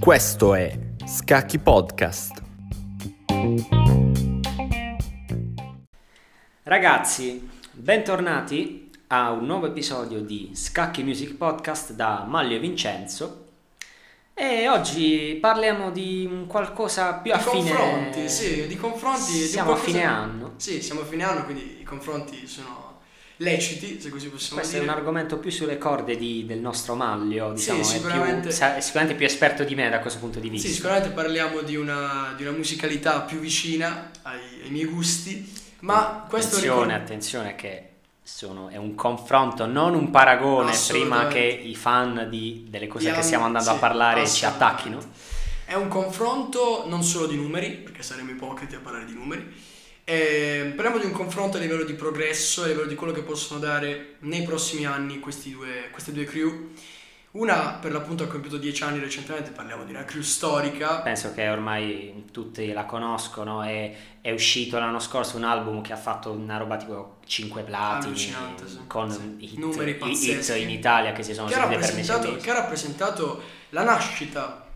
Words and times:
Questo 0.00 0.54
è 0.54 0.78
Scacchi 1.04 1.58
Podcast. 1.58 2.42
Ragazzi, 6.62 7.46
bentornati 7.72 8.90
a 9.08 9.32
un 9.32 9.44
nuovo 9.44 9.66
episodio 9.66 10.22
di 10.22 10.52
Scacchi 10.54 11.02
Music 11.02 11.34
Podcast 11.34 11.92
da 11.92 12.24
Maglio 12.26 12.56
e 12.56 12.58
Vincenzo. 12.58 13.44
E 14.32 14.66
oggi 14.70 15.36
parliamo 15.38 15.90
di 15.90 16.44
qualcosa 16.48 17.14
più 17.16 17.32
Di 17.32 17.38
affine. 17.38 17.70
confronti, 17.70 18.28
sì, 18.30 18.66
di 18.66 18.76
confronti. 18.76 19.32
di 19.32 19.38
Siamo 19.40 19.72
a 19.72 19.74
qualcosa- 19.74 19.92
fine 19.98 20.04
anno. 20.06 20.52
Sì, 20.56 20.80
siamo 20.80 21.02
a 21.02 21.04
fine 21.04 21.24
anno, 21.24 21.44
quindi 21.44 21.80
i 21.80 21.84
confronti 21.84 22.46
sono 22.46 22.87
leciti, 23.38 24.00
se 24.00 24.08
così 24.10 24.28
possiamo 24.28 24.56
Questo 24.60 24.76
è 24.76 24.80
dire. 24.80 24.90
un 24.92 24.96
argomento 24.98 25.38
più 25.38 25.50
sulle 25.50 25.78
corde 25.78 26.16
di- 26.16 26.44
del 26.46 26.58
nostro 26.58 26.94
Maglio, 26.94 27.48
Sì, 27.50 27.54
diciamo, 27.54 27.80
è, 27.80 27.84
sicuramente. 27.84 28.40
più, 28.48 28.50
sa- 28.50 28.76
è 28.76 28.80
sicuramente 28.80 29.16
più 29.16 29.26
esperto 29.26 29.64
di 29.64 29.74
me 29.74 29.88
da 29.90 30.00
questo 30.00 30.18
punto 30.18 30.38
di 30.40 30.48
vista. 30.48 30.68
Sì, 30.68 30.74
sicuramente 30.74 31.10
parliamo 31.10 31.60
di 31.62 31.76
una, 31.76 32.34
di 32.36 32.42
una 32.44 32.56
musicalità 32.56 33.20
più 33.22 33.38
vicina 33.38 34.10
ai, 34.22 34.40
ai 34.64 34.70
miei 34.70 34.86
gusti, 34.86 35.50
ma 35.80 36.26
questo 36.28 36.56
attenzione, 36.56 36.84
ricor- 36.86 37.02
attenzione 37.02 37.54
che 37.54 37.82
sono- 38.22 38.68
è 38.68 38.76
un 38.76 38.94
confronto, 38.94 39.66
non 39.66 39.94
un 39.94 40.10
paragone 40.10 40.72
prima 40.88 41.28
che 41.28 41.38
i 41.40 41.74
fan 41.76 42.26
di- 42.28 42.66
delle 42.68 42.86
cose 42.88 43.08
Di 43.10 43.14
che 43.16 43.22
stiamo 43.22 43.44
andando 43.44 43.70
sì, 43.70 43.76
a 43.76 43.78
parlare 43.78 44.28
ci 44.28 44.44
attacchino. 44.44 44.98
È 45.64 45.74
un 45.74 45.88
confronto 45.88 46.84
non 46.88 47.02
solo 47.04 47.26
di 47.26 47.36
numeri, 47.36 47.70
perché 47.70 48.02
saremmo 48.02 48.30
ipocriti 48.30 48.74
a 48.74 48.80
parlare 48.80 49.04
di 49.04 49.12
numeri, 49.14 49.54
eh, 50.10 50.72
parliamo 50.74 50.98
di 50.98 51.04
un 51.04 51.12
confronto 51.12 51.58
a 51.58 51.60
livello 51.60 51.84
di 51.84 51.92
progresso, 51.92 52.62
a 52.62 52.66
livello 52.66 52.86
di 52.88 52.94
quello 52.94 53.12
che 53.12 53.20
possono 53.20 53.60
dare 53.60 54.14
nei 54.20 54.42
prossimi 54.42 54.86
anni 54.86 55.18
questi 55.18 55.50
due, 55.50 55.88
queste 55.90 56.12
due 56.12 56.24
crew. 56.24 56.70
Una 57.32 57.72
per 57.78 57.92
l'appunto 57.92 58.22
ha 58.24 58.26
compiuto 58.26 58.56
10 58.56 58.82
anni 58.84 59.00
recentemente, 59.00 59.50
parliamo 59.50 59.84
di 59.84 59.90
una 59.90 60.04
crew 60.04 60.22
storica. 60.22 61.00
Penso 61.02 61.34
che 61.34 61.46
ormai 61.50 62.24
tutti 62.32 62.72
la 62.72 62.86
conoscono, 62.86 63.60
è, 63.62 63.94
è 64.22 64.30
uscito 64.30 64.78
l'anno 64.78 64.98
scorso 64.98 65.36
un 65.36 65.44
album 65.44 65.82
che 65.82 65.92
ha 65.92 65.96
fatto 65.96 66.30
una 66.32 66.56
roba 66.56 66.78
tipo 66.78 67.18
5 67.26 67.62
platini 67.64 68.16
sì. 68.16 68.32
con 68.86 69.10
Sì. 69.10 69.36
hit, 69.40 69.58
Numeri 69.58 69.90
i- 69.90 69.92
hit 69.92 69.98
pazzeschi. 69.98 70.62
in 70.62 70.70
Italia 70.70 71.12
che 71.12 71.22
si 71.22 71.34
sono 71.34 71.48
che 71.48 71.54
rappresentato, 71.56 72.34
che 72.36 72.50
ha 72.50 72.54
rappresentato 72.54 73.42
la 73.70 73.82
nascita, 73.82 74.67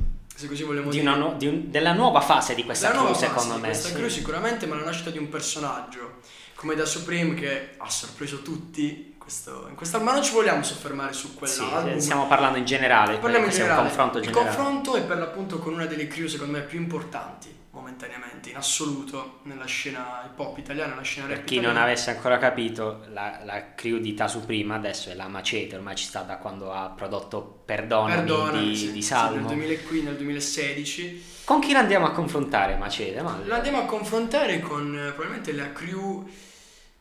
se 0.42 0.48
così 0.48 0.62
vogliamo 0.64 0.90
Di 0.90 0.98
dire. 0.98 1.08
una 1.10 1.16
nu- 1.18 1.36
di 1.36 1.46
un- 1.46 1.70
della 1.70 1.92
nuova 1.92 2.20
fase 2.20 2.54
di 2.54 2.64
questa 2.64 2.90
crew 2.90 3.14
secondo 3.14 3.54
me. 3.54 3.68
Questa 3.68 3.88
sì. 3.88 3.94
crew 3.94 4.08
sicuramente, 4.08 4.66
ma 4.66 4.76
la 4.76 4.84
nascita 4.84 5.10
di 5.10 5.18
un 5.18 5.28
personaggio 5.28 6.20
come 6.54 6.74
da 6.74 6.84
Supreme 6.84 7.34
che 7.34 7.70
ha 7.78 7.88
sorpreso 7.90 8.42
tutti. 8.42 9.11
Questo, 9.22 9.66
in 9.68 9.76
questa, 9.76 9.98
ma 10.00 10.12
non 10.12 10.22
ci 10.24 10.32
vogliamo 10.32 10.62
soffermare 10.64 11.12
su 11.12 11.28
Sì, 11.28 11.34
quell'album. 11.36 11.98
stiamo 11.98 12.26
parlando 12.26 12.58
in 12.58 12.64
generale, 12.64 13.18
Parliamo 13.18 13.46
in 13.46 13.52
generale. 13.52 13.82
confronto 13.82 14.18
Il 14.18 14.24
generale. 14.24 14.46
confronto 14.56 14.94
è 14.96 15.02
per 15.04 15.18
l'appunto 15.18 15.58
con 15.60 15.74
una 15.74 15.86
delle 15.86 16.08
crew 16.08 16.26
secondo 16.26 16.58
me 16.58 16.64
più 16.64 16.80
importanti 16.80 17.60
momentaneamente, 17.70 18.50
in 18.50 18.56
assoluto, 18.56 19.38
nella 19.44 19.64
scena 19.64 20.22
hip 20.26 20.38
hop 20.38 20.58
italiana, 20.58 20.90
nella 20.90 21.02
scena 21.02 21.26
rap 21.28 21.36
Per 21.36 21.44
chi 21.44 21.54
non 21.54 21.64
italiana. 21.66 21.86
avesse 21.86 22.10
ancora 22.10 22.36
capito, 22.38 23.04
la, 23.12 23.40
la 23.44 23.74
crew 23.74 23.98
di 23.98 24.12
Tasu 24.12 24.44
Prima 24.44 24.74
adesso 24.74 25.08
è 25.08 25.14
la 25.14 25.28
Macete, 25.28 25.76
ormai 25.76 25.94
ci 25.94 26.04
sta 26.04 26.20
da 26.22 26.36
quando 26.36 26.72
ha 26.72 26.88
prodotto 26.90 27.62
Perdonami, 27.64 28.14
Perdonami, 28.14 28.68
di, 28.68 28.76
sì, 28.76 28.92
di 28.92 29.00
sì, 29.02 29.08
Salmo. 29.08 29.36
nel 29.36 29.56
2015, 29.56 30.04
nel 30.04 30.16
2016. 30.16 31.24
Con 31.44 31.60
chi 31.60 31.72
la 31.72 31.78
andiamo 31.78 32.06
a 32.06 32.10
confrontare 32.10 32.76
Macete? 32.76 33.22
Ma- 33.22 33.38
Lo 33.44 33.54
andiamo 33.54 33.78
a 33.78 33.84
confrontare 33.84 34.58
con 34.60 34.94
eh, 34.94 35.12
probabilmente 35.12 35.52
la 35.52 35.72
crew 35.72 36.28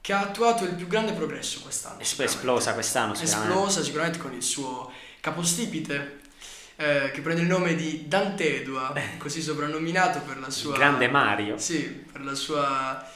che 0.01 0.13
ha 0.13 0.21
attuato 0.21 0.63
il 0.63 0.73
più 0.73 0.87
grande 0.87 1.13
progresso 1.13 1.61
quest'anno. 1.61 1.99
Esplosa 1.99 2.73
quest'anno 2.73 3.13
sicuramente. 3.13 3.49
esplosa 3.53 3.83
sicuramente 3.83 4.17
con 4.17 4.33
il 4.33 4.41
suo 4.41 4.91
capostipite 5.19 6.19
eh, 6.75 7.11
che 7.13 7.21
prende 7.21 7.41
il 7.41 7.47
nome 7.47 7.75
di 7.75 8.07
Dantedua, 8.07 8.93
così 9.19 9.41
soprannominato 9.41 10.21
per 10.21 10.39
la 10.39 10.47
Il 10.47 10.53
sua 10.53 10.75
grande 10.75 11.07
Mario. 11.07 11.57
Sì, 11.59 11.83
per 11.83 12.23
la 12.23 12.33
sua 12.33 13.07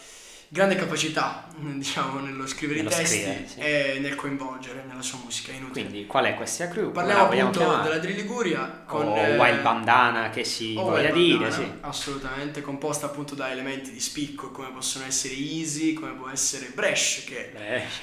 grande 0.56 0.76
capacità, 0.76 1.44
diciamo, 1.54 2.22
nello 2.22 2.48
scrivere 2.48 2.80
Nello 2.82 2.90
i 2.90 2.96
testi 2.96 3.18
scrivere, 3.18 3.46
sì. 3.46 3.60
e 3.60 3.98
nel 4.00 4.16
coinvolgere 4.16 4.86
nella 4.88 5.02
sua 5.02 5.20
musica 5.22 5.52
inutile. 5.52 5.86
Quindi 5.86 6.08
qual 6.08 6.24
è 6.26 6.34
questa 6.36 6.70
crew? 6.70 6.92
Parliamo 6.92 7.24
appunto 7.24 7.60
chiamare? 7.60 7.84
della 7.84 7.98
Drill 7.98 8.16
Liguria 8.16 8.84
con 8.86 9.06
o 9.06 9.18
eh, 9.18 9.38
Wild 9.38 9.62
Bandana 9.62 10.30
che 10.30 10.46
si 10.46 10.74
voglia 10.74 11.12
Wild 11.12 11.14
dire, 11.14 11.38
Bandana, 11.50 11.64
sì. 11.64 11.72
Assolutamente, 11.82 12.62
composta 12.62 13.08
appunto 13.08 13.36
da 13.36 13.52
elementi 13.52 13.92
di 13.92 14.00
spicco 14.00 14.52
come 14.52 14.70
possono 14.72 15.04
essere 15.06 15.34
Easy, 15.34 15.92
come 15.92 16.14
può 16.14 16.30
essere 16.30 16.72
Bresh 16.74 17.26
che 17.26 17.52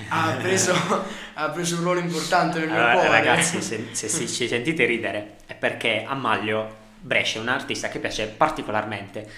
ha 0.09 0.37
preso, 0.39 0.75
ha 1.33 1.49
preso 1.49 1.77
un 1.77 1.83
ruolo 1.85 2.01
importante 2.01 2.59
nel 2.59 2.69
mio 2.69 2.77
Allora, 2.77 2.93
cuore. 2.93 3.09
ragazzi, 3.09 3.63
se, 3.63 3.89
se 3.93 4.09
si- 4.09 4.29
ci 4.29 4.47
sentite 4.47 4.85
ridere 4.85 5.37
è 5.47 5.55
perché 5.55 6.05
a 6.07 6.15
Maglio 6.15 6.81
Brescia 7.01 7.39
è 7.39 7.41
un 7.41 7.49
artista 7.49 7.89
che 7.89 7.99
piace 7.99 8.27
particolarmente. 8.27 9.31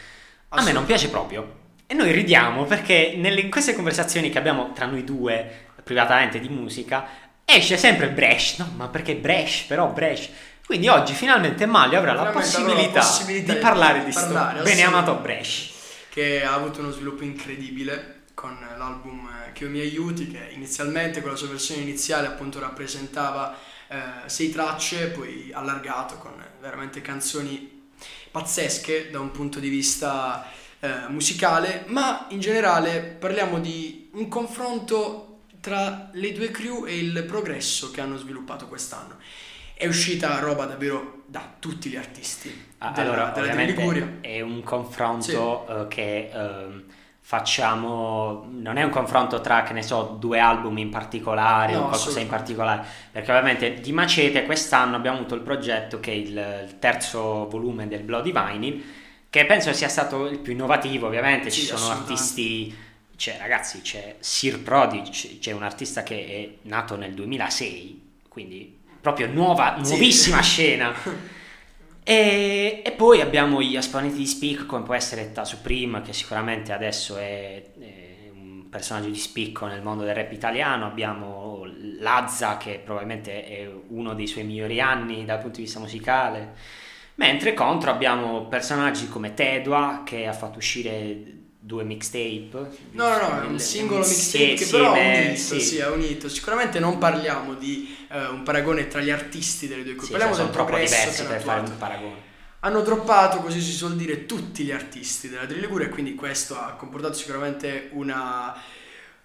A 0.48 0.62
me 0.62 0.72
non 0.72 0.84
piace 0.84 1.08
proprio. 1.08 1.62
E 1.94 1.96
noi 1.96 2.10
ridiamo 2.10 2.64
perché 2.64 3.14
nelle, 3.16 3.40
in 3.40 3.52
queste 3.52 3.72
conversazioni 3.72 4.28
che 4.28 4.36
abbiamo 4.36 4.72
tra 4.72 4.84
noi 4.84 5.04
due, 5.04 5.66
privatamente 5.84 6.40
di 6.40 6.48
musica, 6.48 7.06
esce 7.44 7.76
sempre 7.76 8.08
Brescia. 8.08 8.64
No, 8.64 8.72
ma 8.74 8.88
perché 8.88 9.14
Brescia? 9.14 9.66
Però 9.68 9.86
Brescia. 9.92 10.30
Quindi 10.66 10.88
oggi 10.88 11.12
finalmente 11.12 11.66
Maglio 11.66 11.98
avrà 11.98 12.14
la 12.14 12.22
avrò 12.22 12.32
la 12.32 12.40
possibilità, 12.40 12.98
possibilità 12.98 13.52
di 13.52 13.58
di 13.58 13.64
parlare 13.64 14.04
di 14.04 14.10
sto 14.10 14.22
parlare, 14.22 14.62
bene 14.62 14.82
amato 14.82 15.12
assolutamente. 15.12 15.34
Brescia. 15.34 15.72
che 16.08 16.44
ha 16.44 16.54
avuto 16.54 16.80
uno 16.80 16.90
sviluppo 16.90 17.22
incredibile 17.22 18.22
con 18.34 18.58
l'album 18.76 19.30
eh, 19.46 19.52
Che 19.52 19.64
mi 19.66 19.78
aiuti, 19.78 20.26
che 20.26 20.48
inizialmente 20.50 21.20
con 21.20 21.30
la 21.30 21.36
sua 21.36 21.46
versione 21.46 21.82
iniziale 21.82 22.26
appunto 22.26 22.58
rappresentava 22.58 23.56
eh, 23.86 23.98
sei 24.26 24.50
tracce, 24.50 25.10
poi 25.10 25.52
allargato 25.52 26.18
con 26.18 26.32
veramente 26.60 27.00
canzoni 27.00 27.92
pazzesche 28.32 29.10
da 29.12 29.20
un 29.20 29.30
punto 29.30 29.60
di 29.60 29.68
vista 29.68 30.44
eh, 30.80 31.08
musicale, 31.08 31.84
ma 31.86 32.26
in 32.30 32.40
generale 32.40 33.00
parliamo 33.00 33.58
di 33.60 34.10
un 34.14 34.28
confronto 34.28 35.42
tra 35.60 36.10
le 36.12 36.32
due 36.32 36.50
crew 36.50 36.84
e 36.86 36.98
il 36.98 37.24
progresso 37.24 37.90
che 37.90 38.00
hanno 38.00 38.16
sviluppato 38.16 38.68
quest'anno. 38.68 39.16
È 39.74 39.86
uscita 39.86 40.38
roba 40.40 40.66
davvero 40.66 41.22
da 41.26 41.54
tutti 41.58 41.88
gli 41.90 41.96
artisti 41.96 42.72
Ah, 42.78 42.90
della, 42.92 43.12
allora, 43.12 43.30
della 43.30 43.54
Liguria. 43.54 44.18
è 44.20 44.40
un 44.40 44.62
confronto 44.62 45.66
eh, 45.84 45.88
che 45.88 46.30
ehm, 46.32 46.84
facciamo, 47.20 48.46
non 48.50 48.76
è 48.76 48.82
un 48.82 48.90
confronto 48.90 49.40
tra, 49.40 49.62
che 49.62 49.72
ne 49.72 49.82
so, 49.82 50.16
due 50.18 50.38
album 50.38 50.76
in 50.78 50.90
particolare 50.90 51.74
No, 51.74 51.84
o 51.84 51.86
qualcosa 51.86 52.20
in 52.20 52.28
particolare, 52.28 52.84
perché 53.10 53.30
ovviamente 53.30 53.80
di 53.80 53.92
Macete 53.92 54.44
quest'anno 54.44 54.96
abbiamo 54.96 55.18
avuto 55.18 55.34
il 55.34 55.40
progetto 55.40 56.00
che 56.00 56.12
è 56.12 56.14
il, 56.14 56.28
il 56.68 56.78
terzo 56.78 57.48
volume 57.48 57.88
del 57.88 58.02
Bloody 58.02 58.32
Vinyl, 58.32 58.84
che 59.34 59.46
penso 59.46 59.72
sia 59.72 59.88
stato 59.88 60.26
il 60.28 60.38
più 60.38 60.52
innovativo, 60.52 61.08
ovviamente 61.08 61.50
ci 61.50 61.62
sono 61.62 61.88
artisti, 61.88 62.72
cioè 63.16 63.36
ragazzi, 63.40 63.80
c'è 63.82 64.14
Sir 64.20 64.60
Prodigy, 64.62 65.40
c'è 65.40 65.50
un 65.50 65.64
artista 65.64 66.04
che 66.04 66.24
è 66.24 66.68
nato 66.68 66.94
nel 66.94 67.14
2006, 67.14 68.02
quindi 68.28 68.78
proprio 69.00 69.26
nuova, 69.26 69.76
Sì. 69.82 69.90
nuovissima 69.90 70.38
scena. 70.40 70.94
E, 72.04 72.82
e 72.84 72.92
poi 72.92 73.22
abbiamo 73.22 73.60
gli 73.60 73.76
esponenti 73.76 74.18
di 74.18 74.26
Speak 74.26 74.66
come 74.66 74.84
può 74.84 74.94
essere 74.94 75.32
Ta 75.32 75.44
Supreme 75.44 76.00
che 76.02 76.12
sicuramente 76.12 76.72
adesso 76.72 77.16
è, 77.16 77.60
è 77.80 78.30
un 78.32 78.68
personaggio 78.70 79.08
di 79.08 79.18
spicco 79.18 79.66
nel 79.66 79.82
mondo 79.82 80.04
del 80.04 80.14
rap 80.14 80.30
italiano, 80.30 80.86
abbiamo 80.86 81.66
Lazza 81.98 82.56
che 82.56 82.80
probabilmente 82.84 83.44
è 83.44 83.68
uno 83.88 84.14
dei 84.14 84.28
suoi 84.28 84.44
migliori 84.44 84.80
anni 84.80 85.24
dal 85.24 85.40
punto 85.40 85.56
di 85.56 85.64
vista 85.64 85.80
musicale, 85.80 86.82
mentre 87.16 87.54
contro 87.54 87.90
abbiamo 87.90 88.46
personaggi 88.48 89.08
come 89.08 89.34
Tedua 89.34 90.02
che 90.04 90.26
ha 90.26 90.32
fatto 90.32 90.58
uscire 90.58 91.32
due 91.58 91.84
mixtape. 91.84 92.50
No, 92.92 93.08
no, 93.08 93.16
no, 93.18 93.42
è 93.42 93.46
un 93.46 93.54
Il- 93.54 93.60
singolo 93.60 94.04
mixtape 94.06 94.54
che 94.54 94.66
però 94.66 94.92
beh, 94.92 95.24
unito, 95.26 95.36
sì. 95.36 95.60
sì, 95.60 95.80
ha 95.80 95.90
unito. 95.90 96.28
Sicuramente 96.28 96.78
non 96.78 96.98
parliamo 96.98 97.54
di 97.54 97.96
eh, 98.10 98.26
un 98.26 98.42
paragone 98.42 98.88
tra 98.88 99.00
gli 99.00 99.10
artisti 99.10 99.66
delle 99.68 99.82
due 99.82 99.92
Sì, 99.92 99.96
gruppi, 99.96 100.12
parliamo 100.12 100.34
sono 100.34 100.48
del 100.48 100.56
progresso 100.56 100.94
diversi 100.94 101.22
per 101.24 101.40
hanno 101.40 101.40
fare 101.40 101.60
un 101.60 101.76
paragone. 101.78 102.32
Hanno 102.60 102.80
droppato, 102.82 103.38
così 103.40 103.60
si 103.60 103.72
suol 103.72 103.94
dire, 103.94 104.24
tutti 104.26 104.64
gli 104.64 104.70
artisti 104.70 105.28
della 105.28 105.44
Drill 105.44 105.60
Liguria 105.60 105.86
e 105.86 105.90
quindi 105.90 106.14
questo 106.14 106.58
ha 106.58 106.72
comportato 106.74 107.12
sicuramente 107.12 107.90
una, 107.92 108.54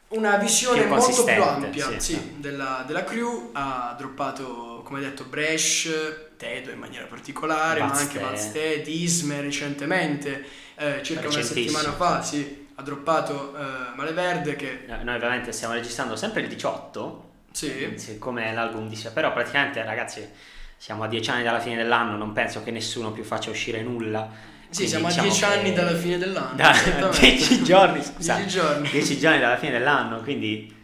una 0.09 0.35
visione 0.37 0.85
molto 0.85 1.23
più 1.23 1.41
ampia 1.41 1.85
sì, 1.99 1.99
sì. 1.99 2.33
della, 2.37 2.83
della 2.85 3.03
crew. 3.05 3.51
Ha 3.53 3.95
droppato, 3.97 4.68
come 4.89 5.01
detto, 5.01 5.23
Bresh, 5.23 5.87
Tedo 6.35 6.71
in 6.71 6.79
maniera 6.79 7.05
particolare, 7.05 7.79
ma 7.79 7.87
Vaz 7.87 7.99
anche 8.01 8.17
Te. 8.17 8.23
Vaz 8.23 8.51
Te, 8.51 8.81
Disme 8.81 9.39
recentemente, 9.39 10.43
eh, 10.75 10.99
circa 11.03 11.27
una 11.27 11.41
settimana 11.43 11.91
fa, 11.93 12.23
sì, 12.23 12.67
ha 12.73 12.81
droppato 12.81 13.55
eh, 13.55 13.95
Male 13.95 14.13
Verde 14.13 14.55
che... 14.55 14.85
No, 14.87 14.97
Noi 15.03 15.15
ovviamente 15.15 15.51
stiamo 15.51 15.75
registrando 15.75 16.15
sempre 16.15 16.41
il 16.41 16.47
18, 16.47 17.31
Sì, 17.51 18.17
come 18.17 18.51
l'album 18.51 18.89
dice, 18.89 19.11
però 19.11 19.31
praticamente 19.31 19.83
ragazzi 19.83 20.27
siamo 20.75 21.03
a 21.03 21.07
10 21.07 21.29
anni 21.29 21.43
dalla 21.43 21.59
fine 21.59 21.75
dell'anno, 21.75 22.17
non 22.17 22.33
penso 22.33 22.63
che 22.63 22.71
nessuno 22.71 23.11
più 23.11 23.23
faccia 23.23 23.51
uscire 23.51 23.83
nulla. 23.83 24.27
Sì, 24.69 24.87
siamo 24.87 25.05
a 25.05 25.09
diciamo 25.09 25.27
10 25.27 25.43
che- 25.45 25.53
anni 25.53 25.73
dalla 25.73 25.95
fine 25.95 26.17
dell'anno. 26.17 26.55
Da 26.55 26.71
esattamente. 26.73 27.19
10 27.29 27.63
giorni, 27.63 28.03
scusate. 28.03 28.41
10 28.41 28.55
giorni. 28.57 28.89
10 28.89 29.19
giorni 29.19 29.39
dalla 29.39 29.57
fine 29.57 29.71
dell'anno, 29.71 30.21
quindi 30.21 30.77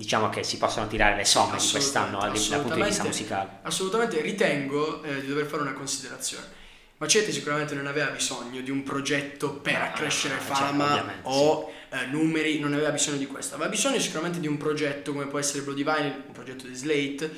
diciamo 0.00 0.30
che 0.30 0.42
si 0.42 0.56
possono 0.56 0.86
tirare 0.86 1.14
le 1.14 1.26
somme 1.26 1.58
di 1.58 1.68
quest'anno 1.70 2.20
dal 2.20 2.32
punto 2.62 2.74
di 2.74 2.82
vista 2.82 3.04
musicale. 3.04 3.58
Assolutamente, 3.60 4.18
ritengo 4.22 5.02
eh, 5.02 5.20
di 5.20 5.26
dover 5.26 5.44
fare 5.44 5.60
una 5.60 5.74
considerazione. 5.74 6.58
Macete 6.96 7.30
sicuramente 7.30 7.74
non 7.74 7.86
aveva 7.86 8.08
bisogno 8.08 8.62
di 8.62 8.70
un 8.70 8.82
progetto 8.82 9.52
per 9.52 9.74
no, 9.74 9.84
accrescere 9.84 10.36
no, 10.36 10.40
fama 10.40 10.96
cioè, 10.96 11.14
o 11.24 11.70
eh, 11.90 12.06
numeri, 12.06 12.58
non 12.58 12.72
aveva 12.72 12.90
bisogno 12.90 13.18
di 13.18 13.26
questo, 13.26 13.56
aveva 13.56 13.68
bisogno 13.68 13.98
sicuramente 13.98 14.40
di 14.40 14.46
un 14.46 14.56
progetto 14.56 15.12
come 15.12 15.26
può 15.26 15.38
essere 15.38 15.62
Bloody 15.62 15.84
Vinyl, 15.84 16.22
un 16.28 16.32
progetto 16.32 16.66
di 16.66 16.74
Slate, 16.74 17.30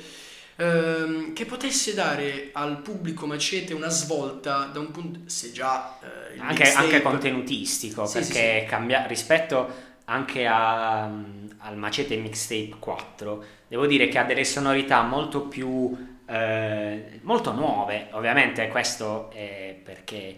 ehm, 0.55 1.33
che 1.33 1.45
potesse 1.45 1.93
dare 1.93 2.49
al 2.53 2.79
pubblico 2.79 3.25
Macete 3.25 3.73
una 3.73 3.89
svolta 3.89 4.69
da 4.71 4.79
un 4.79 4.91
punto, 4.91 5.19
se 5.25 5.51
già 5.51 5.99
eh, 6.01 6.39
anche, 6.39 6.71
anche, 6.71 7.01
contenutistico, 7.01 8.05
sì, 8.05 8.19
perché 8.19 8.33
sì, 8.33 8.59
sì. 8.61 8.65
Cambia, 8.67 9.05
rispetto 9.05 9.91
anche 10.05 10.45
a, 10.45 11.09
al 11.63 11.77
Macete 11.77 12.15
Mixtape 12.17 12.75
4, 12.77 13.43
devo 13.67 13.85
dire 13.85 14.07
che 14.07 14.17
ha 14.17 14.23
delle 14.23 14.43
sonorità 14.43 15.01
molto 15.01 15.47
più 15.47 16.11
eh, 16.25 17.19
molto 17.21 17.51
nuove, 17.53 18.07
ovviamente 18.11 18.67
questo 18.67 19.29
è 19.31 19.75
perché 19.83 20.35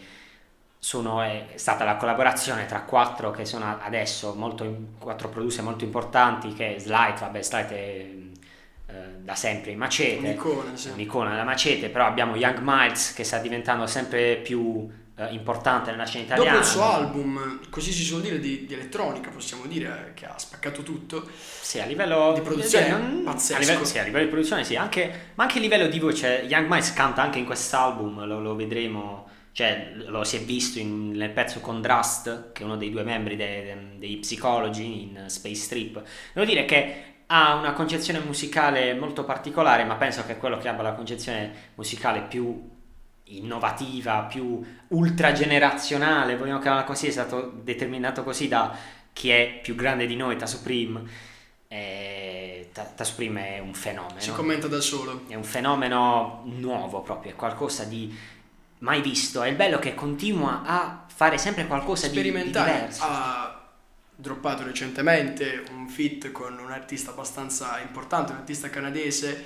sono, 0.78 1.22
è 1.22 1.48
stata 1.56 1.84
la 1.84 1.96
collaborazione 1.96 2.66
tra 2.66 2.82
quattro 2.82 3.32
che 3.32 3.46
sono 3.46 3.78
adesso 3.82 4.36
molto, 4.36 4.90
quattro 5.00 5.30
producer 5.30 5.64
molto 5.64 5.84
importanti 5.84 6.54
che 6.54 6.76
Slide, 6.78 7.16
vabbè 7.20 7.42
Slide 7.42 7.76
è 7.76 8.08
eh, 8.88 8.94
da 9.20 9.34
sempre 9.34 9.72
in 9.72 9.80
macete, 9.80 10.20
un'icona, 10.20 10.76
sì. 10.76 10.90
un'icona 10.90 11.32
della 11.32 11.44
macete, 11.44 11.90
però 11.90 12.06
abbiamo 12.06 12.36
Young 12.36 12.60
Miles 12.62 13.14
che 13.14 13.24
sta 13.24 13.40
diventando 13.40 13.88
sempre 13.88 14.36
più 14.38 14.88
eh, 15.18 15.34
importante 15.34 15.92
nella 15.92 16.06
scena 16.06 16.26
italiana. 16.26 16.52
Dopo 16.52 16.64
il 16.64 16.70
suo 16.70 16.84
album, 16.84 17.60
così 17.70 17.92
si 17.92 18.04
suol 18.04 18.22
dire, 18.22 18.40
di, 18.40 18.66
di, 18.66 18.74
elettronica, 18.74 19.30
possiamo 19.30 19.66
dire, 19.66 20.12
che 20.14 20.26
ha 20.26 20.38
spaccato 20.38 20.84
tutto. 20.84 21.28
Sì, 21.62 21.80
a 21.80 21.86
livello 21.86 22.34
di 22.34 22.42
produzione, 22.42 22.90
non, 22.90 23.24
pazzesco. 23.24 23.56
A 23.56 23.60
livello, 23.60 23.86
sì, 23.86 23.98
a 24.00 24.04
livello 24.04 24.26
di 24.26 24.30
produzione 24.30 24.64
sì, 24.64 24.76
anche, 24.76 25.32
ma 25.36 25.44
anche 25.44 25.58
a 25.58 25.62
livello 25.62 25.88
di 25.88 26.00
voce. 26.00 26.46
Young 26.48 26.68
Mice 26.70 26.94
canta 26.94 27.22
anche 27.22 27.40
in 27.40 27.46
quest'album, 27.46 28.26
lo, 28.26 28.42
lo 28.42 28.56
vedremo, 28.56 29.30
cioè 29.54 29.94
lo 29.96 30.24
si 30.26 30.36
è 30.36 30.40
visto 30.42 30.80
in, 30.80 31.12
nel 31.12 31.32
pezzo 31.32 31.62
con 31.62 31.82
Drust, 31.82 32.52
che 32.52 32.64
è 32.64 32.66
uno 32.66 32.76
dei 32.76 32.92
due 32.92 33.04
membri 33.04 33.38
dei, 33.38 33.64
dei, 33.64 33.98
dei 33.98 34.18
Psychology 34.18 35.04
in 35.04 35.24
Space 35.28 35.68
Trip. 35.70 36.04
Devo 36.34 36.46
dire 36.46 36.66
che 36.66 37.14
ha 37.28 37.56
una 37.56 37.72
concezione 37.72 38.20
musicale 38.20 38.94
molto 38.94 39.24
particolare, 39.24 39.86
ma 39.86 39.96
penso 39.96 40.26
che 40.26 40.38
quello 40.38 40.58
che 40.58 40.68
abbia 40.68 40.84
la 40.84 40.94
concezione 40.94 41.72
musicale 41.76 42.22
più 42.22 42.74
innovativa, 43.26 44.22
più 44.24 44.64
ultragenerazionale, 44.90 46.36
vogliamo 46.36 46.60
chiamarla 46.60 46.86
così, 46.86 47.08
è 47.08 47.12
stato 47.12 47.54
determinato 47.64 48.24
così 48.24 48.48
da 48.48 48.76
chi 49.14 49.30
è 49.30 49.60
più 49.62 49.76
grande 49.76 50.06
di 50.06 50.16
noi, 50.16 50.38
Ta 50.38 50.46
Supreme. 50.46 51.04
E 51.68 52.70
Ta 52.74 53.04
Supreme 53.04 53.56
è 53.56 53.60
un 53.60 53.74
fenomeno. 53.74 54.20
Si 54.20 54.32
commenta 54.32 54.68
da 54.68 54.82
solo. 54.82 55.24
È 55.28 55.36
un 55.36 55.44
fenomeno 55.44 56.44
nuovo 56.46 57.02
proprio, 57.02 57.32
è 57.32 57.36
qualcosa 57.36 57.86
di 57.86 58.14
mai 58.80 59.02
visto. 59.02 59.42
È 59.42 59.48
il 59.48 59.56
bello 59.56 59.80
che 59.80 59.96
continua 59.96 60.64
a 60.66 61.06
fare 61.08 61.38
sempre 61.38 61.66
qualcosa 61.66 62.08
di, 62.08 62.22
di 62.22 62.32
diverso. 62.32 63.04
Ha 63.04 63.70
droppato 64.16 64.64
recentemente 64.64 65.64
un 65.72 65.88
fit 65.88 66.32
con 66.32 66.58
un 66.60 66.72
artista 66.72 67.12
abbastanza 67.12 67.80
importante, 67.80 68.34
un 68.34 68.40
artista 68.40 68.70
canadese. 68.70 69.46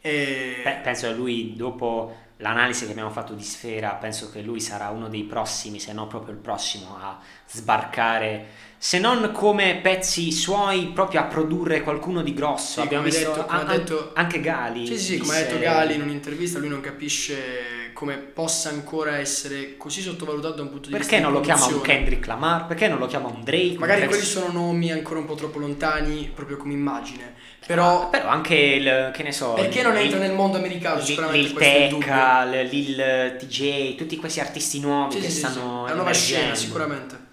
E... 0.00 0.60
Beh, 0.64 0.80
penso 0.82 1.08
che 1.08 1.14
lui 1.14 1.54
dopo 1.56 2.16
l'analisi 2.40 2.84
che 2.84 2.90
abbiamo 2.90 3.10
fatto 3.10 3.32
di 3.32 3.42
Sfera, 3.42 3.90
penso 3.94 4.30
che 4.30 4.42
lui 4.42 4.60
sarà 4.60 4.88
uno 4.88 5.08
dei 5.08 5.24
prossimi, 5.24 5.78
se 5.78 5.92
non 5.92 6.08
proprio 6.08 6.34
il 6.34 6.40
prossimo, 6.40 6.96
a 7.00 7.18
sbarcare, 7.46 8.46
se 8.76 8.98
non 8.98 9.30
come 9.32 9.78
pezzi 9.82 10.32
suoi, 10.32 10.88
proprio 10.88 11.20
a 11.20 11.24
produrre 11.24 11.82
qualcuno 11.82 12.22
di 12.22 12.34
grosso. 12.34 12.80
Sì, 12.80 12.86
abbiamo 12.86 13.04
visto 13.04 13.30
detto, 13.30 13.46
a, 13.46 13.64
detto, 13.64 14.10
anche 14.14 14.40
Gali. 14.40 14.86
Sì, 14.86 14.98
sì, 14.98 15.18
come 15.18 15.36
ha 15.36 15.40
detto 15.40 15.58
Gali 15.58 15.94
in 15.94 16.02
un'intervista, 16.02 16.58
lui 16.58 16.68
non 16.68 16.80
capisce 16.80 17.79
come 18.00 18.16
possa 18.16 18.70
ancora 18.70 19.18
essere 19.18 19.76
così 19.76 20.00
sottovalutato 20.00 20.54
da 20.54 20.62
un 20.62 20.70
punto 20.70 20.88
di 20.88 20.94
Perché 20.96 21.16
vista 21.16 21.28
Perché 21.28 21.32
non 21.32 21.32
lo 21.34 21.40
chiama 21.40 21.66
un 21.66 21.80
Kendrick 21.82 22.26
Lamar? 22.26 22.66
Perché 22.66 22.88
non 22.88 22.98
lo 22.98 23.06
chiama 23.06 23.28
un 23.28 23.44
Drake? 23.44 23.76
Magari 23.76 24.00
un 24.00 24.06
quelli 24.06 24.24
sono 24.24 24.50
nomi 24.50 24.90
ancora 24.90 25.20
un 25.20 25.26
po' 25.26 25.34
troppo 25.34 25.58
lontani 25.58 26.30
proprio 26.34 26.56
come 26.56 26.72
immagine 26.72 27.34
però, 27.66 28.04
ah, 28.04 28.06
però 28.06 28.28
anche 28.28 28.54
il, 28.54 29.10
che 29.12 29.22
ne 29.22 29.32
so... 29.32 29.52
Perché 29.52 29.82
non 29.82 29.98
entra 29.98 30.18
nel 30.18 30.32
mondo 30.32 30.56
americano? 30.56 31.02
Sicuramente 31.02 31.46
Lil 31.46 31.52
Tecca, 31.52 32.44
Lil 32.44 33.36
TJ, 33.38 33.96
tutti 33.96 34.16
questi 34.16 34.40
artisti 34.40 34.80
nuovi 34.80 35.16
sì, 35.16 35.20
che 35.20 35.28
sì, 35.28 35.36
stanno... 35.36 35.82
Sì, 35.84 35.90
la 35.90 35.94
nuova 35.94 36.12
scena 36.14 36.54
sicuramente. 36.54 37.26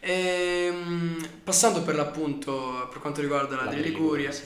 E, 0.00 0.66
ehm, 0.66 1.28
passando 1.44 1.82
per 1.82 1.94
l'appunto 1.94 2.88
per 2.90 3.00
quanto 3.00 3.20
riguarda 3.20 3.54
la, 3.54 3.64
la 3.66 3.70
di 3.70 3.82
Liguria, 3.82 4.32
sì. 4.32 4.42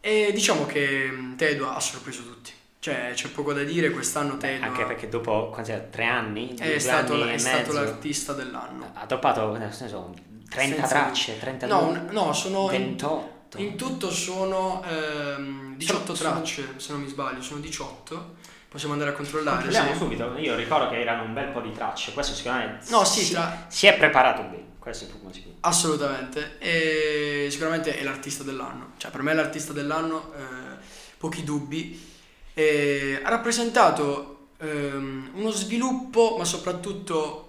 e 0.00 0.30
diciamo 0.32 0.64
che 0.66 1.12
Tedua 1.36 1.74
ha 1.74 1.80
sorpreso 1.80 2.22
tutti. 2.22 2.52
Cioè, 2.84 3.12
c'è 3.14 3.28
poco 3.28 3.54
da 3.54 3.62
dire, 3.62 3.88
quest'anno 3.92 4.36
Tedua... 4.36 4.66
Anche 4.66 4.84
perché 4.84 5.08
dopo 5.08 5.56
tre 5.90 6.04
anni? 6.04 6.54
È, 6.54 6.78
stato, 6.78 7.14
anni 7.14 7.32
è 7.32 7.38
stato 7.38 7.72
l'artista 7.72 8.34
dell'anno. 8.34 8.90
Ha 8.92 9.06
toppato, 9.06 9.56
ne 9.56 9.72
so, 9.72 10.12
30 10.50 10.76
Senza... 10.76 10.86
tracce, 10.86 11.38
32... 11.38 11.66
No, 11.66 12.06
no, 12.10 12.32
sono... 12.34 12.66
28. 12.66 13.56
In 13.56 13.76
tutto 13.76 14.10
sono 14.10 14.84
ehm, 14.84 15.78
18 15.78 16.14
sono, 16.14 16.32
tracce, 16.32 16.62
sono... 16.62 16.78
se 16.78 16.92
non 16.92 17.00
mi 17.00 17.08
sbaglio, 17.08 17.40
sono 17.40 17.60
18. 17.60 18.34
Possiamo 18.68 18.92
andare 18.92 19.12
a 19.12 19.14
controllare. 19.14 19.62
Controlliamo 19.62 19.92
sì. 19.92 19.98
subito. 19.98 20.36
Io 20.36 20.54
ricordo 20.54 20.90
che 20.90 21.00
erano 21.00 21.22
un 21.22 21.32
bel 21.32 21.52
po' 21.52 21.62
di 21.62 21.72
tracce. 21.72 22.12
Questo 22.12 22.34
sicuramente 22.34 22.90
no, 22.90 23.02
sì, 23.04 23.20
si, 23.24 23.32
tra... 23.32 23.64
si 23.66 23.86
è 23.86 23.96
preparato 23.96 24.42
bene. 24.42 24.72
Questo 24.78 25.06
è 25.06 25.08
poco 25.08 25.32
sicuro. 25.32 25.54
Assolutamente. 25.60 26.58
E 26.58 27.46
sicuramente 27.50 27.96
è 27.96 28.02
l'artista 28.02 28.42
dell'anno. 28.42 28.92
Cioè, 28.98 29.10
per 29.10 29.22
me 29.22 29.32
è 29.32 29.34
l'artista 29.34 29.72
dell'anno, 29.72 30.34
eh, 30.36 30.76
pochi 31.16 31.44
dubbi. 31.44 32.12
E 32.54 33.20
ha 33.22 33.28
rappresentato 33.28 34.48
ehm, 34.58 35.30
uno 35.34 35.50
sviluppo, 35.50 36.36
ma 36.38 36.44
soprattutto 36.44 37.40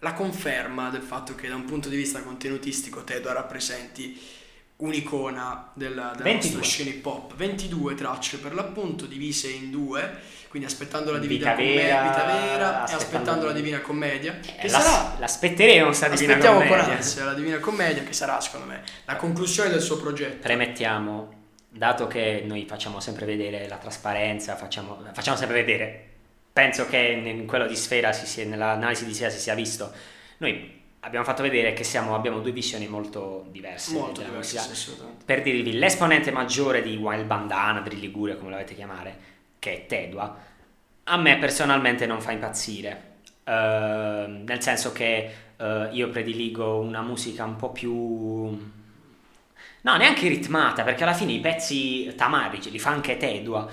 la 0.00 0.12
conferma 0.12 0.90
del 0.90 1.02
fatto 1.02 1.34
che 1.34 1.48
da 1.48 1.54
un 1.54 1.64
punto 1.64 1.88
di 1.88 1.96
vista 1.96 2.22
contenutistico 2.22 3.02
Tedo 3.02 3.32
rappresenti 3.32 4.36
un'icona 4.78 5.70
della, 5.74 6.12
della 6.16 6.32
nostra 6.34 6.62
scena 6.62 6.90
hip 6.90 7.04
hop. 7.04 7.34
22 7.34 7.94
tracce 7.94 8.38
per 8.38 8.54
l'appunto, 8.54 9.06
divise 9.06 9.48
in 9.48 9.70
due, 9.70 10.20
quindi 10.48 10.68
aspettando 10.68 11.10
la 11.10 11.18
Divina 11.18 11.54
Commedia, 11.54 12.02
Vita 12.02 12.24
Vera 12.24 12.86
e 12.86 12.92
aspettando 12.92 13.46
la 13.46 13.52
Divina 13.52 13.80
Commedia. 13.80 14.38
Eh, 14.40 14.60
che 14.60 14.68
la, 14.68 14.80
sarà, 14.80 15.16
l'aspetteremo 15.18 15.92
sta 15.92 16.08
Divina 16.08 16.34
Aspettiamo 16.34 16.58
Commedia. 16.60 16.84
con 16.84 16.94
ansia 16.94 17.24
la 17.24 17.34
Divina 17.34 17.58
Commedia, 17.58 18.02
che 18.04 18.12
sarà 18.12 18.40
secondo 18.40 18.66
me 18.66 18.82
la 19.04 19.16
conclusione 19.16 19.70
del 19.70 19.80
suo 19.80 19.96
progetto. 19.96 20.42
Premettiamo, 20.42 21.37
dato 21.68 22.06
che 22.06 22.42
noi 22.46 22.64
facciamo 22.66 23.00
sempre 23.00 23.26
vedere 23.26 23.68
la 23.68 23.76
trasparenza, 23.76 24.56
facciamo, 24.56 24.98
facciamo 25.12 25.36
sempre 25.36 25.62
vedere, 25.62 26.06
penso 26.52 26.86
che 26.86 26.98
in 26.98 27.46
quello 27.46 27.66
di 27.66 27.76
Sfera, 27.76 28.12
si 28.12 28.26
sia, 28.26 28.44
nell'analisi 28.44 29.04
di 29.04 29.14
Sfera 29.14 29.30
si 29.30 29.38
sia 29.38 29.54
visto, 29.54 29.92
noi 30.38 30.76
abbiamo 31.00 31.24
fatto 31.24 31.42
vedere 31.42 31.72
che 31.74 31.84
siamo, 31.84 32.14
abbiamo 32.14 32.40
due 32.40 32.52
visioni 32.52 32.88
molto 32.88 33.46
diverse. 33.50 33.92
Molto 33.92 34.22
diverse, 34.22 34.58
sì, 34.74 34.92
Per 35.24 35.42
dirvi, 35.42 35.78
l'esponente 35.78 36.30
maggiore 36.30 36.82
di 36.82 36.96
Wild 36.96 37.26
Bandana, 37.26 37.80
Drill 37.80 38.00
Liguria, 38.00 38.36
come 38.36 38.50
volete 38.50 38.74
chiamare, 38.74 39.16
che 39.58 39.74
è 39.74 39.86
Tedua, 39.86 40.46
a 41.04 41.16
me 41.16 41.38
personalmente 41.38 42.06
non 42.06 42.20
fa 42.20 42.32
impazzire. 42.32 43.06
Uh, 43.44 43.50
nel 44.44 44.60
senso 44.60 44.92
che 44.92 45.32
uh, 45.56 45.88
io 45.90 46.10
prediligo 46.10 46.78
una 46.78 47.02
musica 47.02 47.44
un 47.44 47.56
po' 47.56 47.70
più... 47.70 48.76
No, 49.88 49.96
neanche 49.96 50.28
ritmata, 50.28 50.82
perché 50.82 51.02
alla 51.02 51.14
fine 51.14 51.32
i 51.32 51.40
pezzi 51.40 52.12
tamarici 52.14 52.70
li 52.70 52.78
fa 52.78 52.90
anche 52.90 53.16
Tedua 53.16 53.68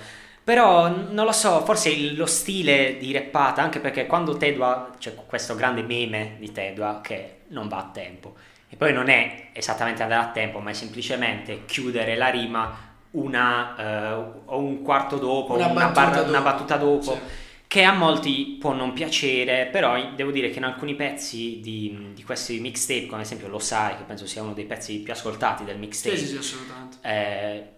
però 0.46 0.86
non 0.86 1.24
lo 1.24 1.32
so, 1.32 1.64
forse 1.64 2.12
lo 2.12 2.24
stile 2.24 2.98
di 2.98 3.12
rappata, 3.12 3.62
anche 3.62 3.80
perché 3.80 4.06
quando 4.06 4.36
Tedua, 4.36 4.92
c'è 4.96 5.12
questo 5.26 5.56
grande 5.56 5.82
meme 5.82 6.36
di 6.38 6.52
Tedua 6.52 7.00
che 7.02 7.38
non 7.48 7.66
va 7.66 7.78
a 7.78 7.90
tempo. 7.92 8.36
E 8.68 8.76
poi 8.76 8.92
non 8.92 9.08
è 9.08 9.48
esattamente 9.52 10.04
andare 10.04 10.22
a 10.22 10.28
tempo, 10.28 10.60
ma 10.60 10.70
è 10.70 10.72
semplicemente 10.72 11.64
chiudere 11.64 12.14
la 12.14 12.28
rima 12.28 12.72
una, 13.10 14.14
uh, 14.14 14.42
o 14.44 14.58
un 14.60 14.82
quarto 14.82 15.16
dopo, 15.16 15.54
una, 15.54 15.66
una, 15.66 15.86
battuta, 15.86 16.00
barra, 16.00 16.16
dopo. 16.18 16.28
una 16.28 16.40
battuta 16.40 16.76
dopo. 16.76 17.12
Sì. 17.12 17.20
Che 17.68 17.82
a 17.82 17.92
molti 17.92 18.56
può 18.60 18.72
non 18.72 18.92
piacere, 18.92 19.66
però 19.66 20.12
devo 20.14 20.30
dire 20.30 20.50
che 20.50 20.58
in 20.58 20.64
alcuni 20.64 20.94
pezzi 20.94 21.60
di, 21.60 22.12
di 22.14 22.22
questi 22.22 22.60
mixtape, 22.60 23.06
come 23.06 23.20
ad 23.20 23.26
esempio 23.26 23.48
Lo 23.48 23.58
Sai, 23.58 23.96
che 23.96 24.04
penso 24.04 24.26
sia 24.26 24.42
uno 24.42 24.52
dei 24.52 24.64
pezzi 24.64 24.98
più 24.98 25.12
ascoltati 25.12 25.64
del 25.64 25.78
mixtape, 25.78 26.16
sì, 26.16 26.26
sì, 26.26 26.36
assolutamente. 26.36 26.96
Eh, 27.02 27.74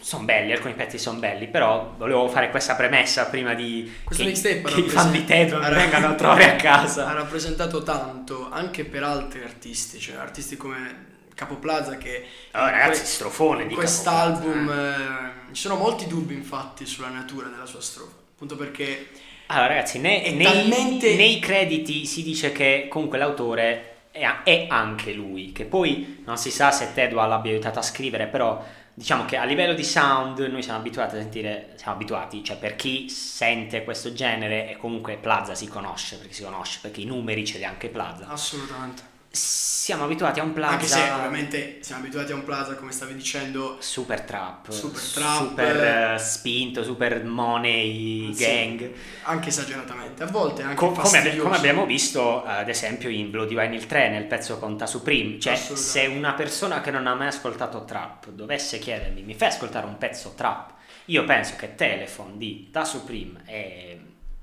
sono 0.00 0.24
belli, 0.24 0.52
alcuni 0.52 0.74
pezzi 0.74 0.96
sono 0.96 1.18
belli, 1.18 1.48
però 1.48 1.94
volevo 1.96 2.28
fare 2.28 2.50
questa 2.50 2.74
premessa 2.76 3.26
prima 3.26 3.54
di 3.54 3.92
Questo 4.04 4.22
che, 4.22 4.28
mixtape 4.28 4.62
che 4.62 4.80
i 4.80 4.88
fan 4.88 5.10
di 5.10 5.24
Tedro 5.24 5.58
non 5.58 5.70
vengano 5.72 6.08
a 6.08 6.14
trovare 6.14 6.52
a 6.52 6.56
casa. 6.56 7.06
Ha 7.12 7.14
rappresentato 7.14 7.82
tanto 7.82 8.48
anche 8.50 8.84
per 8.84 9.02
altri 9.02 9.42
artisti, 9.42 9.98
cioè 9.98 10.16
artisti 10.16 10.56
come 10.56 11.10
Capo 11.34 11.56
Plaza 11.56 11.96
che 11.96 12.24
oh, 12.52 12.58
ragazzi, 12.58 13.00
que- 13.00 13.08
strofone 13.08 13.66
di 13.66 13.74
quest'album 13.74 14.70
eh. 14.70 15.52
ci 15.52 15.62
sono 15.62 15.76
molti 15.76 16.06
dubbi 16.06 16.34
infatti 16.34 16.86
sulla 16.86 17.08
natura 17.08 17.48
della 17.48 17.66
sua 17.66 17.80
strofa, 17.80 18.12
appunto 18.34 18.56
perché 18.56 19.08
allora 19.52 19.68
ragazzi, 19.68 19.98
ne, 19.98 20.30
nei, 20.30 20.44
talmente... 20.44 21.14
nei 21.14 21.38
crediti 21.38 22.06
si 22.06 22.22
dice 22.22 22.52
che 22.52 22.86
comunque 22.88 23.18
l'autore 23.18 24.06
è, 24.10 24.26
è, 24.44 24.66
anche 24.68 25.12
lui, 25.12 25.52
che 25.52 25.64
poi 25.64 26.22
non 26.24 26.36
si 26.36 26.50
sa 26.50 26.70
se 26.70 26.92
Tedua 26.92 27.26
l'abbia 27.26 27.52
aiutato 27.52 27.78
a 27.78 27.82
scrivere, 27.82 28.26
però 28.26 28.62
diciamo 28.94 29.24
che 29.24 29.36
a 29.36 29.44
livello 29.44 29.74
di 29.74 29.84
sound 29.84 30.38
noi 30.40 30.62
siamo 30.62 30.78
abituati 30.78 31.16
a 31.16 31.20
sentire, 31.20 31.72
siamo 31.76 31.94
abituati, 31.94 32.42
cioè 32.44 32.56
per 32.56 32.76
chi 32.76 33.08
sente 33.08 33.84
questo 33.84 34.12
genere 34.12 34.70
e 34.70 34.76
comunque 34.76 35.16
Plaza 35.16 35.54
si 35.54 35.68
conosce, 35.68 36.16
perché 36.16 36.34
si 36.34 36.42
conosce, 36.42 36.78
perché 36.82 37.00
i 37.00 37.06
numeri 37.06 37.46
ce 37.46 37.58
li 37.58 37.64
ha 37.64 37.68
anche 37.68 37.88
Plaza. 37.88 38.28
Assolutamente. 38.28 39.11
Siamo 39.34 40.04
abituati 40.04 40.40
a 40.40 40.42
un 40.42 40.52
Plaza... 40.52 40.74
Anche 40.74 40.86
se 40.86 41.10
ovviamente 41.10 41.78
siamo 41.80 42.02
abituati 42.02 42.32
a 42.32 42.34
un 42.34 42.44
Plaza, 42.44 42.74
come 42.74 42.92
stavi 42.92 43.14
dicendo... 43.14 43.78
Super 43.80 44.20
trap. 44.20 44.70
Super 44.70 45.00
trap. 45.00 45.48
Super 45.48 46.14
uh, 46.14 46.18
spinto, 46.18 46.84
super 46.84 47.24
money, 47.24 48.34
sì, 48.34 48.44
gang. 48.44 48.92
Anche 49.22 49.48
esageratamente, 49.48 50.22
a 50.22 50.26
volte 50.26 50.62
anche 50.62 50.74
Co- 50.74 50.90
come, 50.92 51.36
come, 51.36 51.56
abbiamo 51.56 51.86
visto 51.86 52.44
ad 52.44 52.68
esempio 52.68 53.08
in 53.08 53.30
Blue 53.30 53.46
Divine 53.46 53.74
il 53.74 53.86
3 53.86 54.10
nel 54.10 54.26
pezzo 54.26 54.58
con 54.58 54.76
Ta 54.76 54.86
Supreme. 54.86 55.40
Cioè 55.40 55.56
se 55.56 56.06
una 56.06 56.34
persona 56.34 56.82
che 56.82 56.90
non 56.90 57.06
ha 57.06 57.14
mai 57.14 57.28
ascoltato 57.28 57.86
trap 57.86 58.28
dovesse 58.28 58.78
chiedermi 58.78 59.22
mi 59.22 59.34
fai 59.34 59.48
ascoltare 59.48 59.86
un 59.86 59.96
pezzo 59.96 60.34
trap? 60.36 60.72
Io 61.06 61.24
penso 61.24 61.54
che 61.56 61.74
Telephone 61.74 62.36
di 62.36 62.68
Ta 62.70 62.84
Supreme 62.84 63.42
e 63.46 64.00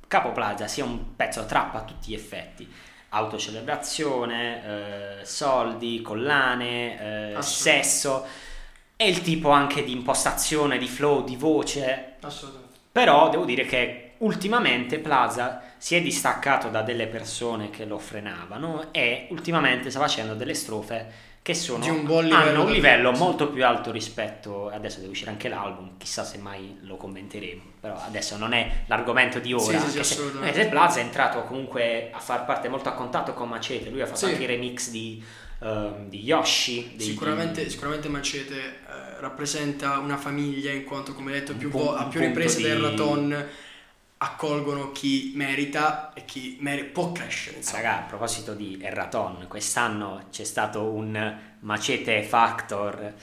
Capo 0.08 0.31
Plaza 0.31 0.67
sia 0.67 0.84
un 0.84 1.15
pezzo 1.15 1.46
trap 1.46 1.75
a 1.75 1.81
tutti 1.81 2.10
gli 2.10 2.15
effetti 2.15 2.67
autocelebrazione, 3.10 5.22
eh, 5.22 5.25
soldi, 5.25 6.01
collane, 6.01 7.38
eh, 7.38 7.42
sesso 7.42 8.25
e 8.96 9.08
il 9.08 9.22
tipo 9.22 9.50
anche 9.50 9.84
di 9.84 9.92
impostazione, 9.92 10.78
di 10.78 10.88
flow, 10.88 11.24
di 11.24 11.36
voce. 11.36 12.16
Assolutamente. 12.22 12.78
Però 12.92 13.30
devo 13.30 13.46
dire 13.46 13.66
che 13.66 14.12
ultimamente 14.18 15.00
Plaza 15.00 15.62
si 15.78 15.96
è 15.96 16.01
distaccato 16.01 16.70
da 16.70 16.82
delle 16.82 17.08
persone 17.08 17.70
che 17.70 17.86
lo 17.86 17.98
frenavano 17.98 18.92
e 18.92 19.28
ultimamente 19.30 19.89
sta 19.89 20.00
facendo 20.00 20.34
delle 20.34 20.54
strofe 20.54 21.28
che 21.41 21.53
sono, 21.53 21.86
un 21.86 22.31
hanno 22.31 22.63
un 22.63 22.72
livello 22.72 23.12
molto 23.12 23.50
più 23.50 23.65
alto 23.65 23.91
rispetto 23.91 24.69
adesso 24.69 25.00
deve 25.00 25.12
uscire 25.12 25.31
anche 25.31 25.48
l'album 25.48 25.98
chissà 25.98 26.24
se 26.24 26.38
mai 26.38 26.77
lo 26.81 26.98
commenteremo 26.98 27.62
però 27.79 27.96
adesso 28.05 28.38
non 28.38 28.53
è 28.53 28.84
l'argomento 28.88 29.39
di 29.39 29.53
ora 29.53 29.79
sì, 29.79 29.89
sì, 29.89 30.03
se, 30.03 30.31
se 30.53 30.67
Plaza 30.67 31.00
è 31.00 31.03
entrato 31.03 31.43
comunque 31.43 32.10
a 32.12 32.19
far 32.19 32.46
parte 32.46 32.67
molto 32.67 32.89
a 32.89 32.93
contatto 32.93 33.34
con 33.34 33.48
Macete 33.48 33.89
lui 33.89 34.01
ha 34.01 34.05
fatto 34.05 34.19
sì. 34.19 34.25
anche 34.25 34.43
i 34.43 34.48
remix 34.48 34.89
di, 34.89 35.24
uh, 35.60 36.08
di 36.08 36.19
Yoshi 36.19 36.91
di, 36.96 37.03
sicuramente, 37.03 37.63
di... 37.63 37.69
sicuramente 37.69 38.10
Macete 38.10 38.58
eh, 38.58 39.19
rappresenta 39.19 39.98
una 39.98 40.17
famiglia 40.17 40.72
in 40.72 40.84
quanto 40.84 41.13
come 41.13 41.31
detto 41.31 41.55
più 41.55 41.69
vo- 41.69 41.96
a 41.96 42.05
più 42.05 42.19
riprese 42.19 42.58
di... 42.58 42.63
del 42.63 42.79
Raton 42.79 43.48
accolgono 44.21 44.91
chi 44.91 45.31
merita 45.35 46.11
e 46.13 46.25
chi 46.25 46.57
mer- 46.59 46.85
può 46.85 47.11
crescere. 47.11 47.57
Insomma. 47.57 47.81
Raga, 47.81 47.97
a 47.99 48.01
proposito 48.01 48.53
di 48.53 48.77
Erraton, 48.81 49.45
quest'anno 49.47 50.25
c'è 50.29 50.43
stato 50.43 50.83
un 50.83 51.38
macete 51.61 52.23
factor. 52.23 53.13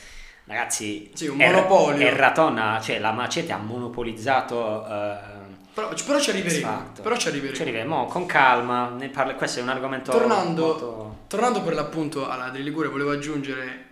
Ragazzi, 0.47 1.11
sì, 1.13 1.27
un 1.27 1.37
monopolio. 1.37 2.07
Erraton, 2.07 2.79
cioè 2.83 2.99
la 2.99 3.13
macete 3.13 3.53
ha 3.53 3.59
monopolizzato. 3.59 4.57
Uh, 4.57 5.55
però, 5.75 5.93
però, 6.07 6.19
ci 6.19 6.31
arriveremo. 6.31 6.93
Però 7.03 7.17
ci 7.17 7.29
arriveremo. 7.29 7.57
Ci 7.57 7.63
arriveremo 7.63 8.07
con 8.07 8.25
calma. 8.25 8.89
Ne 8.89 9.09
parla, 9.09 9.35
questo 9.35 9.59
è 9.59 9.63
un 9.63 9.69
argomento. 9.69 10.13
Tornando, 10.13 10.67
molto... 10.67 11.17
tornando 11.27 11.63
per 11.63 11.75
l'appunto 11.75 12.27
alla 12.27 12.49
De 12.49 12.61
Ligure, 12.61 12.89
volevo 12.89 13.11
aggiungere 13.11 13.65
eh, 13.65 13.86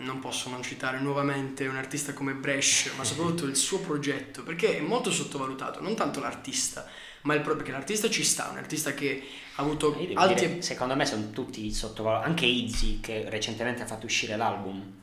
non 0.00 0.20
posso 0.20 0.48
non 0.48 0.62
citare 0.62 0.98
nuovamente 1.00 1.66
un 1.66 1.76
artista 1.76 2.12
come 2.12 2.32
Bresh, 2.34 2.92
ma 2.96 3.04
soprattutto 3.04 3.44
il 3.44 3.56
suo 3.56 3.80
progetto, 3.80 4.42
perché 4.42 4.78
è 4.78 4.80
molto 4.80 5.10
sottovalutato, 5.10 5.80
non 5.80 5.94
tanto 5.94 6.20
l'artista, 6.20 6.86
ma 7.22 7.34
il 7.34 7.40
proprio, 7.40 7.56
perché 7.56 7.72
l'artista 7.72 8.08
ci 8.08 8.24
sta, 8.24 8.48
un 8.50 8.58
artista 8.58 8.94
che 8.94 9.22
ha 9.56 9.62
avuto 9.62 9.96
alti... 10.14 10.46
Dire, 10.46 10.62
secondo 10.62 10.94
me 10.94 11.04
sono 11.06 11.30
tutti 11.30 11.72
sottovalutati, 11.72 12.28
anche 12.28 12.46
Izzy 12.46 13.00
che 13.00 13.28
recentemente 13.28 13.82
ha 13.82 13.86
fatto 13.86 14.06
uscire 14.06 14.36
l'album. 14.36 14.96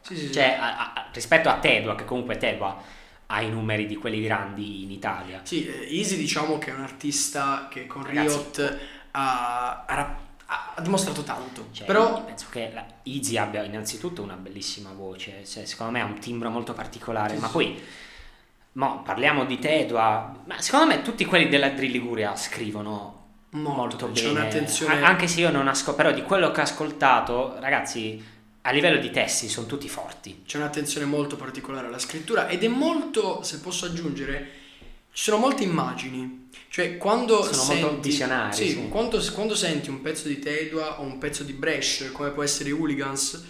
Sì, 0.00 0.16
sì, 0.16 0.32
cioè, 0.32 0.56
a, 0.58 0.92
a, 0.92 1.10
rispetto 1.12 1.48
a 1.48 1.58
Tedua, 1.58 1.94
che 1.94 2.04
comunque 2.04 2.36
Tedua 2.36 2.82
ha 3.26 3.40
i 3.40 3.50
numeri 3.50 3.86
di 3.86 3.96
quelli 3.96 4.20
grandi 4.22 4.82
in 4.82 4.90
Italia. 4.90 5.40
Sì, 5.44 5.66
eh, 5.66 5.96
Easy 5.96 6.16
diciamo 6.16 6.58
che 6.58 6.70
è 6.70 6.74
un 6.74 6.82
artista 6.82 7.68
che 7.70 7.86
con 7.86 8.04
Ragazzi, 8.04 8.36
Riot 8.36 8.78
ha, 9.12 9.84
ha 9.84 10.18
ha 10.74 10.80
dimostrato 10.80 11.22
tanto. 11.22 11.68
Cioè, 11.72 11.86
però 11.86 12.24
penso 12.24 12.46
che 12.50 12.70
la 12.72 12.84
Easy 13.04 13.36
abbia 13.36 13.62
innanzitutto 13.62 14.22
una 14.22 14.34
bellissima 14.34 14.92
voce, 14.92 15.44
cioè, 15.46 15.64
secondo 15.64 15.92
me 15.92 16.00
ha 16.00 16.04
un 16.04 16.18
timbro 16.18 16.50
molto 16.50 16.72
particolare, 16.72 17.34
sì, 17.34 17.40
ma 17.40 17.46
sì. 17.46 17.52
poi 17.52 17.82
mo, 18.72 19.02
parliamo 19.02 19.44
di 19.44 19.58
Tedua, 19.58 20.42
ma 20.44 20.60
secondo 20.60 20.86
me 20.86 21.02
tutti 21.02 21.24
quelli 21.24 21.48
della 21.48 21.70
Drill 21.70 21.90
Liguria 21.90 22.36
scrivono 22.36 23.20
molto, 23.50 24.06
molto 24.06 24.08
bene. 24.08 24.28
Un'attenzione... 24.28 25.02
Anche 25.02 25.26
se 25.26 25.40
io 25.40 25.50
non 25.50 25.68
ascolto, 25.68 25.94
però 25.94 26.12
di 26.12 26.22
quello 26.22 26.50
che 26.50 26.60
ho 26.60 26.64
ascoltato, 26.64 27.56
ragazzi, 27.58 28.22
a 28.62 28.70
livello 28.70 29.00
di 29.00 29.10
testi 29.10 29.48
sono 29.48 29.66
tutti 29.66 29.88
forti. 29.88 30.42
C'è 30.46 30.58
un'attenzione 30.58 31.06
molto 31.06 31.36
particolare 31.36 31.88
alla 31.88 31.98
scrittura 31.98 32.48
ed 32.48 32.62
è 32.62 32.68
molto, 32.68 33.42
se 33.42 33.58
posso 33.58 33.86
aggiungere, 33.86 34.60
ci 35.12 35.24
sono 35.24 35.36
molte 35.36 35.62
immagini. 35.62 36.48
Cioè, 36.68 36.96
quando 36.96 37.42
sono 37.42 37.54
senti, 37.54 37.82
molto 37.82 38.00
visionari. 38.00 38.56
Sì, 38.56 38.68
sì. 38.70 38.88
Quando, 38.88 39.22
quando, 39.34 39.54
senti 39.54 39.90
un 39.90 40.00
pezzo 40.00 40.26
di 40.26 40.38
Tedua 40.38 41.00
o 41.00 41.04
un 41.04 41.18
pezzo 41.18 41.44
di 41.44 41.52
Bresh, 41.52 42.10
come 42.12 42.30
può 42.30 42.42
essere 42.42 42.70
Hooligans 42.72 43.44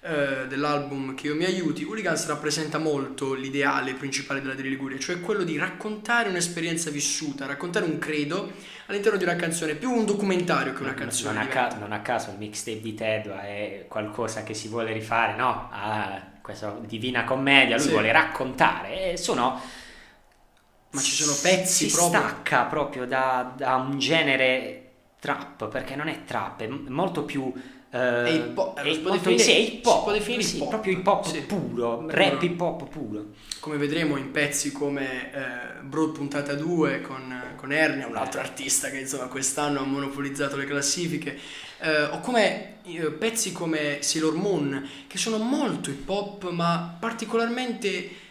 eh, 0.00 0.46
dell'album 0.46 1.16
Che 1.16 1.26
io 1.26 1.34
mi 1.34 1.44
aiuti, 1.44 1.82
Hooligans 1.82 2.26
rappresenta 2.28 2.78
molto 2.78 3.34
l'ideale 3.34 3.94
principale 3.94 4.40
della 4.40 4.54
Dri 4.54 4.68
Liguria, 4.68 4.96
cioè 4.98 5.20
quello 5.20 5.42
di 5.42 5.58
raccontare 5.58 6.28
un'esperienza 6.28 6.90
vissuta, 6.90 7.46
raccontare 7.46 7.84
un 7.84 7.98
credo 7.98 8.52
all'interno 8.86 9.18
di 9.18 9.24
una 9.24 9.34
canzone, 9.34 9.74
più 9.74 9.90
un 9.90 10.06
documentario 10.06 10.72
che 10.72 10.82
una 10.82 10.94
canzone. 10.94 11.34
Non, 11.34 11.42
a, 11.42 11.46
ca- 11.48 11.76
non 11.80 11.90
a 11.90 12.00
caso 12.00 12.30
il 12.30 12.38
mixtape 12.38 12.80
di 12.80 12.94
Tedua 12.94 13.42
è 13.42 13.86
qualcosa 13.88 14.44
che 14.44 14.54
si 14.54 14.68
vuole 14.68 14.92
rifare, 14.92 15.34
no? 15.34 15.68
A 15.72 16.22
questa 16.40 16.78
divina 16.86 17.24
commedia, 17.24 17.74
lui 17.74 17.86
sì. 17.86 17.90
vuole 17.90 18.12
raccontare 18.12 19.12
e 19.12 19.16
sono 19.16 19.60
ma 20.90 21.00
ci 21.00 21.12
sono 21.12 21.36
pezzi 21.42 21.88
si 21.88 21.94
proprio... 21.94 22.20
stacca 22.20 22.64
proprio 22.64 23.06
da, 23.06 23.52
da, 23.56 23.74
un 23.74 23.98
genere 23.98 24.84
trap 25.20 25.68
perché 25.68 25.96
non 25.96 26.08
è 26.08 26.24
trap 26.24 26.62
è 26.62 26.66
molto 26.66 27.24
più 27.24 27.52
eh, 27.90 28.24
è 28.24 28.30
hip 28.30 28.56
hop, 28.56 28.78
è 28.78 28.82
definire, 28.82 29.42
sì, 29.42 29.52
si 29.52 29.78
può 29.82 30.12
definire 30.12 30.42
sì, 30.42 30.56
hip 30.56 30.62
hop. 30.62 30.68
proprio 30.68 30.92
hip 30.92 31.06
hop 31.06 31.26
sì. 31.26 31.40
puro, 31.40 31.98
puro, 31.98 32.06
rap 32.10 32.42
hip 32.42 32.60
hop 32.60 32.88
puro 32.88 33.24
come 33.60 33.76
vedremo 33.76 34.16
in 34.16 34.30
pezzi 34.30 34.72
come 34.72 35.32
eh, 35.32 35.80
Broad 35.82 36.12
puntata 36.12 36.54
2 36.54 37.00
con, 37.02 37.52
con 37.56 37.72
Ernia 37.72 38.06
un 38.06 38.16
altro 38.16 38.40
artista 38.40 38.90
che 38.90 38.98
insomma 38.98 39.26
quest'anno 39.26 39.80
ha 39.80 39.84
monopolizzato 39.84 40.56
le 40.56 40.64
classifiche 40.64 41.38
eh, 41.80 42.02
o 42.04 42.20
come 42.20 42.80
eh, 42.84 43.10
pezzi 43.10 43.52
come 43.52 43.98
Sailor 44.00 44.34
Moon 44.34 44.88
che 45.06 45.18
sono 45.18 45.38
molto 45.38 45.90
hip 45.90 46.08
hop 46.08 46.50
ma 46.50 46.96
particolarmente 46.98 48.26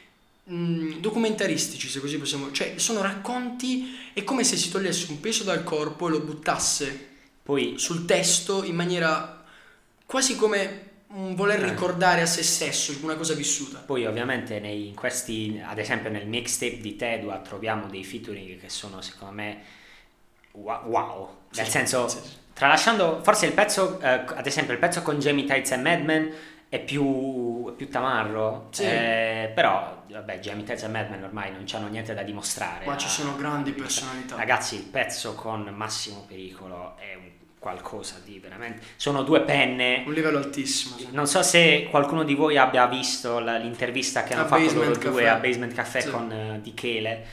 mh, 0.48 1.00
documentaristici, 1.00 1.88
se 1.90 2.00
così 2.00 2.18
possiamo, 2.18 2.52
cioè 2.52 2.74
sono 2.78 3.02
racconti, 3.02 3.96
è 4.14 4.24
come 4.24 4.44
se 4.44 4.58
si 4.58 4.70
togliesse 4.70 5.12
un 5.12 5.20
peso 5.20 5.44
dal 5.44 5.64
corpo 5.64 6.08
e 6.08 6.12
lo 6.12 6.20
buttasse 6.22 7.08
Poi, 7.44 7.78
sul 7.78 8.06
testo 8.06 8.64
in 8.64 8.76
maniera 8.76 9.44
quasi 10.06 10.36
come 10.36 10.86
un 11.10 11.36
voler 11.36 11.60
Eh. 11.60 11.64
ricordare 11.64 12.22
a 12.22 12.26
se 12.26 12.44
stesso 12.44 12.94
una 13.02 13.16
cosa 13.16 13.34
vissuta. 13.34 13.80
poi 13.86 14.06
ovviamente 14.06 14.60
nei, 14.60 14.88
in 14.88 14.96
questi 14.96 15.62
ad 15.64 15.78
esempio 15.78 16.10
nel 16.10 16.28
mixtape 16.28 16.80
di 16.80 16.96
Tedua 16.98 17.40
troviamo 17.40 17.88
dei 17.88 18.04
featuring 18.04 18.60
che 18.60 18.70
sono 18.70 19.02
secondo 19.02 19.34
me 19.36 19.62
wow, 20.54 21.30
nel 21.52 21.66
Sì, 21.66 21.72
senso 21.72 22.08
sì. 22.08 22.20
tralasciando 22.54 23.22
forse 23.24 23.46
il 23.46 23.54
pezzo 23.54 24.00
eh, 24.02 24.08
ad 24.28 24.46
esempio 24.46 24.74
il 24.74 24.80
pezzo 24.80 25.02
con 25.02 25.20
Jamie 25.20 25.46
Tights 25.46 25.72
e 25.72 25.78
Madman 25.78 26.32
è 26.70 26.80
più, 26.80 27.70
è 27.70 27.74
più 27.74 27.88
tamarro 27.90 28.68
Sì. 28.72 28.84
eh, 28.84 29.52
però 29.56 30.04
vabbè 30.10 30.40
Jamie 30.40 30.64
Tights 30.66 30.84
e 30.84 30.88
Madman 30.90 31.24
ormai 31.24 31.52
non 31.52 31.64
hanno 31.74 31.88
niente 31.88 32.14
da 32.14 32.24
dimostrare 32.24 32.86
Ma 32.86 32.98
ci 32.98 33.06
a- 33.06 33.10
sono 33.10 33.36
grandi 33.38 33.72
personalità. 33.72 34.36
ragazzi 34.36 34.76
il 34.76 34.84
pezzo 34.84 35.34
con 35.36 35.64
Massimo 35.76 36.26
Pericolo 36.28 36.96
è 36.98 37.16
un 37.16 37.36
qualcosa 37.60 38.22
di 38.24 38.38
veramente 38.40 38.82
sono 38.98 39.24
due 39.24 39.42
penne 39.42 40.04
Un 40.06 40.14
livello 40.14 40.38
altissimo. 40.38 40.98
sì. 40.98 41.08
non 41.12 41.26
so 41.26 41.42
se 41.42 41.88
qualcuno 41.90 42.24
di 42.24 42.36
voi 42.36 42.56
abbia 42.58 42.86
visto 42.86 43.40
l'intervista 43.40 44.24
che 44.24 44.34
A 44.34 44.40
hanno 44.40 44.48
fatto 44.48 44.74
loro 44.74 44.94
due 44.96 45.28
a 45.28 45.36
Basement 45.36 45.74
Café 45.74 46.02
Sì. 46.02 46.10
con 46.10 46.32
eh, 46.32 46.60
Di 46.62 46.74
Chele. 46.74 47.26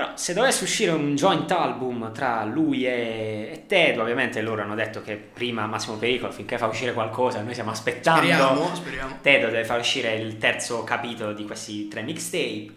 Però 0.00 0.12
se 0.14 0.32
dovesse 0.32 0.64
uscire 0.64 0.92
un 0.92 1.14
joint 1.14 1.50
album 1.50 2.10
tra 2.14 2.42
lui 2.44 2.86
e, 2.86 3.50
e 3.52 3.64
Ted, 3.66 3.98
ovviamente 3.98 4.40
loro 4.40 4.62
hanno 4.62 4.74
detto 4.74 5.02
che 5.02 5.16
prima 5.16 5.66
Massimo 5.66 5.96
Pericolo 5.96 6.32
finché 6.32 6.56
fa 6.56 6.68
uscire 6.68 6.94
qualcosa, 6.94 7.42
noi 7.42 7.52
stiamo 7.52 7.70
aspettando. 7.70 8.20
Speriamo, 8.22 8.74
speriamo. 8.74 9.18
Ted 9.20 9.44
deve 9.44 9.64
far 9.64 9.78
uscire 9.78 10.14
il 10.14 10.38
terzo 10.38 10.84
capitolo 10.84 11.34
di 11.34 11.44
questi 11.44 11.86
tre 11.88 12.00
mixtape. 12.00 12.72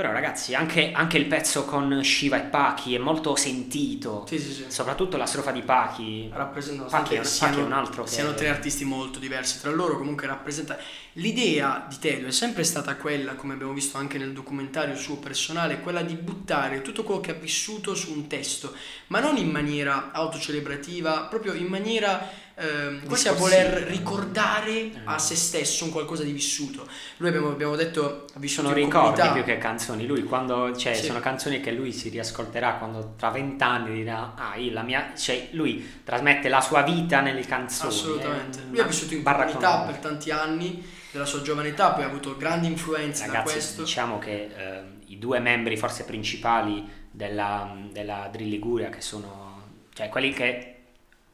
Però 0.00 0.12
ragazzi, 0.12 0.54
anche, 0.54 0.92
anche 0.92 1.18
il 1.18 1.26
pezzo 1.26 1.66
con 1.66 2.02
Shiva 2.02 2.38
e 2.38 2.46
Paki 2.46 2.94
è 2.94 2.98
molto 2.98 3.36
sentito. 3.36 4.24
Sì, 4.26 4.38
sì, 4.38 4.50
sì. 4.50 4.64
Soprattutto 4.68 5.18
la 5.18 5.26
strofa 5.26 5.50
di 5.50 5.60
Paki. 5.60 6.30
rappresentano 6.32 6.88
Paki 6.88 7.12
è, 7.12 7.16
nonostante 7.16 7.48
Paki 7.48 7.54
è 7.54 7.58
siano, 7.58 7.66
un 7.66 7.72
altro 7.72 8.04
che... 8.04 8.08
siano 8.08 8.32
tre 8.32 8.48
artisti 8.48 8.84
molto 8.84 9.18
diversi 9.18 9.60
tra 9.60 9.70
loro 9.70 9.98
comunque 9.98 10.26
rappresenta 10.26 10.78
l'idea 11.14 11.84
di 11.88 11.98
Tedo 11.98 12.28
è 12.28 12.30
sempre 12.30 12.64
stata 12.64 12.96
quella 12.96 13.34
come 13.34 13.54
abbiamo 13.54 13.72
visto 13.72 13.98
anche 13.98 14.16
nel 14.16 14.32
documentario 14.32 14.96
suo 14.96 15.16
personale 15.16 15.80
quella 15.80 16.02
di 16.02 16.14
buttare 16.14 16.82
tutto 16.82 17.02
quello 17.02 17.20
che 17.20 17.32
ha 17.32 17.34
vissuto 17.34 17.94
su 17.94 18.12
un 18.12 18.26
testo 18.26 18.72
ma 19.08 19.20
non 19.20 19.36
in 19.36 19.50
maniera 19.50 20.10
autocelebrativa 20.12 21.22
proprio 21.24 21.52
in 21.52 21.66
maniera 21.66 22.48
ehm, 22.60 23.06
quasi 23.06 23.28
a 23.28 23.32
voler 23.32 23.84
ricordare 23.88 24.90
a 25.04 25.18
se 25.18 25.34
stesso 25.34 25.84
un 25.84 25.90
qualcosa 25.90 26.22
di 26.22 26.32
vissuto. 26.32 26.86
Lui 27.16 27.28
abbiamo, 27.28 27.48
abbiamo 27.50 27.76
detto 27.76 28.26
sono 28.44 28.72
ricordi 28.72 29.22
più 29.32 29.44
che 29.44 29.58
canzoni. 29.58 30.06
Lui 30.06 30.22
quando, 30.24 30.76
cioè, 30.76 30.94
Sì. 30.94 31.06
sono 31.06 31.20
canzoni 31.20 31.60
che 31.60 31.72
lui 31.72 31.92
si 31.92 32.08
riascolterà 32.08 32.74
quando 32.74 33.14
tra 33.16 33.30
vent'anni 33.30 33.94
dirà, 33.94 34.34
ah, 34.36 34.56
io 34.56 34.72
la 34.72 34.82
mia, 34.82 35.12
cioè, 35.16 35.48
lui 35.52 36.00
trasmette 36.04 36.48
la 36.48 36.60
sua 36.60 36.82
vita 36.82 37.20
nelle 37.20 37.42
canzoni. 37.42 37.88
Assolutamente. 37.92 38.58
eh, 38.58 38.62
Lui 38.70 38.80
ha 38.80 38.84
vissuto 38.84 39.14
in 39.14 39.22
comunità 39.22 39.80
per 39.80 39.96
tanti 39.96 40.30
anni 40.30 40.84
della 41.10 41.24
sua 41.26 41.42
giovane 41.42 41.68
età, 41.68 41.90
poi 41.90 42.04
ha 42.04 42.06
avuto 42.06 42.36
grandi 42.36 42.66
influenze 42.68 43.26
da 43.26 43.32
Ragazzi, 43.32 43.52
questo. 43.54 43.82
diciamo 43.82 44.18
che 44.18 44.48
eh, 44.56 44.82
i 45.06 45.18
due 45.18 45.40
membri 45.40 45.76
forse 45.76 46.04
principali 46.04 46.88
della, 47.10 47.76
della 47.90 48.28
Drill 48.30 48.48
Liguria, 48.48 48.90
che 48.90 49.00
sono 49.00 49.48
cioè 49.92 50.08
quelli 50.08 50.32
che 50.32 50.69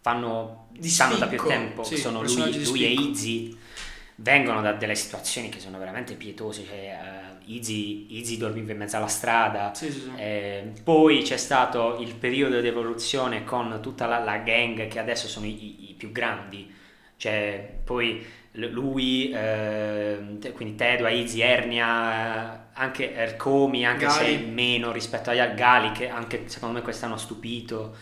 fanno 0.06 0.68
Di 0.70 0.88
stanno 0.88 1.16
da 1.16 1.26
più 1.26 1.38
spicco, 1.38 1.48
tempo, 1.48 1.82
sì, 1.82 1.96
sono 1.96 2.22
lui, 2.22 2.34
lui 2.36 2.58
e 2.58 2.64
spicco. 2.64 3.00
Izzy, 3.02 3.56
vengono 4.16 4.60
da 4.62 4.72
delle 4.72 4.94
situazioni 4.94 5.48
che 5.48 5.58
sono 5.60 5.78
veramente 5.78 6.14
pietose. 6.14 6.64
Cioè, 6.64 6.76
eh, 6.76 7.52
Izzy, 7.52 8.16
Izzy 8.18 8.36
dormiva 8.36 8.72
in 8.72 8.78
mezzo 8.78 8.96
alla 8.96 9.08
strada. 9.08 9.74
Sì, 9.74 9.90
sì. 9.90 10.10
Eh, 10.16 10.72
poi 10.84 11.22
c'è 11.22 11.36
stato 11.36 11.98
il 12.00 12.14
periodo 12.14 12.60
di 12.60 12.68
evoluzione 12.68 13.44
con 13.44 13.78
tutta 13.82 14.06
la, 14.06 14.18
la 14.18 14.38
gang 14.38 14.86
che 14.88 14.98
adesso 14.98 15.26
sono 15.28 15.46
i, 15.46 15.50
i- 15.86 15.90
i 15.90 15.94
più 15.94 16.12
grandi, 16.12 16.72
cioè 17.16 17.78
poi 17.84 18.24
lui, 18.52 19.30
eh, 19.32 20.18
quindi 20.54 20.76
Tedua, 20.76 21.10
Izzy, 21.10 21.40
Ernia, 21.40 22.70
anche 22.72 23.14
Ercomi, 23.14 23.84
anche 23.86 24.08
se 24.08 24.24
Gali. 24.24 24.46
meno 24.46 24.92
rispetto 24.92 25.30
agli 25.30 25.38
Gali 25.54 25.92
che 25.92 26.08
anche 26.08 26.44
secondo 26.46 26.76
me 26.76 26.82
quest'anno 26.82 27.14
ha 27.14 27.18
stupito, 27.18 27.96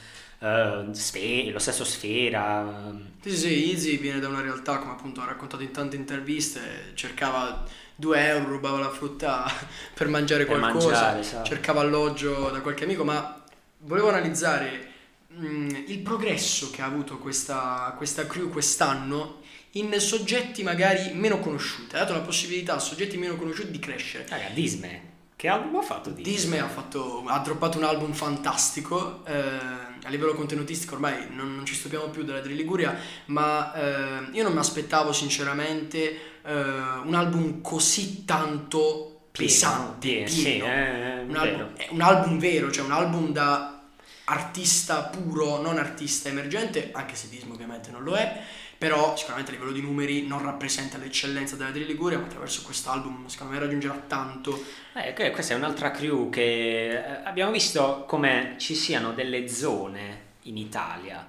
Sfe- 0.93 1.51
lo 1.51 1.59
stesso 1.59 1.85
Sfera, 1.85 2.93
Sì, 3.21 3.35
sì, 3.37 3.71
Easy 3.71 3.97
viene 3.99 4.21
da 4.21 4.29
una 4.29 4.43
realtà, 4.43 4.79
come 4.79 4.93
appunto 4.93 5.23
ha 5.23 5.25
raccontato 5.25 5.63
in 5.63 5.71
tante 5.73 5.97
interviste, 5.97 6.93
cercava 6.95 7.65
2 7.97 8.27
euro, 8.29 8.49
rubava 8.51 8.79
la 8.79 8.91
frutta 8.91 9.47
per 9.95 10.09
mangiare 10.09 10.45
Per 10.45 10.59
qualcosa, 10.59 10.89
mangiare, 10.89 11.21
esatto. 11.21 11.43
cercava 11.43 11.81
alloggio 11.81 12.51
da 12.51 12.61
qualche 12.61 12.85
amico, 12.85 13.03
ma 13.03 13.43
volevo 13.79 14.09
analizzare 14.11 14.93
mh, 15.29 15.85
il 15.87 16.01
progresso 16.01 16.69
che 16.71 16.83
ha 16.83 16.87
avuto 16.87 17.17
questa, 17.19 17.95
questa 17.97 18.27
crew 18.27 18.51
quest'anno 18.51 19.41
in 19.73 19.99
soggetti 19.99 20.63
magari 20.63 21.15
meno 21.15 21.41
conosciuti, 21.41 21.95
ha 21.97 22.01
dato 22.01 22.13
la 22.13 22.21
possibilità 22.21 22.75
a 22.75 22.79
soggetti 22.79 23.17
meno 23.17 23.37
conosciuti 23.37 23.71
di 23.71 23.79
crescere. 23.79 24.27
raga, 24.29 24.49
Disney, 24.51 25.01
che 25.37 25.49
album 25.49 25.77
ha 25.77 25.83
fatto 25.83 26.11
Disney? 26.11 26.35
Disney 26.35 26.59
ha, 26.59 26.69
fatto, 26.69 27.25
ha 27.27 27.39
droppato 27.41 27.79
un 27.79 27.85
album 27.85 28.13
fantastico, 28.13 29.25
eh, 29.27 29.84
a 30.05 30.09
livello 30.11 30.35
contenutistico 30.35 30.95
ormai 30.95 31.27
non, 31.31 31.57
non 31.57 31.67
ci 31.67 31.75
stupiamo 31.75 32.09
più 32.09 32.23
della 32.25 32.41
Drill 32.41 32.57
Liguria, 32.57 32.97
ma 33.27 33.75
eh, 33.75 34.29
io 34.33 34.43
non 34.43 34.53
mi 34.53 34.59
aspettavo 34.59 35.13
sinceramente 35.13 36.01
eh, 36.45 36.53
un 36.53 37.15
album 37.15 37.61
così 37.61 38.25
tanto 38.25 39.11
Pieno, 39.35 39.51
pesante, 39.51 40.09
pieno, 40.09 40.29
sì, 40.29 40.43
pieno. 40.43 40.65
eh, 40.67 41.21
un, 41.27 41.37
album, 41.37 41.73
un 41.91 42.01
album 42.01 42.39
vero, 42.39 42.71
cioè 42.71 42.85
un 42.85 42.93
album 42.93 43.33
da 43.33 43.83
artista 44.27 45.03
puro, 45.03 45.61
non 45.61 45.77
artista 45.77 46.29
emergente, 46.29 46.91
anche 46.93 47.17
se 47.17 47.29
Disney 47.29 47.53
ovviamente 47.53 47.91
non 47.91 48.05
lo 48.05 48.15
è, 48.15 48.43
però 48.85 49.17
sicuramente 49.17 49.51
a 49.51 49.55
livello 49.55 49.73
di 49.73 49.81
numeri 49.81 50.27
non 50.27 50.43
rappresenta 50.43 50.99
l'eccellenza 50.99 51.57
della 51.57 51.71
Drill 51.71 51.87
Liguria, 51.87 52.19
ma 52.19 52.27
attraverso 52.27 52.61
quest'album 52.61 53.29
secondo 53.29 53.55
me 53.55 53.59
raggiungerà 53.59 53.95
tanto. 54.07 54.63
Eh, 54.93 55.15
que- 55.15 55.31
questa 55.31 55.55
è 55.55 55.57
un'altra 55.57 55.91
crew 55.91 56.29
che 56.29 56.91
eh, 56.91 57.21
abbiamo 57.25 57.51
visto 57.51 58.05
come 58.07 58.57
ci 58.59 58.75
siano 58.75 59.13
delle 59.13 59.49
zone 59.49 60.33
in 60.43 60.59
Italia 60.59 61.27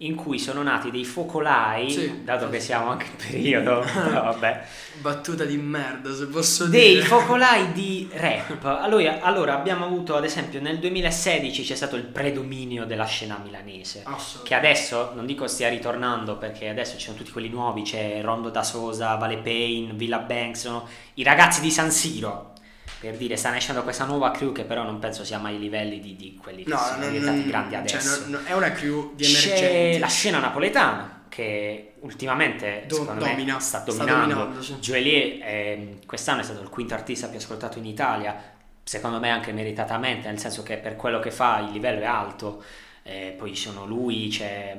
in 0.00 0.14
cui 0.14 0.38
sono 0.38 0.62
nati 0.62 0.92
dei 0.92 1.04
focolai, 1.04 1.90
Sì. 1.90 2.22
dato 2.22 2.48
che 2.48 2.60
siamo 2.60 2.90
anche 2.90 3.06
in 3.06 3.16
periodo, 3.16 3.80
vabbè, 3.94 4.64
Battuta 5.00 5.44
di 5.44 5.56
merda, 5.56 6.14
se 6.14 6.26
posso 6.26 6.66
dei 6.66 6.94
dire. 6.94 7.04
focolai 7.06 7.72
di 7.72 8.08
rap. 8.14 8.64
Allora, 8.64 9.20
allora 9.22 9.54
abbiamo 9.54 9.84
avuto, 9.84 10.14
ad 10.14 10.24
esempio, 10.24 10.60
nel 10.60 10.78
2016 10.78 11.64
c'è 11.64 11.74
stato 11.74 11.96
il 11.96 12.04
predominio 12.04 12.84
della 12.86 13.06
scena 13.06 13.40
milanese. 13.42 14.04
Che 14.44 14.54
adesso 14.54 15.10
non 15.16 15.26
dico 15.26 15.48
stia 15.48 15.68
ritornando 15.68 16.36
perché 16.36 16.68
adesso 16.68 16.96
ci 16.96 17.06
sono 17.06 17.16
tutti 17.16 17.32
quelli 17.32 17.48
nuovi, 17.48 17.82
c'è 17.82 18.20
Rondo 18.22 18.50
da 18.50 18.62
Sosa, 18.62 19.16
Vale 19.16 19.38
Payne, 19.38 19.94
Villa 19.94 20.18
Banks, 20.18 20.60
sono 20.60 20.86
i 21.14 21.24
ragazzi 21.24 21.60
di 21.60 21.70
San 21.72 21.90
Siro. 21.90 22.52
Per 23.00 23.16
dire, 23.16 23.36
sta 23.36 23.50
nascendo 23.50 23.82
questa 23.84 24.04
nuova 24.04 24.30
crew 24.32 24.50
che 24.52 24.64
però 24.64 24.82
non 24.82 24.98
penso 24.98 25.24
sia 25.24 25.38
mai 25.38 25.54
ai 25.54 25.60
livelli 25.60 26.00
di, 26.00 26.16
di 26.16 26.36
quelli 26.40 26.64
che 26.64 26.70
No, 26.70 26.78
sono 26.78 26.98
non- 26.98 27.10
diventati 27.10 27.38
non- 27.38 27.46
grandi 27.46 27.70
cioè, 27.88 27.98
adesso. 27.98 28.20
non- 28.22 28.30
non- 28.30 28.40
è 28.44 28.52
una 28.54 28.72
crew 28.72 29.12
di 29.14 29.24
C'è 29.24 29.46
emergenti. 29.52 29.98
la 29.98 30.06
scena 30.08 30.38
napoletana 30.40 31.24
che 31.28 31.92
ultimamente 32.00 32.84
Do- 32.88 33.04
domina, 33.16 33.54
me 33.54 33.60
sta 33.60 33.80
sta 33.82 33.92
dominando. 33.92 34.34
dominando, 34.34 34.62
sì. 34.62 34.74
Joelie 34.80 35.38
ehm, 35.44 35.98
quest'anno 36.06 36.40
è 36.40 36.44
stato 36.44 36.60
il 36.60 36.68
quinto 36.70 36.94
artista 36.94 37.28
più 37.28 37.38
ascoltato 37.38 37.78
in 37.78 37.84
Italia, 37.86 38.34
secondo 38.82 39.20
me 39.20 39.30
anche 39.30 39.52
meritatamente, 39.52 40.26
nel 40.28 40.38
senso 40.40 40.62
che 40.64 40.76
per 40.78 40.96
quello 40.96 41.20
che 41.20 41.30
fa 41.30 41.60
il 41.60 41.70
livello 41.72 42.00
è 42.00 42.06
alto. 42.06 42.62
Eh, 43.04 43.34
poi 43.38 43.54
ci 43.54 43.62
sono 43.68 43.86
lui, 43.86 44.28
c'è... 44.28 44.76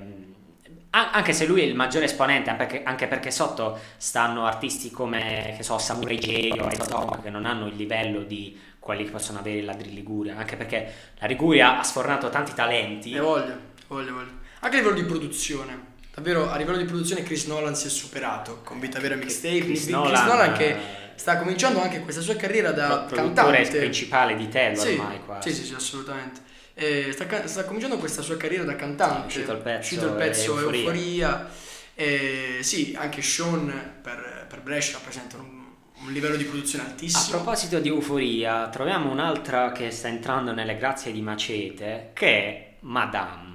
Anche 0.91 1.33
se 1.33 1.45
lui 1.45 1.61
è 1.61 1.65
il 1.65 1.75
maggiore 1.75 2.05
esponente, 2.05 2.49
anche 2.49 2.65
perché, 2.65 2.83
anche 2.83 3.07
perché 3.07 3.31
sotto 3.31 3.77
stanno 3.97 4.45
artisti 4.45 4.89
come, 4.89 5.53
che 5.55 5.61
so, 5.61 5.77
Samurai 5.77 6.17
J 6.17 6.59
o 6.59 6.67
Exotom, 6.67 7.21
che 7.21 7.29
non 7.29 7.45
hanno 7.45 7.67
il 7.67 7.75
livello 7.75 8.23
di 8.23 8.57
quelli 8.79 9.03
che 9.03 9.11
possono 9.11 9.37
avere 9.37 9.61
la 9.61 9.73
Liguria, 9.73 10.35
anche 10.35 10.55
perché 10.55 10.91
la 11.19 11.27
Liguria 11.27 11.77
ha 11.79 11.83
sfornato 11.83 12.29
tanti 12.29 12.53
talenti. 12.55 13.11
Ne 13.11 13.19
voglio, 13.19 13.55
voglio, 13.87 14.13
voglio. 14.13 14.31
Anche 14.61 14.77
a 14.77 14.79
livello 14.79 14.99
di 14.99 15.05
produzione. 15.05 15.97
Davvero, 16.11 16.49
a 16.49 16.57
livello 16.57 16.77
di 16.77 16.85
produzione 16.85 17.21
Chris 17.21 17.45
Nolan 17.45 17.75
si 17.75 17.85
è 17.85 17.89
superato 17.89 18.61
con 18.63 18.79
Vita 18.79 18.99
Vera 18.99 19.15
Mixtape. 19.15 19.59
Chris 19.59 19.83
Chris 19.83 19.87
Nolan, 19.89 20.25
Nolan, 20.25 20.53
che 20.53 20.69
eh, 20.69 20.77
sta 21.15 21.37
cominciando 21.37 21.81
anche 21.81 22.01
questa 22.01 22.21
sua 22.21 22.35
carriera 22.35 22.71
da 22.71 22.87
pro- 22.87 23.15
produttore 23.15 23.57
cantante. 23.57 23.77
principale 23.77 24.35
di 24.35 24.49
Tello 24.49 24.81
Sì, 24.81 24.93
ormai 24.97 25.19
quasi. 25.23 25.49
sì, 25.49 25.55
sì, 25.55 25.65
sì, 25.67 25.73
assolutamente. 25.75 26.41
Eh, 26.81 27.11
sta, 27.11 27.47
sta 27.47 27.65
cominciando 27.65 27.97
questa 27.97 28.21
sua 28.21 28.37
carriera 28.37 28.63
da 28.63 28.75
cantante. 28.75 29.23
È 29.23 29.25
uscito 29.25 29.51
il 29.51 29.57
pezzo, 29.57 29.75
È 29.75 29.79
uscito 29.79 30.05
il 30.05 30.13
pezzo 30.13 30.57
Euforia. 30.57 30.79
Euforia. 30.79 31.49
Eh, 31.95 32.57
sì, 32.61 32.95
anche 32.97 33.21
Sean 33.21 33.97
per, 34.01 34.45
per 34.47 34.61
Brescia 34.61 34.93
rappresenta 34.93 35.35
un, 35.35 35.65
un 36.05 36.11
livello 36.13 36.37
di 36.37 36.45
produzione 36.45 36.85
A 36.85 36.87
altissimo. 36.87 37.35
proposito 37.37 37.79
di 37.79 37.89
euforia, 37.89 38.69
troviamo 38.69 39.11
un'altra 39.11 39.73
che 39.73 39.91
sta 39.91 40.07
entrando 40.07 40.53
nelle 40.53 40.77
grazie 40.77 41.11
di 41.11 41.21
Macete, 41.21 42.11
che 42.13 42.27
è 42.27 42.73
Madame. 42.81 43.47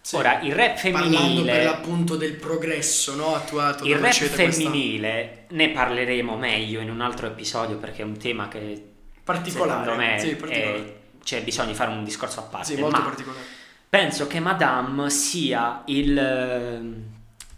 Sì. 0.00 0.14
Ora, 0.14 0.40
il 0.40 0.54
rap 0.54 0.80
Parlando 0.80 1.08
per 1.10 1.18
femminile, 1.18 1.64
l'appunto 1.64 2.14
del 2.16 2.34
progresso 2.34 3.16
no, 3.16 3.34
attuato 3.34 3.84
il 3.84 3.96
rap 3.96 4.12
femminile 4.12 5.46
ne 5.48 5.70
parleremo 5.70 6.36
meglio 6.36 6.80
in 6.80 6.90
un 6.90 7.00
altro 7.00 7.26
episodio 7.26 7.76
perché 7.76 8.02
è 8.02 8.04
un 8.04 8.16
tema 8.16 8.46
che 8.48 8.80
particolare. 9.24 9.84
secondo 9.84 10.00
me 10.00 10.18
sì, 10.18 10.30
è- 10.30 10.36
particolare. 10.36 10.96
C'è 11.28 11.42
bisogno 11.42 11.68
di 11.68 11.74
fare 11.74 11.90
un 11.90 12.04
discorso 12.04 12.40
a 12.40 12.44
parte. 12.44 12.74
Sì, 12.74 12.80
molto 12.80 13.00
ma 13.00 13.04
particolare. 13.04 13.44
penso 13.86 14.26
che 14.26 14.40
Madame 14.40 15.10
sia 15.10 15.82
il, 15.84 16.16
ehm, 16.16 17.02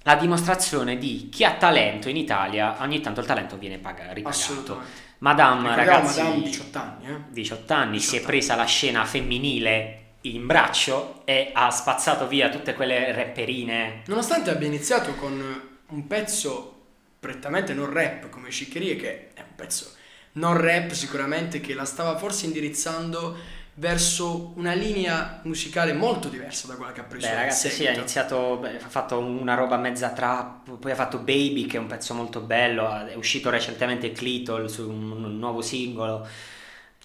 la 0.02 0.16
dimostrazione 0.16 0.98
di 0.98 1.28
chi 1.30 1.44
ha 1.44 1.54
talento 1.54 2.08
in 2.08 2.16
Italia, 2.16 2.78
ogni 2.80 3.00
tanto 3.00 3.20
il 3.20 3.26
talento 3.26 3.56
viene 3.56 3.78
paga- 3.78 4.12
ripagato. 4.12 4.28
Assolutamente. 4.28 4.90
Madame, 5.18 5.68
Ricordiamo, 5.68 5.98
ragazzi, 5.98 6.20
Madame 6.20 6.42
18 6.42 6.78
anni, 6.78 7.06
eh? 7.06 7.16
18 7.28 7.72
anni, 7.74 7.98
si 8.00 8.04
18 8.10 8.16
è 8.16 8.18
anni. 8.18 8.26
presa 8.26 8.56
la 8.56 8.64
scena 8.64 9.04
femminile 9.04 9.96
in 10.22 10.46
braccio 10.46 11.22
e 11.24 11.50
ha 11.54 11.70
spazzato 11.70 12.26
via 12.26 12.48
tutte 12.48 12.74
quelle 12.74 13.12
rapperine. 13.12 14.02
Nonostante 14.06 14.50
abbia 14.50 14.66
iniziato 14.66 15.14
con 15.14 15.62
un 15.86 16.06
pezzo 16.08 16.74
prettamente 17.20 17.72
non 17.72 17.92
rap 17.92 18.30
come 18.30 18.50
Sciccherie, 18.50 18.96
che 18.96 19.28
è 19.32 19.40
un 19.42 19.54
pezzo 19.54 19.92
non 20.32 20.60
rap 20.60 20.90
sicuramente, 20.90 21.60
che 21.60 21.74
la 21.74 21.84
stava 21.84 22.16
forse 22.16 22.46
indirizzando 22.46 23.58
verso 23.80 24.52
una 24.56 24.74
linea 24.74 25.40
musicale 25.44 25.94
molto 25.94 26.28
diversa 26.28 26.66
da 26.66 26.74
quella 26.74 26.92
che 26.92 27.00
ha 27.00 27.04
preso 27.04 27.26
Beh, 27.26 27.34
ragazzi, 27.34 27.70
sì, 27.70 27.86
ha 27.86 27.92
iniziato, 27.92 28.58
beh, 28.58 28.76
ha 28.76 28.88
fatto 28.88 29.18
una 29.18 29.54
roba 29.54 29.78
mezza 29.78 30.10
trap, 30.10 30.76
poi 30.78 30.90
ha 30.92 30.94
fatto 30.94 31.16
Baby, 31.16 31.64
che 31.64 31.78
è 31.78 31.80
un 31.80 31.86
pezzo 31.86 32.12
molto 32.12 32.40
bello, 32.40 33.06
è 33.06 33.14
uscito 33.14 33.48
recentemente 33.48 34.12
Clitol 34.12 34.68
su 34.68 34.86
un, 34.86 35.24
un 35.24 35.38
nuovo 35.38 35.62
singolo. 35.62 36.28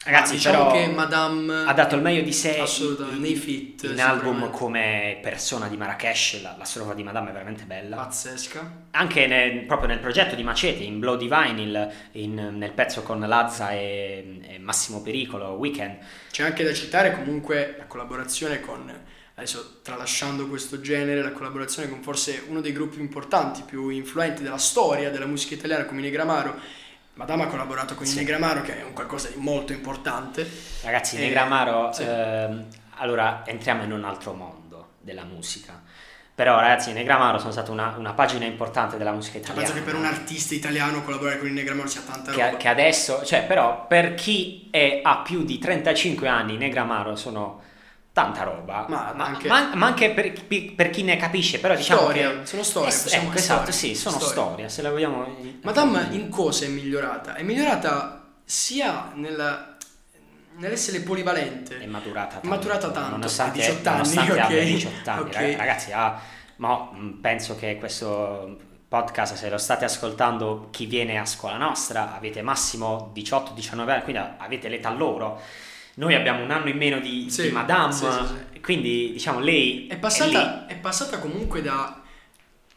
Ragazzi, 0.06 0.34
Ma 0.34 0.38
diciamo 0.38 0.68
però 0.68 0.72
che 0.72 0.88
Madame 0.94 1.64
ha 1.66 1.74
dato 1.74 1.96
il 1.96 2.02
meglio 2.02 2.22
di 2.22 2.32
sé 2.32 2.58
in, 2.58 3.20
nei 3.20 3.36
feat, 3.36 3.84
in 3.92 4.00
album 4.00 4.52
come 4.52 5.18
persona 5.20 5.68
di 5.68 5.78
Marrakesh, 5.78 6.44
la, 6.44 6.56
la 6.60 6.64
strofa 6.64 6.94
di 6.94 7.02
Madame 7.02 7.32
è 7.32 7.34
veramente 7.34 7.64
bella. 7.64 7.96
pazzesca. 7.96 8.84
Anche 8.92 9.26
nel- 9.26 9.64
proprio 9.66 9.88
nel 9.88 9.98
progetto 9.98 10.36
di 10.36 10.44
Macete, 10.44 10.84
in 10.84 11.00
Bloody 11.00 11.28
Vinyl, 11.28 11.92
in- 12.12 12.54
nel 12.56 12.72
pezzo 12.74 13.02
con 13.02 13.20
Lazza 13.20 13.72
e, 13.72 14.42
e 14.44 14.60
Massimo 14.60 15.02
Pericolo, 15.02 15.54
Weekend. 15.54 15.98
C'è 16.30 16.44
anche 16.44 16.64
da 16.64 16.72
citare 16.74 17.12
comunque 17.16 17.74
la 17.80 17.86
collaborazione 17.86 18.60
con, 18.60 18.94
adesso 19.34 19.80
tralasciando 19.82 20.48
questo 20.48 20.82
genere, 20.82 21.24
la 21.24 21.32
collaborazione 21.32 21.90
con 21.90 22.04
forse 22.04 22.44
uno 22.48 22.62
dei 22.62 22.74
gruppi 22.74 23.00
importanti, 23.00 23.64
più 23.66 23.90
influenti 23.90 24.44
della 24.44 24.60
storia 24.60 25.10
della 25.10 25.26
musica 25.26 25.56
italiana 25.56 25.86
come 25.86 26.02
Negramaro. 26.02 26.84
Madame 27.16 27.44
ha 27.44 27.48
collaborato 27.48 27.96
con 27.96 28.06
i 28.06 28.10
Sì. 28.10 28.18
Negramaro 28.18 28.62
che 28.62 28.80
è 28.80 28.84
un 28.84 28.92
qualcosa 28.94 29.30
di 29.30 29.36
molto 29.38 29.72
importante. 29.72 30.50
Ragazzi, 30.84 31.16
Eh, 31.16 31.20
Negramaro, 31.22 31.92
sì. 31.94 32.04
ehm, 32.04 32.66
allora 32.98 33.44
entriamo 33.46 33.84
in 33.84 33.92
un 33.94 34.04
altro 34.04 34.34
mondo 34.34 34.90
della 35.00 35.24
musica. 35.24 35.82
Però 36.36 36.60
ragazzi, 36.60 36.92
Negramaro 36.92 37.38
sono 37.38 37.54
stata 37.54 37.72
una, 37.72 37.96
una 37.98 38.12
pagina 38.12 38.44
importante 38.44 38.98
della 38.98 39.14
musica 39.14 39.38
Cioè, 39.38 39.44
italiana. 39.52 39.66
penso 39.68 39.80
che 39.82 39.90
per 39.90 39.96
un 39.98 40.06
artista 40.06 40.54
italiano 40.54 41.02
collaborare 41.04 41.38
con 41.38 41.48
il 41.48 41.54
Negramaro 41.54 41.88
sia 41.88 42.02
tanta 42.02 42.32
roba. 42.32 42.50
che, 42.50 42.58
che 42.58 42.68
adesso, 42.68 43.24
cioè 43.24 43.44
però 43.46 43.88
per 43.88 44.14
chi 44.16 44.68
è- 44.70 45.00
ha 45.02 45.20
più 45.20 45.46
di 45.46 45.58
35 45.58 46.28
anni, 46.28 46.58
Negramaro 46.58 47.16
sono 47.16 47.62
tanta 48.16 48.44
roba, 48.44 48.86
Ma 48.88 49.12
anche- 49.18 49.50
ma- 49.50 49.76
ma 49.76 49.88
anche 49.88 50.12
per, 50.12 50.32
chi- 50.32 50.72
per 50.74 50.90
chi 50.90 51.04
ne 51.04 51.18
capisce, 51.18 51.60
però 51.60 51.76
diciamo 51.76 52.00
Storia, 52.00 52.40
che... 52.40 52.46
sono 52.46 52.64
storie, 52.64 52.90
Eh, 52.90 52.94
possiamo- 53.02 53.28
ecco, 53.28 53.38
esatto, 53.38 53.72
storia, 53.72 53.74
sì, 53.74 53.96
sono 53.96 54.16
storia. 54.20 54.32
storie, 54.32 54.70
se 54.70 54.82
la 54.84 54.90
vogliamo... 54.90 55.38
Madame 55.64 56.08
in 56.12 56.30
cosa 56.30 56.64
è 56.64 56.70
migliorata? 56.70 57.34
È 57.36 57.44
migliorata 57.44 58.24
sia 58.46 59.12
nella- 59.16 59.76
nell'essere 60.58 61.02
polivalente. 61.02 61.78
È 61.78 61.86
maturata 61.88 62.36
tanto. 62.36 62.48
Maturata 62.48 62.90
tanto, 62.92 63.10
Nonostante, 63.12 63.62
a 63.66 63.68
18 63.68 63.90
anni, 63.90 63.98
nonostante 63.98 64.32
ok. 64.32 64.40
abbia 64.40 64.64
18 64.64 65.10
anni. 65.10 65.20
Ok. 65.22 65.34
Rag- 65.36 65.56
Ragazzi, 65.58 65.92
ah, 65.92 66.20
mo, 66.56 66.92
mh, 66.94 67.10
penso 67.20 67.56
che 67.58 67.76
questo 67.78 68.58
podcast, 68.88 69.34
se 69.36 69.50
lo 69.50 69.58
state 69.58 69.84
ascoltando, 69.84 70.70
chi 70.72 70.86
viene 70.86 71.20
a 71.20 71.26
scuola 71.26 71.58
nostra, 71.58 72.16
avete 72.16 72.42
massimo 72.42 73.12
18-19 73.14 73.90
anni, 73.90 74.04
quindi 74.04 74.22
avete 74.38 74.70
l'età 74.70 74.90
loro. 74.92 75.42
Noi 75.96 76.14
abbiamo 76.16 76.44
un 76.44 76.52
anno 76.52 76.70
in 76.70 76.78
meno 76.78 77.00
di, 77.00 77.30
Sì, 77.30 77.44
di 77.44 77.50
Madame, 77.52 77.94
sì, 77.94 78.06
sì, 78.54 78.60
quindi 78.60 79.12
diciamo 79.14 79.40
lei 79.40 79.88
È 79.88 79.98
passata, 79.98 80.66
è 80.66 80.76
passata 80.76 81.20
comunque 81.20 81.62
da 81.62 82.02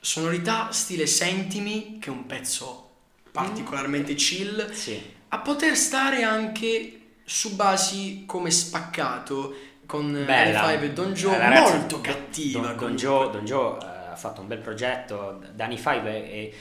sonorità 0.01 0.71
stile 0.71 1.07
Sentimi, 1.07 1.99
che 2.01 2.09
è 2.09 2.13
un 2.13 2.27
pezzo 2.27 2.85
particolarmente 3.33 4.15
chill, 4.15 4.71
Sì. 4.73 5.01
a 5.29 5.39
poter 5.39 5.77
stare 5.77 6.23
anche 6.23 6.93
su 7.25 7.55
basi 7.57 8.25
come 8.27 8.51
spaccato 8.51 9.55
con 9.87 10.13
Bella. 10.27 10.69
Five 10.69 10.85
e 10.87 10.93
Don 10.93 11.13
Joe, 11.13 11.41
Eh, 11.41 11.61
molto 11.61 12.01
cattiva. 12.01 12.61
Don, 12.69 12.77
Don. 12.77 12.97
Joe, 12.97 13.31
Don 13.31 13.45
Joe, 13.45 13.79
eh, 13.81 14.11
ha 14.13 14.17
fatto 14.17 14.41
un 14.41 14.47
bel 14.47 14.59
progetto, 14.59 15.41
Danny 15.55 15.77
Five 15.77 16.31
e 16.31 16.55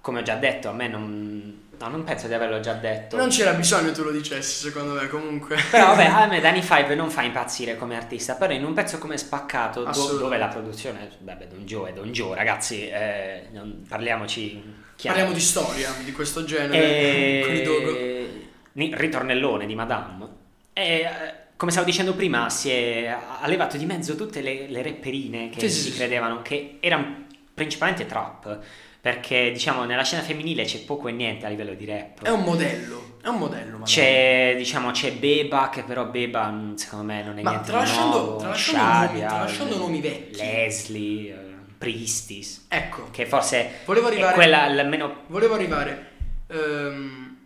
come 0.00 0.20
ho 0.20 0.22
già 0.22 0.34
detto, 0.36 0.68
a 0.68 0.72
me 0.72 0.88
non, 0.88 1.63
no, 1.78 1.88
non 1.88 2.04
penso 2.04 2.26
di 2.26 2.34
averlo 2.34 2.60
già 2.60 2.72
detto. 2.74 3.16
Non 3.16 3.28
c'era 3.28 3.52
bisogno 3.52 3.92
tu 3.92 4.02
lo 4.02 4.10
dicessi, 4.10 4.66
secondo 4.66 4.94
me, 4.94 5.08
comunque. 5.08 5.56
Però 5.70 5.86
vabbè, 5.88 6.06
a 6.06 6.26
me 6.26 6.40
Danny 6.40 6.62
Five 6.62 6.94
non 6.94 7.10
fa 7.10 7.22
impazzire 7.22 7.76
come 7.76 7.96
artista, 7.96 8.34
però 8.34 8.52
in 8.52 8.64
un 8.64 8.72
pezzo 8.72 8.98
come 8.98 9.16
Spaccato, 9.16 9.84
do- 9.84 10.18
dove 10.18 10.38
la 10.38 10.48
produzione, 10.48 11.10
vabbè, 11.18 11.46
Don 11.46 11.64
Joe 11.64 11.90
è 11.90 11.92
Don 11.92 12.10
Joe, 12.10 12.34
ragazzi, 12.34 12.88
eh, 12.88 13.48
non- 13.52 13.84
parliamoci 13.88 14.62
chiaro. 14.96 15.16
Parliamo 15.16 15.32
di 15.32 15.40
storia 15.40 15.90
di 16.02 16.12
questo 16.12 16.44
genere 16.44 17.44
con 17.44 17.54
i 17.54 17.62
Dogo. 17.62 17.96
E... 17.96 18.50
Ritornellone 18.72 19.66
di 19.66 19.74
Madame. 19.74 20.28
E, 20.72 20.82
eh, 20.82 21.08
come 21.56 21.70
stavo 21.70 21.86
dicendo 21.86 22.14
prima, 22.14 22.50
si 22.50 22.70
è 22.70 23.06
ha 23.06 23.46
levato 23.46 23.76
di 23.76 23.86
mezzo 23.86 24.16
tutte 24.16 24.40
le, 24.40 24.66
le 24.68 24.82
rapperine 24.82 25.50
che 25.50 25.68
sì, 25.68 25.70
si 25.70 25.90
sì. 25.90 25.96
credevano 25.96 26.42
che 26.42 26.78
erano 26.80 27.26
principalmente 27.54 28.06
trap. 28.06 28.60
Perché 29.04 29.50
diciamo 29.52 29.84
nella 29.84 30.02
scena 30.02 30.22
femminile 30.22 30.64
c'è 30.64 30.78
poco 30.78 31.08
e 31.08 31.12
niente 31.12 31.44
a 31.44 31.50
livello 31.50 31.74
di 31.74 31.84
rap. 31.84 32.22
È 32.22 32.30
un 32.30 32.40
modello, 32.42 33.18
è 33.22 33.28
un 33.28 33.36
modello. 33.36 33.64
Madonna. 33.72 33.84
C'è, 33.84 34.54
diciamo, 34.56 34.92
c'è 34.92 35.12
Beba, 35.12 35.68
che 35.68 35.82
però 35.82 36.06
Beba, 36.06 36.48
mm, 36.48 36.74
secondo 36.76 37.04
me, 37.04 37.22
non 37.22 37.38
è 37.38 37.42
Ma 37.42 37.50
niente 37.50 37.66
tralasciando- 37.70 38.18
nuovo. 38.18 38.36
tralasciando 38.38 38.82
nomi- 38.82 39.06
Shadia, 39.08 39.26
tralasciando 39.28 39.76
nomi 39.76 40.00
vecchi. 40.00 40.36
Leslie, 40.38 41.30
eh, 41.34 41.54
Priestis, 41.76 42.64
Ecco, 42.70 43.08
che 43.10 43.26
forse 43.26 43.80
volevo 43.84 44.06
arrivare, 44.06 44.32
quella 44.32 44.62
almeno... 44.62 45.24
volevo 45.26 45.52
arrivare. 45.52 46.12
ehm, 46.46 47.36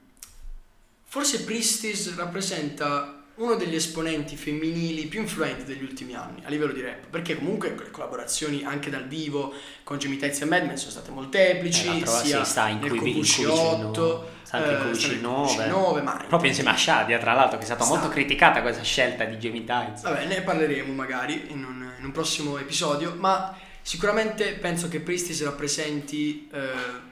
forse 1.07 1.43
Priestis 1.43 2.15
rappresenta 2.15 3.18
uno 3.39 3.55
degli 3.55 3.75
esponenti 3.75 4.37
femminili 4.37 5.07
più 5.07 5.21
influenti 5.21 5.65
degli 5.65 5.83
ultimi 5.83 6.15
anni 6.15 6.43
a 6.45 6.49
livello 6.49 6.73
di 6.73 6.81
rap, 6.81 7.07
perché 7.09 7.37
comunque 7.37 7.75
le 7.77 7.91
collaborazioni 7.91 8.65
anche 8.65 8.91
dal 8.91 9.07
vivo 9.07 9.53
con 9.85 9.99
Jimmy 9.99 10.17
Tizia 10.17 10.45
e 10.45 10.49
Madman 10.49 10.77
sono 10.77 10.91
state 10.91 11.11
molteplici, 11.11 12.03
Eh, 12.03 12.07
sia 12.07 12.45
sì, 12.45 12.51
sta 12.51 12.69
in 12.69 12.81
nel 12.81 12.91
Cui- 12.97 13.11
in 13.17 13.23
QVC 13.23 13.35
QVC 13.43 13.49
8, 13.49 14.29
sta 14.43 14.57
anche 14.57 14.71
in 14.71 14.75
eh, 14.75 14.79
QVC 14.81 14.99
sta 14.99 15.09
nel 15.09 15.21
9. 15.21 15.55
QVC 15.55 15.67
9, 15.69 16.03
ma 16.03 16.25
Proprio 16.29 16.49
insieme 16.49 16.71
a 16.71 16.77
Shadia, 16.77 17.19
tra 17.19 17.33
l'altro, 17.33 17.57
che 17.59 17.63
è 17.63 17.67
stata 17.67 17.85
Sta. 17.85 17.93
molto 17.95 18.09
criticata 18.09 18.61
questa 18.61 18.83
scelta 18.83 19.25
di 19.25 19.37
Jamie 19.37 19.65
Tights. 19.65 20.03
Vabbè, 20.03 20.27
ne 20.27 20.43
parleremo 20.43 20.93
magari 20.93 21.45
in 21.49 21.65
un, 21.65 21.93
in 21.99 22.05
un 22.05 22.13
prossimo 22.13 22.59
episodio, 22.59 23.15
ma 23.17 23.57
sicuramente 23.83 24.55
penso 24.55 24.89
che 24.89 24.99
Priestis 25.01 25.45
rappresenti 25.45 26.49
eh, 26.53 26.59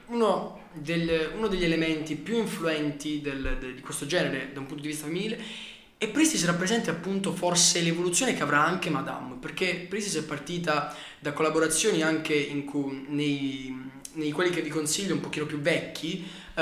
uno, 0.07 0.65
del- 0.73 1.31
uno 1.37 1.47
degli 1.47 1.63
elementi 1.63 2.15
più 2.15 2.37
influenti 2.37 3.21
del- 3.21 3.57
de- 3.59 3.73
di 3.75 3.81
questo 3.81 4.05
genere 4.05 4.49
da 4.53 4.59
un 4.59 4.65
punto 4.65 4.81
di 4.81 4.89
vista 4.89 5.05
femminile 5.05 5.39
e 5.99 6.07
Priestis 6.09 6.45
rappresenta 6.45 6.91
appunto 6.91 7.33
forse 7.33 7.81
l'evoluzione 7.81 8.35
che 8.35 8.43
avrà 8.43 8.63
anche 8.63 8.89
Madame, 8.89 9.35
perché 9.39 9.85
Priestis 9.89 10.17
è 10.21 10.25
partita 10.25 10.93
da 11.19 11.33
collaborazioni 11.33 12.03
anche 12.03 12.35
in 12.35 12.65
cui, 12.65 13.05
nei, 13.09 13.89
nei 14.13 14.31
quelli 14.31 14.51
che 14.51 14.61
vi 14.61 14.69
consiglio 14.69 15.15
un 15.15 15.21
pochino 15.21 15.45
più 15.47 15.59
vecchi 15.59 16.27
eh, 16.53 16.61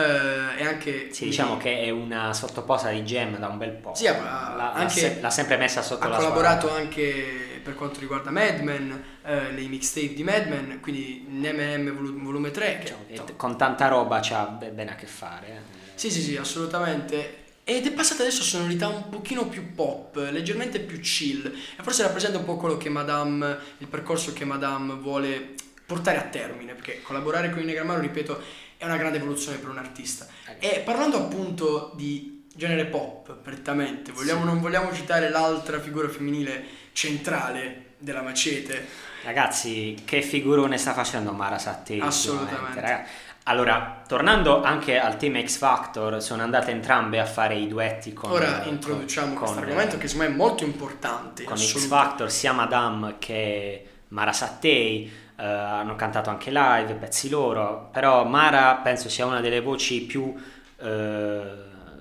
e 0.57 0.65
anche... 0.65 1.09
Sì, 1.11 1.21
nei- 1.21 1.29
diciamo 1.31 1.57
che 1.57 1.81
è 1.81 1.89
una 1.89 2.33
sottoposa 2.33 2.89
di 2.91 3.03
Gem 3.03 3.37
da 3.37 3.47
un 3.47 3.57
bel 3.57 3.71
po'. 3.71 3.93
Sì, 3.93 4.07
ha- 4.07 4.13
L'ha- 4.13 4.53
l'ha, 4.55 4.71
anche- 4.73 4.99
se- 4.99 5.17
l'ha 5.19 5.29
sempre 5.29 5.57
messa 5.57 5.81
sotto 5.81 6.05
ha 6.05 6.07
la 6.09 6.15
collaborato 6.15 6.67
sua... 6.67 6.77
anche 6.77 7.59
per 7.61 7.75
quanto 7.75 7.99
riguarda 7.99 8.29
Mad 8.31 8.59
Men, 8.59 9.03
eh, 9.25 9.49
nei 9.51 9.67
mixtape 9.67 10.13
di 10.13 10.23
Mad 10.23 10.47
Men, 10.47 10.79
quindi 10.81 11.25
in 11.27 11.39
M&M 11.41 11.93
volu- 11.93 12.21
volume 12.21 12.51
3. 12.51 12.77
Che, 12.77 12.83
Diciamo 12.83 13.03
insomma, 13.09 13.31
con 13.35 13.57
tanta 13.57 13.87
roba 13.89 14.19
c'ha 14.21 14.45
be- 14.45 14.69
bene 14.69 14.91
a 14.91 14.95
che 14.95 15.07
fare. 15.07 15.47
eh. 15.47 15.59
sì, 15.95 16.09
sì, 16.11 16.21
sì, 16.21 16.37
assolutamente. 16.37 17.43
Ed 17.67 17.87
è 17.87 17.91
passata 17.93 18.21
adesso 18.21 18.43
a 18.43 18.45
sonorità 18.45 18.87
un 18.87 19.09
pochino 19.09 19.47
più 19.47 19.73
pop, 19.73 20.17
leggermente 20.31 20.79
più 20.79 20.99
chill. 20.99 21.47
E 21.47 21.81
forse 21.81 22.03
rappresenta 22.03 22.37
un 22.37 22.45
po' 22.45 22.57
quello 22.57 22.77
che 22.77 22.89
Madame, 22.89 23.57
il 23.79 23.87
percorso 23.87 24.33
che 24.33 24.45
Madame 24.45 24.93
vuole 24.93 25.55
portare 25.83 26.17
a 26.17 26.23
termine, 26.23 26.73
perché 26.75 27.01
collaborare 27.01 27.49
con 27.49 27.61
i 27.61 27.65
Negramaro, 27.65 27.99
ripeto, 28.01 28.39
è 28.77 28.85
una 28.85 28.97
grande 28.97 29.17
evoluzione 29.17 29.57
per 29.57 29.69
un 29.69 29.79
artista. 29.79 30.27
E 30.59 30.83
parlando 30.85 31.17
appunto 31.17 31.91
di 31.95 32.45
genere 32.53 32.85
pop, 32.85 33.35
prettamente, 33.35 34.11
vogliamo, 34.11 34.41
Sì. 34.41 34.45
non 34.45 34.61
vogliamo 34.61 34.93
citare 34.93 35.29
l'altra 35.29 35.79
figura 35.81 36.07
femminile 36.07 36.63
centrale 36.93 37.93
della 37.97 38.21
Macete, 38.21 39.13
Ragazzi, 39.25 40.03
che 40.05 40.21
figurone 40.21 40.77
sta 40.77 40.93
facendo 40.93 41.31
Mara 41.31 41.57
Sattei? 41.57 41.99
Assolutamente. 41.99 42.53
ultimamente, 42.53 42.81
raga. 42.81 43.07
Allora, 43.47 44.01
tornando 44.07 44.63
anche 44.63 44.99
al 44.99 45.17
team 45.17 45.43
X 45.43 45.57
Factor, 45.57 46.19
sono 46.19 46.41
andate 46.41 46.71
entrambe 46.71 47.19
a 47.19 47.25
fare 47.25 47.53
i 47.53 47.67
duetti 47.67 48.11
con... 48.11 48.31
Ora 48.31 48.61
con- 48.61 48.73
introduciamo 48.73 49.27
con- 49.35 49.37
questo 49.37 49.59
argomento 49.59 49.97
che 49.99 50.07
secondo 50.07 50.29
me 50.31 50.35
è 50.35 50.37
molto 50.37 50.63
importante. 50.63 51.43
con 51.43 51.55
X. 51.55 51.85
Factor, 51.85 52.31
sia 52.31 52.53
Madame 52.53 53.15
che 53.19 53.87
Mara 54.07 54.33
Sattei 54.33 55.11
eh, 55.37 55.43
hanno 55.45 55.95
cantato 55.95 56.31
anche 56.31 56.49
live, 56.49 56.95
pezzi 56.95 57.29
loro, 57.29 57.89
però 57.91 58.25
Mara 58.25 58.75
penso 58.77 59.09
sia 59.09 59.27
una 59.27 59.41
delle 59.41 59.61
voci 59.61 60.01
più 60.01 60.33
eh, 60.77 61.43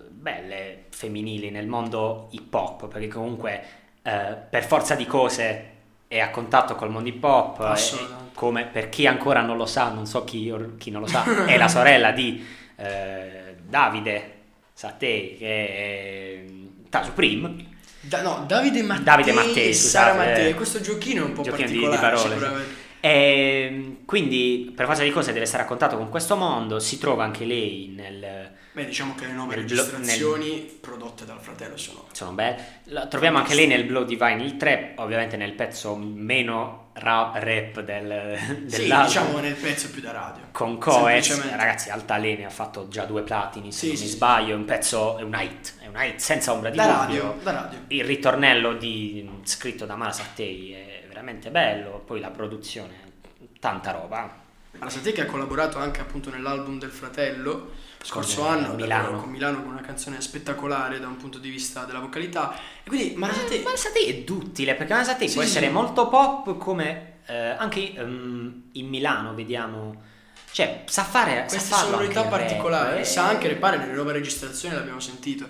belle 0.08 0.84
femminili 0.88 1.50
nel 1.50 1.66
mondo 1.66 2.28
hip 2.30 2.54
hop, 2.54 2.88
perché 2.88 3.08
comunque 3.08 3.62
eh, 4.00 4.36
per 4.48 4.64
forza 4.64 4.94
di 4.94 5.04
cose 5.04 5.72
è 6.08 6.20
a 6.20 6.30
contatto 6.30 6.74
col 6.74 6.88
mondo 6.88 7.10
hip 7.10 7.22
hop. 7.22 7.58
Come 8.34 8.64
per 8.66 8.88
chi 8.88 9.06
ancora 9.06 9.40
non 9.42 9.56
lo 9.56 9.66
sa, 9.66 9.90
non 9.90 10.06
so 10.06 10.24
chi, 10.24 10.52
chi 10.78 10.90
non 10.90 11.00
lo 11.02 11.06
sa, 11.06 11.44
è 11.46 11.56
la 11.56 11.68
sorella 11.68 12.10
di 12.12 12.44
eh, 12.76 13.56
Davide 13.66 14.32
Sattei, 14.72 15.36
che 15.38 15.68
è 15.68 16.44
Ta 16.90 17.02
Supreme. 17.04 17.72
Da- 18.00 18.22
no, 18.22 18.44
Davide 18.46 18.82
Mattei, 18.82 19.04
Davide 19.04 19.32
Mattei, 19.32 19.72
Sara 19.72 20.10
scusate, 20.12 20.28
Mattei. 20.30 20.50
eh. 20.50 20.54
Questo 20.54 20.80
giochino 20.80 21.22
è 21.22 21.26
un 21.26 21.32
po' 21.32 21.42
Giochino 21.42 21.66
di- 21.68 21.72
di 21.72 21.80
particolare 21.86 22.16
parole, 22.16 22.64
sì. 22.64 22.82
E 23.00 23.96
quindi 24.06 24.72
per 24.74 24.86
forza 24.86 25.02
di 25.02 25.10
cose 25.10 25.32
deve 25.32 25.44
essere 25.44 25.62
a 25.62 25.66
contatto 25.66 25.96
con 25.96 26.08
questo 26.08 26.36
mondo, 26.36 26.78
si 26.80 26.98
trova 26.98 27.22
anche 27.24 27.44
lei 27.44 27.92
nel... 27.94 28.50
Beh, 28.72 28.86
diciamo 28.86 29.14
che 29.14 29.26
le 29.26 29.32
nuove 29.32 29.56
Nel 29.56 29.64
blo- 29.66 29.74
registrazioni 29.76 30.78
prodotte 30.80 31.24
dal 31.26 31.38
fratello 31.38 31.76
sono... 31.76 32.06
Sono 32.12 32.32
belle. 32.32 32.80
La 32.84 33.06
troviamo 33.06 33.38
anche 33.38 33.54
lei 33.54 33.66
nel 33.66 33.84
Blood 33.84 34.06
Divine, 34.08 34.42
il 34.42 34.56
trap, 34.56 34.98
ovviamente 34.98 35.36
nel 35.36 35.52
pezzo 35.52 35.94
meno 35.96 36.83
rap, 36.94 37.34
rap 37.36 37.80
del, 37.80 38.38
Sì, 38.66 38.82
dell'album. 38.82 39.06
diciamo 39.06 39.38
nel 39.40 39.54
pezzo 39.54 39.90
più 39.90 40.00
da 40.00 40.12
radio. 40.12 40.42
Con 40.52 40.78
Coez, 40.78 41.50
ragazzi, 41.56 41.90
Altalene 41.90 42.44
ha 42.44 42.50
fatto 42.50 42.88
già 42.88 43.04
due 43.04 43.22
platini, 43.22 43.72
se 43.72 43.78
Sì, 43.80 43.86
non 43.88 43.96
sì, 43.96 44.02
mi 44.02 44.08
sì. 44.08 44.14
sbaglio, 44.16 44.52
è 44.52 44.56
un 44.56 44.64
pezzo, 44.64 45.18
è 45.18 45.22
un 45.22 45.36
hit, 45.38 45.74
è 45.80 45.86
un 45.86 45.94
hit 45.96 46.18
senza 46.18 46.52
ombra 46.52 46.70
di 46.70 46.76
Da 46.76 46.84
dubbio. 46.86 47.22
radio, 47.22 47.36
da 47.42 47.52
radio. 47.52 47.78
Il 47.88 48.04
ritornello 48.04 48.74
di- 48.74 49.28
scritto 49.44 49.86
da 49.86 49.96
Mara 49.96 50.12
Sattei 50.12 50.72
è 50.72 51.04
veramente 51.08 51.50
bello, 51.50 52.02
poi 52.04 52.20
la 52.20 52.30
produzione, 52.30 52.92
tanta 53.60 53.90
roba. 53.90 54.42
Ma 54.76 54.84
la 54.86 54.90
Saté 54.90 55.12
che 55.12 55.20
ha 55.22 55.26
collaborato 55.26 55.78
anche 55.78 56.00
appunto 56.00 56.30
nell'album 56.30 56.78
del 56.80 56.90
fratello 56.90 57.70
scorso 58.04 58.42
Con, 58.42 58.52
anno 58.52 58.74
Milano. 58.74 59.20
con 59.20 59.30
Milano 59.30 59.62
con 59.62 59.72
una 59.72 59.80
canzone 59.80 60.20
spettacolare 60.20 61.00
da 61.00 61.06
un 61.06 61.16
punto 61.16 61.38
di 61.38 61.48
vista 61.50 61.84
della 61.84 62.00
vocalità 62.00 62.54
e 62.84 62.88
quindi 62.88 63.14
Mara 63.16 63.32
Saté 63.32 63.62
Mara 63.62 63.76
Sattei 63.76 64.04
è 64.06 64.22
duttile 64.22 64.74
perché 64.74 64.92
Mara 64.92 65.04
Sattei 65.04 65.28
Sì, 65.28 65.34
può 65.34 65.42
sì, 65.42 65.48
essere 65.48 65.66
sì. 65.66 65.72
molto 65.72 66.08
pop 66.08 66.56
come 66.58 67.20
eh, 67.26 67.34
anche 67.34 67.94
ehm, 67.94 68.64
in 68.72 68.88
Milano 68.88 69.34
vediamo 69.34 70.12
Cioè, 70.54 70.84
sa 70.86 71.02
fare 71.02 71.46
queste 71.48 71.58
sa 71.58 71.78
sonorità 71.78 72.22
particolari, 72.26 72.90
rap, 72.90 72.98
eh. 73.00 73.04
sa 73.04 73.26
anche 73.26 73.48
repare 73.48 73.76
nelle 73.76 73.92
nuove 73.92 74.12
registrazioni, 74.12 74.76
l'abbiamo 74.76 75.00
sentito. 75.00 75.48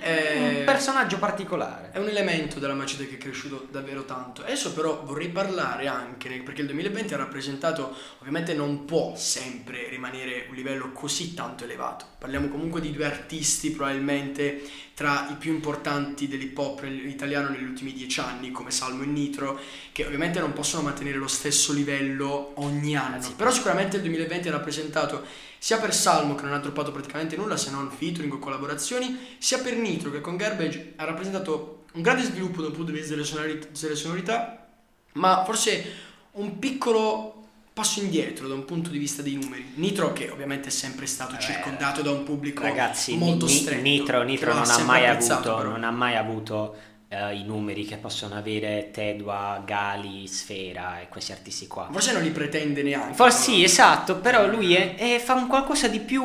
È 0.00 0.08
Eh, 0.10 0.58
un 0.58 0.64
personaggio 0.64 1.18
particolare. 1.18 1.90
È 1.92 1.98
un 1.98 2.08
elemento 2.08 2.58
della 2.58 2.74
Macete 2.74 3.06
che 3.06 3.14
è 3.14 3.18
cresciuto 3.18 3.68
davvero 3.70 4.04
tanto. 4.04 4.42
Adesso 4.42 4.72
però 4.72 5.04
vorrei 5.04 5.28
parlare 5.28 5.86
anche, 5.86 6.42
perché 6.44 6.62
il 6.62 6.66
2020 6.66 7.14
ha 7.14 7.18
rappresentato, 7.18 7.94
ovviamente 8.18 8.52
non 8.52 8.86
può 8.86 9.14
sempre 9.14 9.86
rimanere 9.88 10.46
un 10.48 10.56
livello 10.56 10.90
così 10.90 11.32
tanto 11.32 11.62
elevato. 11.62 12.04
Parliamo 12.18 12.48
comunque 12.48 12.80
di 12.80 12.90
due 12.90 13.04
artisti 13.04 13.70
probabilmente 13.70 14.62
tra 15.00 15.28
i 15.30 15.36
più 15.36 15.54
importanti 15.54 16.28
dell'hip 16.28 16.58
hop 16.58 16.84
italiano 16.84 17.48
negli 17.48 17.62
ultimi 17.62 17.94
dieci 17.94 18.20
anni, 18.20 18.50
come 18.50 18.70
Salmo 18.70 19.02
e 19.02 19.06
Nitro, 19.06 19.58
che 19.92 20.04
ovviamente 20.04 20.40
non 20.40 20.52
possono 20.52 20.82
mantenere 20.82 21.16
lo 21.16 21.26
stesso 21.26 21.72
livello 21.72 22.52
ogni 22.56 22.94
anno. 22.98 23.14
Anzi. 23.14 23.32
Però 23.32 23.50
sicuramente 23.50 23.96
il 23.96 24.02
2020 24.02 24.48
ha 24.48 24.50
rappresentato 24.50 25.24
sia 25.56 25.78
per 25.78 25.94
Salmo 25.94 26.34
che 26.34 26.42
non 26.42 26.52
ha 26.52 26.58
droppato 26.58 26.92
praticamente 26.92 27.34
nulla 27.36 27.56
se 27.56 27.70
non 27.70 27.90
featuring 27.90 28.34
o 28.34 28.38
collaborazioni, 28.38 29.18
sia 29.38 29.60
per 29.60 29.74
Nitro 29.74 30.10
che 30.10 30.20
con 30.20 30.36
Garbage 30.36 30.92
ha 30.96 31.04
rappresentato 31.04 31.84
un 31.94 32.02
grande 32.02 32.24
sviluppo 32.24 32.60
dal 32.60 32.72
punto 32.72 32.92
di 32.92 32.98
vista 32.98 33.14
delle 33.14 33.24
sonorità, 33.24 33.68
delle 33.80 33.96
sonorità, 33.96 34.68
ma 35.12 35.44
forse 35.46 35.92
un 36.32 36.58
piccolo 36.58 37.39
passo 37.72 38.00
indietro 38.00 38.48
da 38.48 38.54
un 38.54 38.64
punto 38.64 38.90
di 38.90 38.98
vista 38.98 39.22
dei 39.22 39.34
numeri. 39.34 39.72
Nitro 39.74 40.12
che 40.12 40.28
ovviamente 40.30 40.68
è 40.68 40.70
sempre 40.70 41.06
stato 41.06 41.36
Eh, 41.36 41.40
circondato 41.40 42.02
da 42.02 42.10
un 42.10 42.24
pubblico 42.24 42.62
Ragazzi, 42.62 43.16
molto 43.16 43.46
Ni- 43.46 43.52
stretto. 43.52 43.82
Nitro, 43.82 44.22
Nitro 44.22 44.52
non, 44.54 44.68
ha 44.70 44.78
mai 44.84 45.06
avuto, 45.06 45.40
però. 45.40 45.62
non 45.62 45.84
ha 45.84 45.90
mai 45.90 46.16
avuto 46.16 46.76
eh, 47.08 47.34
i 47.34 47.44
numeri 47.44 47.84
che 47.84 47.96
possono 47.96 48.34
avere 48.36 48.90
Tedua, 48.92 49.62
Gali, 49.64 50.26
Sfera 50.28 51.00
e 51.00 51.08
questi 51.08 51.32
artisti 51.32 51.66
qua. 51.66 51.88
Forse 51.90 52.12
non 52.12 52.22
li 52.22 52.30
pretende 52.30 52.82
neanche. 52.82 53.14
Forse 53.14 53.42
sì, 53.52 53.64
esatto, 53.64 54.16
però 54.16 54.46
lui 54.46 54.74
è, 54.74 54.94
è- 54.96 55.18
fa 55.18 55.34
un 55.34 55.46
qualcosa 55.46 55.88
di 55.88 56.00
più 56.00 56.22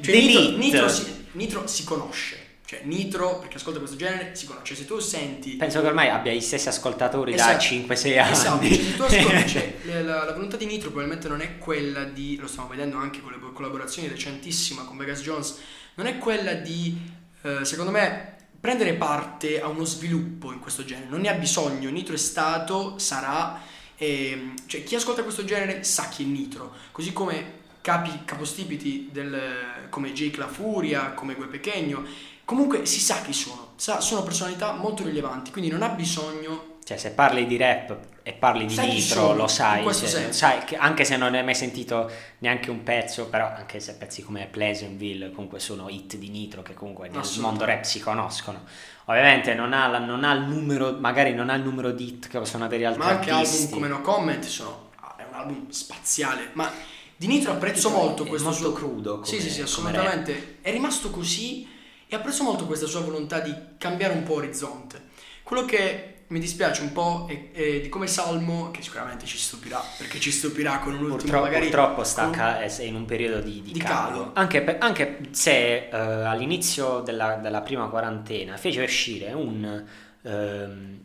Cioè. 0.00 0.14
Nitro, 0.14 0.56
Nitro 0.56 0.88
si, 0.88 1.04
Nitro 1.32 1.66
si 1.66 1.84
conosce. 1.84 2.44
Cioè, 2.66 2.80
Nitro, 2.82 3.38
perché 3.38 3.58
ascolta 3.58 3.78
questo 3.78 3.96
genere, 3.96 4.34
si 4.34 4.44
conosce. 4.44 4.74
Se 4.74 4.84
tu 4.84 4.98
senti 4.98 5.52
Penso 5.52 5.80
che 5.80 5.86
ormai 5.86 6.08
abbia 6.08 6.32
gli 6.32 6.40
stessi 6.40 6.66
ascoltatori 6.68 7.34
da 7.36 7.56
Esatto. 7.56 7.74
5-6 7.94 8.18
anni. 8.18 8.32
Esatto, 8.32 8.66
se 8.66 8.96
tu 8.96 9.02
ascolti, 9.04 9.48
cioè, 9.48 9.76
la, 10.02 10.24
la- 10.24 10.32
volontà 10.32 10.56
di 10.56 10.66
Nitro 10.66 10.88
probabilmente 10.90 11.28
non 11.28 11.40
è 11.42 11.58
quella 11.58 12.02
di, 12.04 12.36
lo 12.36 12.48
stiamo 12.48 12.68
vedendo 12.68 12.96
anche 12.96 13.20
con 13.22 13.30
le 13.30 13.38
collaborazioni 13.52 14.08
recentissime 14.08 14.84
con 14.84 14.96
Vegas 14.96 15.20
Jones, 15.20 15.58
non 15.94 16.06
è 16.08 16.18
quella 16.18 16.54
di, 16.54 17.00
eh, 17.42 17.64
secondo 17.64 17.92
me, 17.92 18.34
prendere 18.58 18.94
parte 18.94 19.60
a 19.60 19.68
uno 19.68 19.84
sviluppo 19.84 20.50
in 20.50 20.58
questo 20.58 20.84
genere, 20.84 21.08
non 21.08 21.20
ne 21.20 21.28
ha 21.28 21.34
bisogno, 21.34 21.88
Nitro 21.88 22.14
è 22.14 22.18
stato, 22.18 22.98
sarà, 22.98 23.60
ehm, 23.96 24.54
cioè 24.66 24.82
chi 24.82 24.96
ascolta 24.96 25.22
questo 25.22 25.44
genere 25.44 25.84
sa 25.84 26.08
chi 26.08 26.24
è 26.24 26.26
Nitro, 26.26 26.74
così 26.90 27.12
come 27.12 27.62
capi 27.80 28.24
capostipiti 28.24 29.08
del, 29.12 29.40
come 29.88 30.12
Jake 30.12 30.38
La 30.38 30.48
Furia, 30.48 31.12
come 31.12 31.34
Gue 31.36 31.46
Pechegno, 31.46 32.04
comunque 32.46 32.86
si 32.86 33.00
sa 33.00 33.20
chi 33.20 33.34
sono, 33.34 33.72
sa- 33.76 34.00
sono 34.00 34.22
personalità 34.22 34.72
molto 34.72 35.02
rilevanti, 35.04 35.50
quindi 35.50 35.70
non 35.70 35.82
ha 35.82 35.88
bisogno 35.90 36.78
Cioè, 36.84 36.96
se 36.96 37.10
parli 37.10 37.46
di 37.46 37.56
rap 37.58 37.96
e 38.22 38.32
parli 38.32 38.64
di 38.66 38.76
Nitro, 38.78 39.20
sono, 39.20 39.34
lo 39.34 39.46
sai. 39.48 39.84
cioè, 39.94 40.32
sai 40.32 40.64
che 40.64 40.76
anche 40.76 41.04
se 41.04 41.16
non 41.16 41.34
hai 41.34 41.44
mai 41.44 41.54
sentito 41.54 42.10
neanche 42.38 42.70
un 42.70 42.82
pezzo, 42.84 43.26
però 43.26 43.46
anche 43.54 43.78
se 43.80 43.94
pezzi 43.96 44.22
come 44.22 44.46
Pleasantville 44.50 45.30
comunque 45.32 45.58
sono 45.60 45.88
hit 45.88 46.16
di 46.16 46.28
Nitro 46.28 46.62
che 46.62 46.74
comunque 46.74 47.08
nel 47.08 47.22
mondo 47.38 47.64
rap 47.64 47.82
si 47.82 47.98
conoscono. 48.00 48.62
Ovviamente 49.06 49.54
non 49.54 49.72
ha, 49.72 49.86
la- 49.88 49.98
non 49.98 50.22
ha 50.24 50.32
il 50.32 50.42
numero, 50.42 50.96
magari 50.98 51.34
non 51.34 51.50
ha 51.50 51.54
il 51.54 51.62
numero 51.62 51.90
di 51.92 52.06
hit 52.08 52.28
che 52.28 52.38
possono 52.38 52.64
avere 52.64 52.86
altri 52.86 53.02
Ma 53.02 53.08
anche 53.08 53.30
artisti. 53.30 53.62
album 53.64 53.70
come 53.74 53.88
No 53.88 54.00
Comment 54.00 54.44
sono, 54.44 54.90
ah, 55.00 55.14
è 55.16 55.24
un 55.28 55.34
album 55.34 55.70
spaziale. 55.70 56.50
Ma 56.54 56.70
di 57.16 57.26
Nitro 57.28 57.52
apprezzo 57.52 57.90
molto 57.90 58.06
molto 58.06 58.24
questo 58.26 58.52
suo 58.52 58.72
crudo 58.72 59.24
Sì, 59.24 59.36
come- 59.36 59.42
sì, 59.42 59.48
sì, 59.48 59.54
come 59.54 59.64
assolutamente. 59.90 60.58
È 60.60 60.70
rimasto 60.70 61.10
così 61.10 61.74
e 62.08 62.14
apprezzo 62.16 62.42
molto 62.42 62.66
questa 62.66 62.86
sua 62.86 63.00
volontà 63.00 63.40
di 63.40 63.54
cambiare 63.78 64.14
un 64.14 64.22
po' 64.22 64.34
orizzonte. 64.34 65.00
Quello 65.42 65.64
che 65.64 66.12
mi 66.28 66.40
dispiace 66.40 66.82
un 66.82 66.92
po' 66.92 67.26
è, 67.28 67.52
è 67.52 67.80
di 67.80 67.88
come 67.88 68.06
Salmo, 68.08 68.70
che 68.72 68.82
sicuramente 68.82 69.26
ci 69.26 69.38
stupirà, 69.38 69.80
perché 69.96 70.18
ci 70.18 70.32
stupirà 70.32 70.78
con 70.78 70.92
un 70.94 70.98
ultimo 71.02 71.16
Purtroppo, 71.18 71.44
magari 71.44 71.62
purtroppo 71.66 72.04
sta 72.04 72.24
con- 72.24 72.38
è 72.38 72.82
in 72.82 72.94
un 72.96 73.04
periodo 73.04 73.40
di, 73.40 73.62
di 73.62 73.72
Di 73.72 73.78
calo. 73.78 74.08
calo. 74.18 74.30
Anche, 74.34 74.62
per- 74.62 74.76
anche 74.80 75.18
se 75.30 75.88
eh, 75.88 75.96
all'inizio 75.96 77.00
della, 77.00 77.36
della 77.36 77.60
prima 77.60 77.88
quarantena 77.88 78.56
fece 78.56 78.82
uscire 78.82 79.32
un, 79.32 79.84
ehm, 80.22 81.00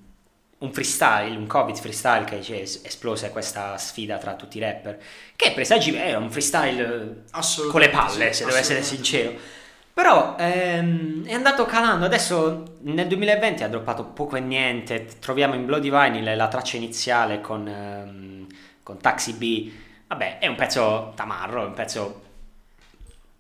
un 0.58 0.74
freestyle, 0.74 1.36
un 1.36 1.46
covid 1.48 1.76
freestyle 1.78 2.24
che 2.24 2.42
cioè, 2.42 2.62
es- 2.62 2.82
esplose 2.84 3.30
questa 3.30 3.78
sfida 3.78 4.18
tra 4.18 4.34
tutti 4.36 4.58
i 4.58 4.62
rapper, 4.62 5.00
che 5.36 5.52
presagi 5.54 5.96
era 5.96 6.18
un 6.18 6.32
freestyle 6.32 7.26
con 7.70 7.80
le 7.80 7.90
palle, 7.90 8.34
sì, 8.34 8.40
se 8.40 8.46
devo 8.46 8.58
essere 8.58 8.82
sincero. 8.82 9.60
Però 9.94 10.36
ehm, 10.38 11.26
è 11.26 11.34
andato 11.34 11.66
calando, 11.66 12.06
adesso 12.06 12.78
nel 12.82 13.08
2020 13.08 13.64
ha 13.64 13.68
droppato 13.68 14.06
poco 14.06 14.38
e 14.38 14.40
niente, 14.40 15.08
troviamo 15.20 15.54
in 15.54 15.66
Bloody 15.66 15.90
Vinyl 15.90 16.36
la 16.36 16.48
traccia 16.48 16.78
iniziale 16.78 17.42
con, 17.42 17.68
ehm, 17.68 18.48
con 18.84 18.98
Taxi 19.00 19.34
B, 19.34 19.72
vabbè 20.08 20.40
è 20.40 20.48
un 20.48 20.56
pezzo 20.56 21.12
tamarro, 21.16 21.64
è 21.64 21.66
un 21.68 21.74
pezzo 21.74 22.22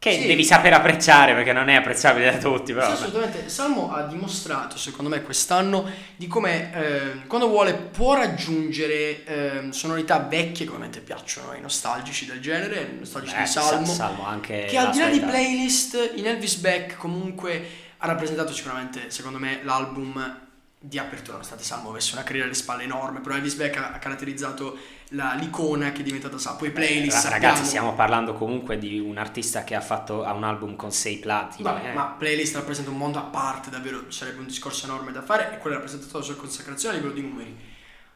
che 0.01 0.13
Sì. 0.13 0.25
devi 0.25 0.43
sapere 0.43 0.73
apprezzare 0.73 1.35
perché 1.35 1.53
non 1.53 1.69
è 1.69 1.75
apprezzabile 1.75 2.31
da 2.31 2.37
tutti, 2.39 2.73
però 2.73 2.87
Sì, 2.87 2.93
assolutamente. 2.93 3.47
Salmo 3.49 3.93
ha 3.93 4.01
dimostrato, 4.01 4.75
secondo 4.75 5.11
me, 5.11 5.21
quest'anno 5.21 5.87
di 6.15 6.25
come 6.25 6.73
eh, 6.73 7.27
quando 7.27 7.47
vuole 7.47 7.75
può 7.75 8.15
raggiungere 8.15 9.23
eh, 9.25 9.67
sonorità 9.69 10.17
vecchie 10.17 10.65
che 10.65 10.71
ovviamente 10.71 11.01
piacciono 11.01 11.51
ai 11.51 11.61
nostalgici 11.61 12.25
del 12.25 12.41
genere, 12.41 12.95
nostalgici 12.97 13.35
Beh, 13.35 13.41
di 13.41 13.47
Salmo. 13.47 13.85
Sa- 13.85 13.93
Salmo 13.93 14.25
anche 14.25 14.65
che 14.65 14.75
al 14.75 14.89
di 14.89 14.97
là 14.97 15.07
di 15.07 15.19
playlist 15.19 16.13
in 16.15 16.25
Elvis 16.25 16.55
Beck 16.55 16.97
comunque 16.97 17.63
ha 17.99 18.07
rappresentato 18.07 18.53
sicuramente 18.53 19.11
secondo 19.11 19.37
me 19.37 19.59
l'album 19.61 20.39
di 20.79 20.97
apertura 20.97 21.33
nonostante 21.33 21.63
Salmo 21.63 21.89
avesse 21.91 22.13
una 22.15 22.23
carriera 22.23 22.47
alle 22.47 22.55
spalle 22.55 22.81
enorme 22.81 23.19
però 23.19 23.35
Elvis 23.35 23.53
Beck 23.53 23.77
ha 23.77 23.99
caratterizzato 23.99 24.79
la- 25.13 25.33
l'icona 25.33 25.91
che 25.91 26.01
è 26.01 26.03
diventata 26.03 26.37
Salmo 26.37 26.59
poi 26.59 26.71
playlist 26.71 27.15
Ra- 27.15 27.21
sappiamo- 27.21 27.45
Ragazzi, 27.47 27.65
stiamo 27.67 27.93
parlando 27.93 28.33
comunque 28.33 28.77
di 28.77 28.99
un 28.99 29.17
artista 29.17 29.63
che 29.63 29.75
ha 29.75 29.81
fatto 29.81 30.23
ha 30.23 30.33
un 30.33 30.43
album 30.43 30.75
con 30.75 30.91
6 30.91 31.17
platini. 31.17 31.63
Eh. 31.83 31.93
ma 31.93 32.05
playlist 32.17 32.55
rappresenta 32.55 32.89
un 32.91 32.97
mondo 32.97 33.17
a 33.19 33.23
parte, 33.23 33.69
davvero 33.69 34.05
sarebbe 34.09 34.39
un 34.39 34.47
discorso 34.47 34.85
enorme 34.85 35.11
da 35.11 35.21
fare 35.21 35.53
e 35.53 35.57
quello 35.57 35.75
ha 35.75 35.79
rappresentato 35.79 36.17
la 36.17 36.23
sua 36.23 36.35
consacrazione 36.35 36.95
a 36.95 36.97
livello 36.99 37.13
di 37.15 37.21
numeri. 37.27 37.55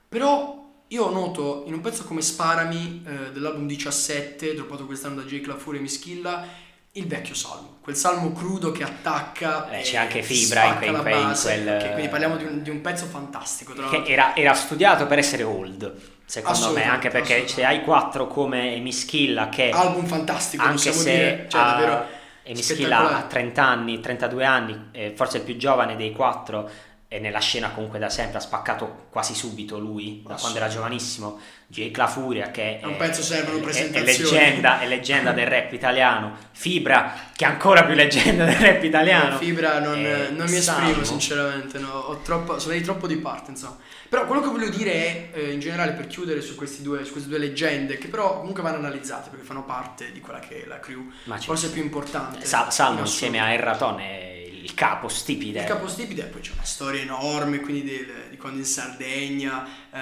Però 0.08 0.64
io 0.88 1.10
noto 1.10 1.64
in 1.68 1.74
un 1.74 1.82
pezzo 1.82 2.04
come 2.04 2.22
Sparami 2.22 3.04
eh, 3.06 3.32
dell'album 3.32 3.66
17, 3.68 4.54
droppato 4.54 4.86
quest'anno 4.86 5.16
da 5.16 5.24
Jake 5.24 5.48
La 5.48 5.58
Furia 5.58 5.80
e 5.80 5.84
Mischilla, 5.84 6.46
il 6.94 7.08
vecchio 7.08 7.36
salmo, 7.36 7.78
quel 7.82 7.96
salmo 7.98 8.32
crudo 8.32 8.72
che 8.72 8.84
attacca. 8.84 9.70
Eh, 9.70 9.82
c'è 9.82 9.98
anche 9.98 10.22
fibra 10.22 10.64
in 10.66 10.78
quel- 10.80 11.78
che- 11.82 11.92
quindi 11.92 12.08
parliamo 12.10 12.38
di 12.38 12.44
un, 12.46 12.62
di 12.64 12.70
un 12.70 12.80
pezzo 12.80 13.06
fantastico. 13.06 13.74
Che 13.74 14.04
era, 14.06 14.34
era 14.36 14.54
studiato 14.54 15.06
per 15.08 15.18
essere 15.18 15.44
old, 15.44 16.14
secondo 16.26 16.72
me, 16.72 16.84
anche 16.84 17.10
perché 17.10 17.48
se 17.48 17.64
hai 17.64 17.84
quattro 17.84 18.28
come 18.28 18.78
Mischilla 18.80 19.50
che 19.50 19.70
Album 19.70 20.06
fantastico, 20.06 20.64
anche 20.64 20.92
se 20.92 21.12
dire, 21.12 21.46
cioè 21.50 21.62
ha- 21.62 21.72
davvero 21.72 22.06
Mischilla 22.48 22.98
ha 22.98 23.00
spettacolare. 23.00 23.28
30 23.28 23.64
anni, 23.64 24.00
32 24.00 24.46
anni, 24.46 24.88
eh, 24.92 25.14
forse 25.16 25.38
il 25.38 25.44
più 25.44 25.56
giovane 25.58 25.96
dei 25.96 26.12
quattro 26.12 26.70
e 27.08 27.20
nella 27.20 27.40
scena 27.40 27.70
comunque 27.70 28.00
da 28.00 28.10
sempre 28.10 28.38
ha 28.38 28.42
spaccato 28.42 29.06
quasi 29.12 29.36
subito 29.36 29.78
lui, 29.80 30.24
da 30.26 30.36
quando 30.36 30.58
era 30.58 30.68
giovanissimo, 30.68 31.40
Jake 31.68 31.98
La 31.98 32.08
Furia 32.08 32.52
che 32.52 32.80
pezzo 32.98 33.22
servono 33.22 33.66
è- 33.68 33.92
è, 33.92 34.02
leggenda, 34.04 34.80
è 34.80 34.88
leggenda 34.88 35.32
del 35.32 35.48
rap 35.48 35.72
italiano, 35.72 36.36
Fibra 36.52 37.14
che 37.36 37.46
è 37.46 37.48
ancora 37.48 37.84
più 37.86 37.94
leggenda 37.96 38.46
del 38.46 38.56
rap 38.56 38.84
italiano. 38.84 39.38
Fibra 39.38 39.80
non, 39.80 39.98
Eh, 39.98 40.30
non 40.30 40.50
mi 40.50 40.58
esprimo 40.58 40.90
Salmo. 40.90 41.04
sinceramente, 41.04 41.80
no, 41.80 41.90
ho 41.90 42.18
troppo, 42.22 42.60
sono 42.60 42.74
di 42.74 42.82
troppo 42.82 43.08
di 43.08 43.18
parte 43.18 43.52
insomma. 43.52 43.78
Però 44.10 44.26
quello 44.26 44.42
che 44.42 44.48
voglio 44.50 44.70
dire 44.70 44.92
è, 44.92 45.30
eh, 45.34 45.52
in 45.52 45.60
generale 45.60 45.92
per 45.94 46.08
chiudere 46.08 46.42
su, 46.42 46.56
questi 46.56 46.82
due, 46.82 47.04
su 47.06 47.12
queste 47.12 47.30
due 47.30 47.40
leggende, 47.40 47.98
che 47.98 48.08
però 48.08 48.38
comunque 48.40 48.62
vanno 48.62 48.78
analizzate 48.78 49.30
perché 49.30 49.46
fanno 49.46 49.64
parte 49.64 50.12
di 50.12 50.20
quella 50.22 50.40
che 50.40 50.64
è 50.64 50.68
la 50.68 50.80
crew, 50.80 51.12
Ma 51.26 51.38
forse 51.38 51.70
più 51.72 51.82
importante. 51.82 52.46
Sa- 52.46 52.70
Salmo 52.70 53.00
in 53.00 53.06
insieme 53.06 53.40
a 53.40 53.52
Erraton 53.52 54.00
è 54.00 54.35
il 54.66 54.74
capo 54.74 55.08
stipide. 55.08 55.60
Il 55.62 55.66
capostipite 55.66 56.22
e 56.22 56.26
poi 56.26 56.42
c'è 56.42 56.52
una 56.54 56.64
storia 56.64 57.02
enorme, 57.02 57.60
quindi 57.60 57.84
del- 57.84 58.28
di 58.32 58.38
quando 58.38 58.58
in 58.60 58.66
Sardegna 58.66 59.64
eh, 59.94 60.00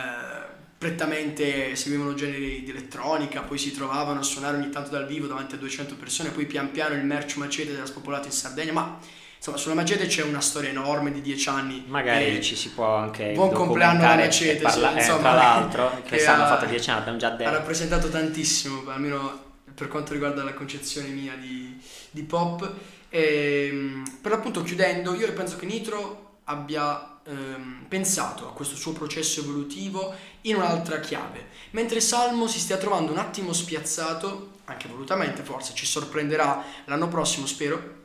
prettamente 0.77 1.75
seguivano 1.75 2.13
generi 2.13 2.63
di 2.63 2.69
elettronica, 2.71 3.41
poi 3.41 3.57
si 3.57 3.71
trovavano 3.73 4.19
a 4.19 4.23
suonare 4.23 4.57
ogni 4.57 4.69
tanto 4.69 4.89
dal 4.89 5.05
vivo 5.05 5.27
davanti 5.27 5.55
a 5.55 5.57
200 5.57 5.95
persone, 5.95 6.29
poi 6.29 6.45
pian 6.45 6.71
piano 6.71 6.95
il 6.95 7.03
merch 7.05 7.35
macete 7.37 7.73
era 7.73 7.85
spopolato 7.85 8.27
in 8.27 8.33
Sardegna, 8.33 8.71
ma 8.73 8.97
insomma 9.37 9.57
sulla 9.57 9.75
macete 9.75 10.07
c'è 10.07 10.23
una 10.23 10.41
storia 10.41 10.69
enorme 10.69 11.11
di 11.11 11.21
10 11.21 11.49
anni. 11.49 11.83
Magari 11.87 12.41
ci 12.43 12.55
si 12.55 12.69
può 12.71 12.95
anche 12.95 13.31
Buon 13.33 13.51
compleanno 13.51 14.03
alla 14.05 14.15
Macete, 14.23 14.61
parla- 14.61 14.93
eh, 14.95 14.99
insomma, 14.99 15.19
tra 15.19 15.33
l'altro, 15.33 15.89
che 16.03 16.09
quest'anno 16.09 16.43
ha 16.43 16.45
ha- 16.47 16.49
fatto 16.49 16.65
10 16.65 16.89
anni, 16.89 16.99
abbiamo 16.99 17.17
già 17.17 17.27
ha 17.27 17.35
detto. 17.35 17.49
rappresentato 17.51 18.09
tantissimo, 18.09 18.89
almeno 18.89 19.51
per 19.73 19.87
quanto 19.87 20.13
riguarda 20.13 20.43
la 20.43 20.53
concezione 20.53 21.07
mia 21.09 21.33
di, 21.35 21.77
di 22.11 22.23
pop. 22.23 22.71
Ehm, 23.15 24.03
per 24.21 24.31
l'appunto 24.31 24.63
chiudendo, 24.63 25.13
io 25.13 25.31
penso 25.33 25.55
che 25.57 25.67
Nitro 25.67 26.37
abbia 26.45 27.19
ehm, 27.23 27.85
pensato 27.87 28.47
a 28.47 28.53
questo 28.53 28.75
suo 28.75 28.91
processo 28.91 29.41
evolutivo 29.41 30.15
in 30.41 30.55
un'altra 30.55 30.99
chiave, 30.99 31.49
mentre 31.71 32.01
Salmo 32.01 32.47
si 32.47 32.57
stia 32.57 32.77
trovando 32.77 33.11
un 33.11 33.19
attimo 33.19 33.53
spiazzato, 33.53 34.53
anche 34.65 34.87
volutamente 34.87 35.43
forse, 35.43 35.75
ci 35.75 35.85
sorprenderà 35.85 36.63
l'anno 36.85 37.07
prossimo 37.07 37.45
spero, 37.45 38.01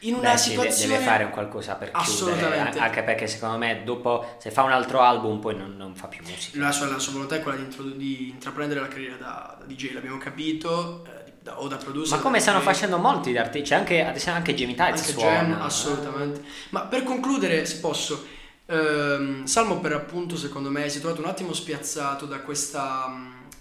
in 0.00 0.14
una 0.14 0.32
Beh, 0.32 0.38
situazione 0.38 0.94
deve 0.94 1.04
fare 1.04 1.24
un 1.24 1.30
qualcosa 1.30 1.74
per 1.74 1.90
chiudere 1.90 2.58
anche 2.58 3.02
perché 3.02 3.26
secondo 3.26 3.58
me 3.58 3.82
dopo 3.84 4.36
se 4.38 4.50
fa 4.50 4.62
un 4.62 4.72
altro 4.72 5.00
album 5.00 5.40
poi 5.40 5.56
non, 5.56 5.76
non 5.76 5.94
fa 5.94 6.06
più 6.06 6.22
musica. 6.24 6.58
La 6.58 6.72
sua, 6.72 6.86
la 6.86 6.98
sua, 6.98 7.12
volontà 7.12 7.36
è 7.36 7.42
quella 7.42 7.58
di, 7.58 7.96
di 7.96 8.28
intraprendere 8.30 8.80
la 8.80 8.88
carriera 8.88 9.16
da, 9.16 9.56
da 9.58 9.64
DJ 9.66 9.92
l'abbiamo 9.92 10.16
capito 10.16 11.04
eh, 11.04 11.19
da, 11.42 11.60
o 11.60 11.68
da 11.68 11.76
producer. 11.76 12.16
Ma 12.16 12.22
come 12.22 12.40
stanno 12.40 12.60
facendo 12.60 12.98
molti 12.98 13.36
artisti, 13.36 13.68
c'è 13.68 13.74
anche, 13.76 14.04
ad 14.04 14.16
esempio 14.16 14.40
anche 14.40 14.54
Jamie 14.54 14.74
Tights 14.74 15.00
anche 15.00 15.12
suona. 15.12 15.42
Jam, 15.42 15.62
assolutamente. 15.62 16.42
Ma 16.70 16.82
per 16.82 17.02
concludere, 17.02 17.64
se 17.64 17.78
posso, 17.78 18.26
ehm, 18.66 19.44
Salmo 19.44 19.80
per 19.80 19.92
appunto 19.92 20.36
secondo 20.36 20.70
me 20.70 20.88
si 20.88 20.98
è 20.98 21.00
trovato 21.00 21.22
un 21.22 21.28
attimo 21.28 21.52
spiazzato 21.52 22.26
da 22.26 22.40
questa, 22.40 23.10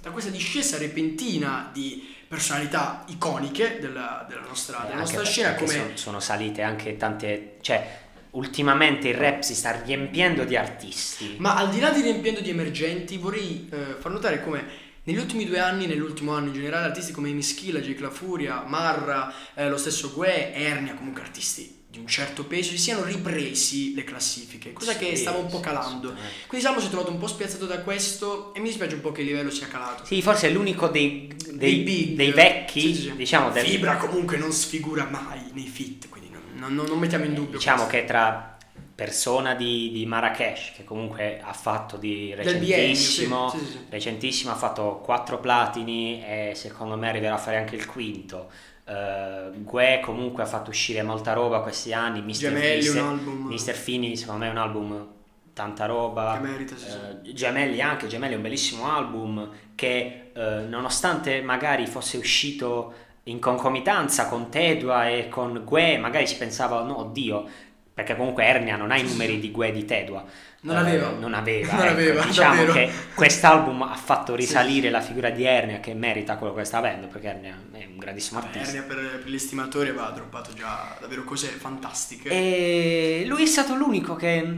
da 0.02 0.10
questa 0.12 0.30
discesa 0.30 0.78
repentina 0.78 1.70
di 1.72 2.16
personalità 2.28 3.06
iconiche 3.08 3.80
della, 3.80 4.26
della 4.28 4.42
nostra, 4.42 4.84
della 4.86 5.00
nostra 5.00 5.24
scena. 5.24 5.56
Come... 5.56 5.72
Sono, 5.72 5.90
sono 5.96 6.20
salite 6.20 6.62
anche 6.62 6.98
tante... 6.98 7.58
Cioè, 7.62 8.08
ultimamente 8.32 9.08
il 9.08 9.16
rap 9.16 9.42
si 9.42 9.56
sta 9.56 9.82
riempiendo 9.84 10.44
di 10.44 10.56
artisti. 10.56 11.38
Ma 11.40 11.56
al 11.56 11.70
di 11.70 11.80
là 11.80 11.90
di 11.90 12.02
riempiendo 12.02 12.42
di 12.42 12.52
emergenti, 12.52 13.18
vorrei 13.18 13.68
eh, 13.72 13.96
far 13.98 14.12
notare 14.12 14.44
come 14.44 14.89
negli 15.10 15.18
ultimi 15.18 15.46
due 15.46 15.58
anni, 15.58 15.88
nell'ultimo 15.88 16.34
anno 16.34 16.48
in 16.48 16.54
generale, 16.54 16.86
artisti 16.86 17.12
come 17.12 17.32
Mischila, 17.32 17.80
Jake 17.80 18.00
La 18.00 18.12
Furia, 18.12 18.64
Marra, 18.68 19.34
eh, 19.56 19.68
lo 19.68 19.78
stesso 19.78 20.12
Gue, 20.14 20.54
Ernia, 20.54 20.94
comunque 20.94 21.24
artisti 21.24 21.78
di 21.90 21.98
un 21.98 22.06
certo 22.06 22.46
peso, 22.46 22.70
si 22.70 22.78
siano 22.78 23.04
ripresi 23.04 23.96
le 23.96 24.04
classifiche, 24.04 24.72
cosa 24.72 24.92
sì, 24.92 25.00
che 25.00 25.16
stava 25.16 25.40
un 25.40 25.48
po' 25.48 25.60
calando. 25.60 26.10
Sì, 26.10 26.16
sì. 26.16 26.48
Quindi 26.48 26.66
Salmo 26.68 26.80
si 26.80 26.86
è 26.86 26.90
trovato 26.90 27.10
un 27.10 27.18
po' 27.18 27.26
spiazzato 27.26 27.66
da 27.66 27.80
questo 27.80 28.54
e 28.54 28.60
mi 28.60 28.68
dispiace 28.68 28.94
un 28.94 29.02
po' 29.02 29.12
che 29.12 29.22
il 29.22 29.28
livello 29.28 29.50
sia 29.50 29.68
calato. 29.68 30.06
Sì, 30.06 30.22
forse 30.22 30.50
è 30.50 30.52
l'unico 30.52 30.88
dei, 30.90 31.34
dei, 31.36 31.58
dei, 31.58 31.76
big, 31.80 32.16
dei 32.16 32.32
vecchi, 32.32 33.12
diciamo... 33.16 33.50
Del... 33.50 33.66
Fibra 33.66 33.98
comunque 33.98 34.38
non 34.38 34.52
sfigura 34.52 35.06
mai 35.06 35.40
nei 35.54 35.66
fit, 35.66 36.08
quindi 36.10 36.30
non, 36.30 36.76
non, 36.76 36.86
non 36.86 37.00
mettiamo 37.00 37.26
in 37.26 37.34
dubbio. 37.34 37.58
Diciamo 37.58 37.88
questo. 37.88 37.98
che 37.98 38.06
tra 38.06 38.49
persona 39.00 39.56
di, 39.56 39.92
di, 39.92 40.06
Marrakesh 40.06 40.74
che 40.76 40.84
comunque 40.84 41.40
ha 41.42 41.54
fatto 41.54 41.96
di 41.96 42.34
recentissimo, 42.36 43.50
sì, 43.50 43.58
sì, 43.60 43.66
sì. 43.66 43.86
recentissimo 43.90 44.52
ha 44.52 44.56
fatto 44.56 45.00
quattro 45.02 45.40
platini 45.40 46.22
e 46.22 46.52
secondo 46.54 46.98
me 46.98 47.08
arriverà 47.08 47.36
a 47.36 47.38
fare 47.38 47.56
anche 47.56 47.78
il 47.78 47.86
quinto 47.86 48.52
uh, 48.84 49.64
Gue 49.64 50.02
comunque 50.04 50.44
ha 50.44 50.46
fatto 50.46 50.72
uscire 50.72 51.02
molta 51.02 51.32
roba 51.32 51.62
questi 51.62 51.94
anni 51.94 52.20
Mr. 52.22 52.32
Gemelli 52.32 52.76
Mister, 52.76 53.02
un 53.02 53.08
album 53.08 53.48
Mr. 53.48 53.74
Fini 53.74 54.18
secondo 54.18 54.42
me 54.42 54.48
è 54.48 54.52
un 54.52 54.58
album 54.58 55.08
tanta 55.54 55.86
roba 55.86 56.34
che 56.34 56.46
merita, 56.46 56.76
uh, 56.76 57.22
Gemelli 57.32 57.80
anche 57.80 58.08
Gemelli 58.08 58.34
è 58.34 58.36
un 58.36 58.42
bellissimo 58.42 58.92
album 58.92 59.50
che 59.76 60.32
uh, 60.36 60.68
nonostante 60.68 61.42
magari 61.42 61.88
fosse 61.88 62.18
uscito 62.18 62.94
in 63.24 63.40
concomitanza 63.40 64.28
con 64.28 64.50
Tedua 64.50 65.08
e 65.08 65.30
con 65.30 65.62
Gue 65.64 65.98
magari 65.98 66.28
si 66.28 66.36
pensava 66.36 66.82
no 66.82 67.00
oddio 67.00 67.68
perché 68.00 68.16
comunque 68.16 68.46
Ernia 68.46 68.78
non 68.78 68.92
ha 68.92 68.98
i 68.98 69.04
numeri 69.04 69.40
di 69.40 69.52
Gue 69.52 69.72
di 69.72 69.84
Tedua. 69.84 70.24
Non 70.62 70.76
uh, 70.76 70.80
aveva. 70.80 71.10
Non 71.10 71.34
aveva. 71.34 71.74
Non 71.74 71.84
ecco. 71.84 71.92
aveva 71.92 72.24
diciamo 72.24 72.66
davvero. 72.66 72.74
che 72.74 72.92
quest'album 73.14 73.82
ha 73.82 73.96
fatto 73.96 74.36
risalire 74.36 74.88
sì. 74.88 74.94
la 74.94 75.02
figura 75.02 75.30
di 75.30 75.44
Ernia 75.44 75.80
che 75.80 75.94
merita 75.94 76.38
quello 76.38 76.54
che 76.54 76.64
sta 76.64 76.78
avendo, 76.78 77.08
perché 77.08 77.28
Ernia 77.28 77.58
è 77.74 77.86
un 77.86 77.98
grandissimo 77.98 78.40
artista. 78.40 78.68
Ernia 78.68 78.84
per, 78.84 79.20
per 79.22 79.30
gli 79.30 79.36
estimatori 79.36 79.90
aveva 79.90 80.10
droppato 80.10 80.54
già 80.54 80.98
davvero 81.00 81.24
cose 81.26 81.48
fantastiche. 81.48 82.30
E 82.30 83.24
lui 83.28 83.44
è 83.44 83.46
stato 83.46 83.76
l'unico 83.76 84.16
che 84.16 84.58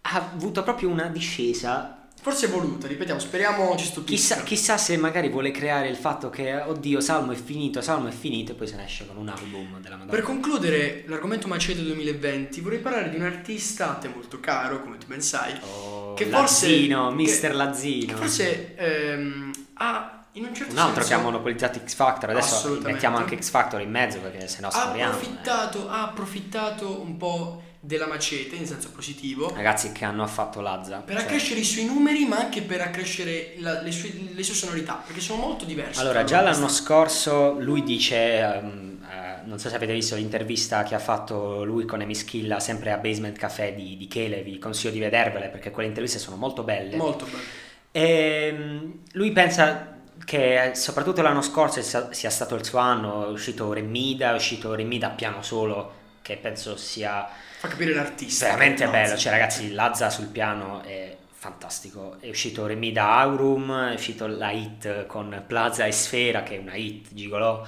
ha 0.00 0.16
avuto 0.16 0.62
proprio 0.62 0.88
una 0.88 1.08
discesa 1.08 2.03
Forse 2.24 2.46
è 2.46 2.48
voluta, 2.48 2.86
ripetiamo, 2.86 3.20
speriamo 3.20 3.76
ci 3.76 3.84
stupisca. 3.84 4.36
Chissà, 4.36 4.42
chissà, 4.44 4.76
se 4.78 4.96
magari 4.96 5.28
vuole 5.28 5.50
creare 5.50 5.88
il 5.88 5.96
fatto 5.96 6.30
che, 6.30 6.54
oddio, 6.54 6.98
Salmo 7.02 7.32
è 7.32 7.34
finito, 7.34 7.82
Salmo 7.82 8.08
è 8.08 8.12
finito 8.12 8.52
e 8.52 8.54
poi 8.54 8.66
se 8.66 8.76
ne 8.76 8.86
esce 8.86 9.06
con 9.06 9.18
un 9.18 9.28
album 9.28 9.78
della 9.82 9.96
Madonna. 9.96 10.10
Per 10.10 10.22
concludere 10.22 11.04
l'argomento 11.06 11.48
Macedo 11.48 11.82
2020, 11.82 12.62
vorrei 12.62 12.78
parlare 12.78 13.10
di 13.10 13.16
un 13.16 13.24
artista 13.24 13.90
a 13.90 13.94
te 13.96 14.08
molto 14.08 14.40
caro, 14.40 14.80
come 14.80 14.96
tu 14.96 15.06
ben 15.06 15.20
sai, 15.20 15.52
oh, 15.60 16.14
che 16.14 16.24
forse... 16.24 16.66
Lazzino, 16.66 17.10
Mister 17.10 17.54
Lazzino. 17.54 18.06
Che 18.06 18.18
forse 18.18 18.74
ehm, 18.74 19.50
ha 19.74 20.24
in 20.32 20.44
un 20.46 20.54
certo 20.54 20.72
un 20.72 20.78
altro 20.78 21.02
senso, 21.02 21.08
che 21.08 21.14
ha 21.20 21.22
monopolizzato 21.22 21.80
X 21.84 21.94
Factor 21.94 22.30
adesso 22.30 22.78
mettiamo 22.82 23.18
anche 23.18 23.36
X 23.36 23.50
Factor 23.50 23.82
in 23.82 23.90
mezzo 23.90 24.18
perché 24.18 24.48
se 24.48 24.62
no 24.62 24.68
approfittato, 24.68 25.86
eh. 25.86 25.90
ha 25.90 26.02
approfittato 26.04 27.02
un 27.02 27.18
po' 27.18 27.62
della 27.84 28.06
macete 28.06 28.56
in 28.56 28.66
senso 28.66 28.90
positivo. 28.90 29.52
Ragazzi 29.54 29.92
che 29.92 30.06
hanno 30.06 30.26
fatto 30.26 30.60
Lazza. 30.60 30.98
Per 31.00 31.14
cioè... 31.14 31.24
accrescere 31.24 31.60
i 31.60 31.64
suoi 31.64 31.84
numeri 31.84 32.24
ma 32.24 32.38
anche 32.38 32.62
per 32.62 32.80
accrescere 32.80 33.56
la, 33.58 33.82
le, 33.82 33.92
sue, 33.92 34.10
le, 34.32 34.42
sue, 34.42 34.54
sonorità 34.54 35.02
perché 35.04 35.20
sono 35.20 35.42
molto 35.42 35.66
diverse. 35.66 36.00
Allora 36.00 36.24
già 36.24 36.40
l'anno 36.40 36.68
scorso 36.68 37.58
lui 37.60 37.82
dice, 37.82 38.60
um, 38.62 38.98
uh, 39.02 39.46
non 39.46 39.58
so 39.58 39.68
se 39.68 39.76
avete 39.76 39.92
visto 39.92 40.16
l'intervista 40.16 40.82
che 40.82 40.94
ha 40.94 40.98
fatto 40.98 41.62
lui 41.64 41.84
con 41.84 42.00
Emischilla 42.00 42.58
sempre 42.58 42.90
a 42.90 42.96
Basement 42.96 43.36
Café 43.36 43.74
di, 43.74 43.98
di 43.98 44.08
Chele, 44.08 44.42
vi 44.42 44.58
consiglio 44.58 44.92
di 44.92 45.00
vedervele 45.00 45.48
perché 45.48 45.70
quelle 45.70 45.88
interviste 45.88 46.18
sono 46.18 46.36
molto 46.36 46.62
belle. 46.62 46.96
Molto 46.96 47.26
belle. 47.26 47.62
E, 47.92 48.54
um, 48.56 48.98
lui 49.12 49.30
pensa 49.32 49.92
che 50.24 50.70
soprattutto 50.74 51.20
l'anno 51.20 51.42
scorso 51.42 51.82
sia 51.82 52.30
stato 52.30 52.54
il 52.54 52.64
suo 52.64 52.78
anno, 52.78 53.26
è 53.26 53.30
uscito 53.30 53.70
Remida, 53.74 54.30
è 54.30 54.34
uscito 54.34 54.74
Remida 54.74 55.08
a 55.08 55.10
piano 55.10 55.42
solo 55.42 56.02
che 56.22 56.38
penso 56.38 56.78
sia 56.78 57.28
fa 57.64 57.68
capire 57.68 57.94
l'artista. 57.94 58.46
Veramente 58.46 58.86
bello, 58.88 59.16
cioè 59.16 59.32
ragazzi, 59.32 59.72
Lazza 59.72 60.10
sul 60.10 60.26
piano 60.26 60.82
è 60.82 61.16
fantastico. 61.30 62.16
È 62.20 62.28
uscito 62.28 62.66
Remida 62.66 63.16
Aurum, 63.18 63.90
è 63.90 63.94
uscito 63.94 64.26
la 64.26 64.50
hit 64.50 65.06
con 65.06 65.42
Plaza 65.46 65.86
e 65.86 65.92
Sfera, 65.92 66.42
che 66.42 66.56
è 66.56 66.58
una 66.58 66.74
hit 66.74 67.08
gigolò. 67.12 67.66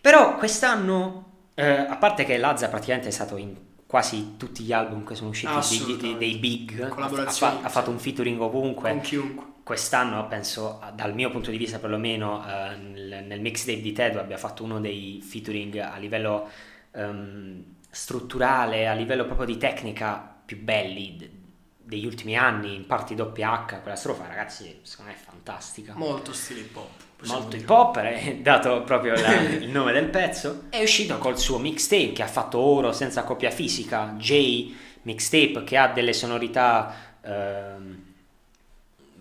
Però 0.00 0.36
quest'anno, 0.36 1.50
eh, 1.54 1.64
a 1.64 1.96
parte 1.96 2.24
che 2.24 2.36
Lazza 2.36 2.68
praticamente 2.68 3.08
è 3.08 3.12
stato 3.12 3.36
in 3.36 3.54
quasi 3.86 4.36
tutti 4.36 4.64
gli 4.64 4.72
album 4.72 5.04
che 5.04 5.14
sono 5.14 5.30
usciti 5.30 5.96
di, 5.96 6.16
dei 6.18 6.36
big, 6.36 6.80
ha, 6.80 7.04
ha, 7.04 7.60
ha, 7.62 7.68
fatto 7.68 7.90
un 7.90 7.98
featuring 7.98 8.40
ovunque. 8.40 8.90
Con 8.90 9.00
chiunque. 9.00 9.52
Quest'anno 9.62 10.26
penso, 10.26 10.80
dal 10.94 11.14
mio 11.14 11.30
punto 11.30 11.50
di 11.50 11.56
vista 11.56 11.78
perlomeno, 11.78 12.44
eh, 12.46 12.76
nel, 12.76 13.24
nel 13.24 13.40
mixtape 13.40 13.80
di 13.80 13.92
Tedo 13.92 14.20
abbia 14.20 14.36
fatto 14.36 14.64
uno 14.64 14.80
dei 14.80 15.22
featuring 15.24 15.76
a 15.76 15.96
livello... 15.98 16.48
Um, 16.92 17.73
strutturale, 17.94 18.88
a 18.88 18.92
livello 18.92 19.24
proprio 19.24 19.46
di 19.46 19.56
tecnica 19.56 20.34
più 20.44 20.60
belli 20.60 21.16
de- 21.16 21.30
degli 21.76 22.06
ultimi 22.06 22.36
anni, 22.36 22.74
in 22.74 22.86
parti 22.86 23.14
WH, 23.14 23.80
quella 23.82 23.96
strofa 23.96 24.26
ragazzi 24.26 24.80
secondo 24.82 25.12
me 25.12 25.16
è 25.16 25.20
fantastica. 25.20 25.92
Molto 25.94 26.32
stile 26.32 26.60
hip 26.60 26.76
hop. 26.76 27.26
Molto 27.26 27.56
hip 27.56 27.68
hop, 27.68 27.98
è 27.98 28.36
dato 28.42 28.82
proprio 28.82 29.14
la, 29.14 29.40
il 29.40 29.68
nome 29.68 29.92
del 29.92 30.08
pezzo. 30.08 30.64
È 30.70 30.82
uscito 30.82 31.18
col 31.18 31.38
suo 31.38 31.58
mixtape 31.58 32.12
che 32.12 32.22
ha 32.22 32.26
fatto 32.26 32.58
oro 32.58 32.92
senza 32.92 33.22
copia 33.22 33.50
fisica, 33.50 34.14
J 34.18 34.74
mixtape 35.02 35.64
che 35.64 35.76
ha 35.76 35.88
delle 35.88 36.12
sonorità... 36.12 36.94
Ehm, 37.22 38.02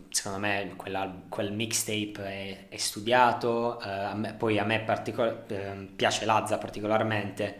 secondo 0.09 0.37
me 0.37 0.75
quel 0.75 1.51
mixtape 1.51 2.23
è, 2.23 2.65
è 2.69 2.77
studiato, 2.77 3.81
eh, 3.81 3.89
a 3.89 4.13
me, 4.13 4.33
poi 4.33 4.59
a 4.59 4.63
me 4.63 4.79
particol- 4.81 5.43
eh, 5.47 5.87
piace 5.95 6.25
Lazza 6.25 6.59
particolarmente 6.59 7.59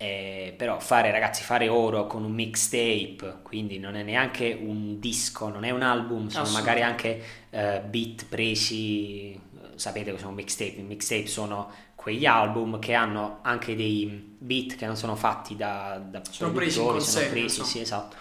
eh, 0.00 0.54
però 0.56 0.78
fare 0.78 1.10
ragazzi 1.10 1.42
fare 1.42 1.68
oro 1.68 2.06
con 2.06 2.22
un 2.22 2.30
mixtape 2.30 3.40
quindi 3.42 3.80
non 3.80 3.96
è 3.96 4.04
neanche 4.04 4.56
un 4.58 5.00
disco 5.00 5.48
non 5.48 5.64
è 5.64 5.70
un 5.70 5.82
album 5.82 6.28
sono 6.28 6.48
magari 6.50 6.82
anche 6.82 7.20
eh, 7.50 7.80
beat 7.84 8.26
presi 8.26 9.38
sapete 9.74 10.12
cosa 10.12 10.22
sono 10.22 10.36
mixtape 10.36 10.76
i 10.76 10.82
mixtape 10.82 11.26
sono 11.26 11.72
quegli 11.96 12.26
album 12.26 12.78
che 12.78 12.94
hanno 12.94 13.40
anche 13.42 13.74
dei 13.74 14.36
beat 14.38 14.76
che 14.76 14.86
non 14.86 14.96
sono 14.96 15.16
fatti 15.16 15.56
da, 15.56 16.00
da 16.08 16.22
sono 16.30 16.52
presi, 16.52 16.76
sono 16.76 17.28
presi 17.28 17.64
sì 17.64 17.80
esatto 17.80 18.16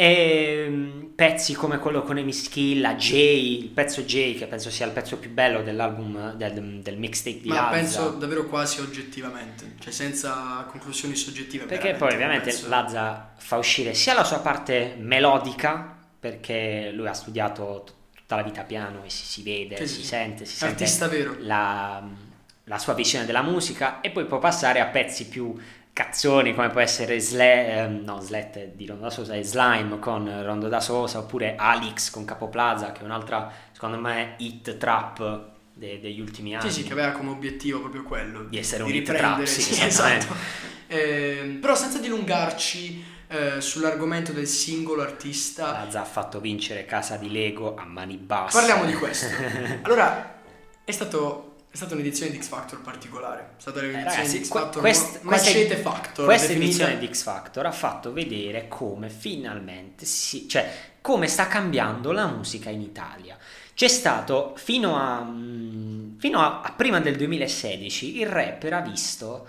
e 0.00 0.64
ehm, 0.64 1.10
pezzi 1.16 1.54
come 1.54 1.80
quello 1.80 2.04
con 2.04 2.18
Amy 2.18 2.32
Skill, 2.32 2.94
J, 2.94 3.12
il 3.14 3.68
pezzo 3.70 4.02
J, 4.02 4.38
che 4.38 4.46
penso 4.46 4.70
sia 4.70 4.86
il 4.86 4.92
pezzo 4.92 5.16
più 5.16 5.28
bello 5.28 5.60
dell'album, 5.64 6.34
del, 6.34 6.82
del 6.82 6.96
mixtape 6.96 7.40
di 7.40 7.48
Ma 7.48 7.54
Lazza. 7.56 7.70
penso 7.70 8.10
davvero 8.10 8.46
quasi 8.46 8.80
oggettivamente, 8.80 9.74
cioè 9.80 9.92
senza 9.92 10.64
conclusioni 10.70 11.16
soggettive. 11.16 11.64
Perché 11.64 11.94
poi 11.94 12.12
ovviamente 12.12 12.50
penso... 12.50 12.68
Lazza 12.68 13.32
fa 13.38 13.56
uscire 13.56 13.92
sia 13.92 14.14
la 14.14 14.22
sua 14.22 14.38
parte 14.38 14.94
melodica, 15.00 15.96
perché 16.20 16.92
lui 16.94 17.08
ha 17.08 17.12
studiato 17.12 17.84
tutta 18.14 18.36
la 18.36 18.42
vita 18.42 18.62
piano 18.62 19.02
e 19.02 19.10
si, 19.10 19.24
si 19.24 19.42
vede, 19.42 19.78
sì, 19.78 19.88
si 19.88 19.94
sì. 19.94 20.06
sente, 20.06 20.44
si 20.44 20.62
Artista 20.62 21.08
sente 21.08 21.24
vero. 21.24 21.36
La, 21.40 22.08
la 22.62 22.78
sua 22.78 22.94
visione 22.94 23.24
della 23.26 23.42
musica 23.42 24.00
e 24.00 24.10
poi 24.10 24.26
può 24.26 24.38
passare 24.38 24.78
a 24.78 24.86
pezzi 24.86 25.26
più 25.26 25.56
cazzoni 25.98 26.54
come 26.54 26.70
può 26.70 26.80
essere 26.80 27.18
Sle, 27.18 27.76
eh, 27.76 27.86
no, 27.88 28.20
Slet 28.20 28.66
di 28.76 28.86
Rondo 28.86 29.02
da 29.02 29.10
Sosa 29.10 29.34
e 29.34 29.42
Slime 29.42 29.98
con 29.98 30.44
Rondo 30.44 30.68
da 30.68 30.78
Sosa 30.78 31.18
oppure 31.18 31.56
Alix 31.56 32.10
con 32.10 32.24
Capo 32.24 32.46
Plaza 32.46 32.92
che 32.92 33.00
è 33.00 33.02
un'altra 33.02 33.50
secondo 33.72 33.98
me 33.98 34.36
hit 34.38 34.76
trap 34.76 35.46
de- 35.72 35.98
degli 35.98 36.20
ultimi 36.20 36.54
anni 36.54 36.70
sì 36.70 36.82
sì 36.82 36.86
che 36.86 36.92
aveva 36.92 37.10
come 37.10 37.30
obiettivo 37.30 37.80
proprio 37.80 38.04
quello 38.04 38.44
di 38.44 38.58
essere 38.58 38.84
di 38.84 38.90
un 38.92 38.96
hit 38.96 39.12
trap 39.12 39.42
sì, 39.42 39.60
sì 39.60 39.84
esatto 39.84 40.32
eh, 40.86 41.58
però 41.60 41.74
senza 41.74 41.98
dilungarci 41.98 43.04
eh, 43.26 43.60
sull'argomento 43.60 44.32
del 44.32 44.46
singolo 44.46 45.02
artista. 45.02 45.72
Lazza 45.72 46.00
ha 46.00 46.04
fatto 46.04 46.40
vincere 46.40 46.86
Casa 46.86 47.16
di 47.16 47.30
Lego 47.30 47.74
a 47.76 47.84
mani 47.84 48.16
basse. 48.16 48.56
Parliamo 48.56 48.86
di 48.86 48.94
questo. 48.94 49.26
Allora, 49.82 50.40
è 50.82 50.90
stato 50.90 51.47
è 51.70 51.76
stata 51.76 51.94
un'edizione 51.94 52.32
di 52.32 52.40
X 52.42 52.48
Factor 52.48 52.80
particolare. 52.80 53.40
È 53.56 53.60
stata 53.60 53.78
un'edizione 53.80 54.10
Eh, 54.10 54.16
ragazzi, 54.16 54.38
di 54.38 54.44
X 54.44 54.48
Factor 54.48 54.80
quest- 54.82 55.20
ma- 55.22 55.28
questa- 55.36 55.76
Factor. 55.76 56.24
Questa 56.24 56.52
edizione 56.52 56.98
di 56.98 57.08
X 57.12 57.22
Factor 57.22 57.66
ha 57.66 57.72
fatto 57.72 58.12
vedere 58.12 58.68
come 58.68 59.08
finalmente 59.10 60.04
si, 60.06 60.48
cioè 60.48 60.70
come 61.00 61.26
sta 61.28 61.46
cambiando 61.46 62.12
la 62.12 62.26
musica 62.26 62.70
in 62.70 62.80
Italia. 62.80 63.36
C'è 63.74 63.88
stato 63.88 64.54
fino 64.56 64.96
a, 64.96 65.20
mm, 65.22 66.18
fino 66.18 66.40
a, 66.40 66.62
a 66.62 66.72
prima 66.72 67.00
del 67.00 67.16
2016 67.16 68.18
il 68.18 68.26
rap 68.26 68.64
era 68.64 68.80
visto 68.80 69.46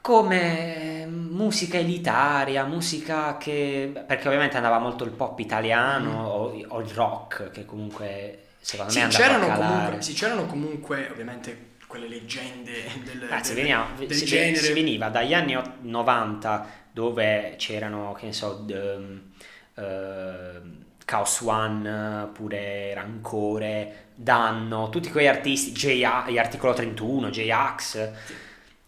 come 0.00 1.06
musica 1.06 1.76
elitaria, 1.78 2.64
musica 2.64 3.36
che 3.36 3.92
perché 4.06 4.26
ovviamente 4.28 4.56
andava 4.56 4.78
molto 4.78 5.04
il 5.04 5.10
pop 5.10 5.38
italiano 5.38 6.26
o, 6.28 6.64
o 6.68 6.80
il 6.80 6.88
rock 6.88 7.50
che 7.50 7.64
comunque 7.66 8.44
secondo 8.60 8.92
Sì, 8.92 9.00
me 9.00 9.08
c'erano 9.08 9.46
comunque, 9.48 10.02
sì, 10.02 10.12
c'erano 10.14 10.46
comunque 10.46 11.08
ovviamente 11.10 11.68
quelle 11.86 12.08
leggende 12.08 12.84
del, 13.04 13.26
Anzi, 13.30 13.52
del- 13.54 13.62
veniamo- 13.62 13.86
del 13.98 14.12
si, 14.12 14.24
genere. 14.24 14.56
si 14.56 14.72
veniva 14.72 15.08
dagli 15.08 15.34
anni 15.34 15.56
ot- 15.56 15.78
90 15.82 16.66
dove 16.92 17.54
c'erano, 17.56 18.12
che 18.12 18.26
ne 18.26 18.32
so, 18.32 18.64
ehm, 18.68 19.32
Chaos 21.04 21.40
One, 21.40 22.28
pure 22.32 22.94
Rancore, 22.94 24.08
Danno, 24.14 24.88
tutti 24.90 25.10
quei 25.10 25.26
artisti, 25.28 25.72
J- 25.72 26.04
Articolo 26.38 26.72
31, 26.72 27.30
J-Ax, 27.30 28.10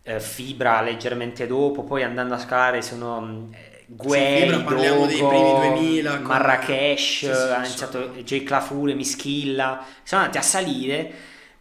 eh, 0.02 0.20
Fibra 0.20 0.80
leggermente 0.82 1.46
dopo, 1.46 1.84
poi 1.84 2.02
andando 2.02 2.34
a 2.34 2.38
scalare 2.38 2.82
sono 2.82 3.50
eh, 3.96 3.96
Guay, 3.96 4.40
Fibra 4.40 4.60
parliamo 4.60 5.06
dei 5.06 5.24
primi 5.26 5.54
2000 5.54 6.20
con- 6.22 6.26
Marrakesh, 6.26 7.18
Sì, 7.18 7.24
sì, 7.24 7.30
ha 7.30 7.64
sì, 7.64 7.66
iniziato 7.66 8.10
J. 8.22 8.42
Clafure, 8.44 8.94
Mischilla, 8.94 9.84
sono 10.02 10.22
andati 10.22 10.38
a 10.38 10.42
salire. 10.42 11.12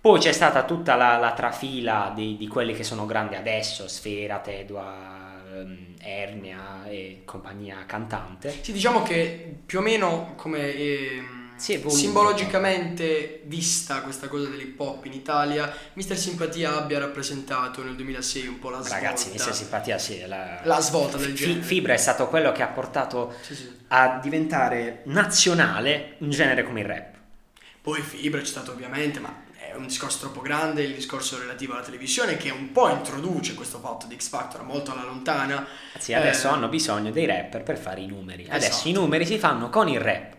Poi 0.01 0.19
c'è 0.19 0.31
stata 0.31 0.63
tutta 0.65 0.95
la, 0.95 1.17
la 1.17 1.33
trafila 1.33 2.11
di, 2.15 2.35
di 2.37 2.47
quelli 2.47 2.73
che 2.73 2.83
sono 2.83 3.05
grandi 3.05 3.35
adesso, 3.35 3.87
Sfera, 3.87 4.39
Tedua, 4.39 5.43
ehm, 5.53 5.93
Ernia 6.01 6.85
e 6.87 7.21
compagnia 7.25 7.83
cantante. 7.85 8.49
Sì, 8.61 8.71
diciamo 8.71 9.03
che 9.03 9.61
più 9.65 9.79
o 9.79 9.81
meno 9.81 10.33
come 10.35 10.73
evoluto. 10.73 11.40
Simbologicamente 11.61 13.41
vista 13.45 14.01
questa 14.01 14.27
cosa 14.27 14.47
dell'hip 14.49 14.79
hop 14.79 15.05
in 15.05 15.13
Italia, 15.13 15.71
Mister 15.93 16.17
Simpatia 16.17 16.75
abbia 16.77 16.99
rappresentato 16.99 17.83
nel 17.83 17.95
2006 17.95 18.47
un 18.47 18.59
po' 18.59 18.69
la 18.69 18.77
svolta. 18.79 18.95
Ragazzi, 18.95 19.29
Mister 19.31 19.53
Simpatia, 19.53 19.97
sì, 19.97 20.25
la, 20.25 20.61
La 20.63 20.79
svolta 20.79 21.17
del 21.17 21.33
genere. 21.33 21.61
Fibra 21.61 21.93
è 21.93 21.97
stato 21.97 22.27
quello 22.27 22.51
che 22.51 22.63
ha 22.63 22.67
portato 22.67 23.33
Sì, 23.41 23.55
sì. 23.55 23.69
a 23.89 24.19
diventare 24.21 25.01
nazionale 25.05 26.15
un 26.19 26.29
genere 26.31 26.63
come 26.63 26.81
il 26.81 26.85
rap. 26.87 27.15
Poi 27.81 28.01
Fibra 28.01 28.39
c'è 28.39 28.45
stato 28.45 28.71
ovviamente, 28.71 29.19
ma 29.19 29.43
è 29.55 29.73
un 29.75 29.87
discorso 29.87 30.19
troppo 30.19 30.41
grande, 30.41 30.83
il 30.83 30.93
discorso 30.93 31.39
relativo 31.39 31.73
alla 31.73 31.81
televisione 31.83 32.37
che 32.37 32.49
un 32.49 32.71
po' 32.71 32.89
introduce 32.89 33.53
questo 33.53 33.79
fatto 33.79 34.05
di 34.05 34.15
X 34.17 34.29
Factor 34.29 34.63
molto 34.63 34.91
alla 34.91 35.03
lontana. 35.03 35.65
Anzi, 35.93 36.13
adesso 36.13 36.47
Eh, 36.47 36.51
hanno 36.51 36.67
bisogno 36.67 37.11
dei 37.11 37.25
rapper 37.25 37.63
per 37.63 37.77
fare 37.77 38.01
i 38.01 38.07
numeri. 38.07 38.45
Adesso 38.49 38.67
Esatto. 38.71 38.89
i 38.89 38.91
numeri 38.91 39.25
si 39.25 39.37
fanno 39.39 39.69
con 39.69 39.87
il 39.87 39.99
rap. 39.99 40.33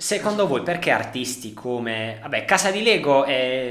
Secondo 0.00 0.46
voi 0.46 0.62
perché 0.62 0.90
artisti 0.90 1.52
come... 1.52 2.16
Vabbè, 2.22 2.46
Casa 2.46 2.70
di 2.70 2.82
Lego 2.82 3.24
è, 3.24 3.66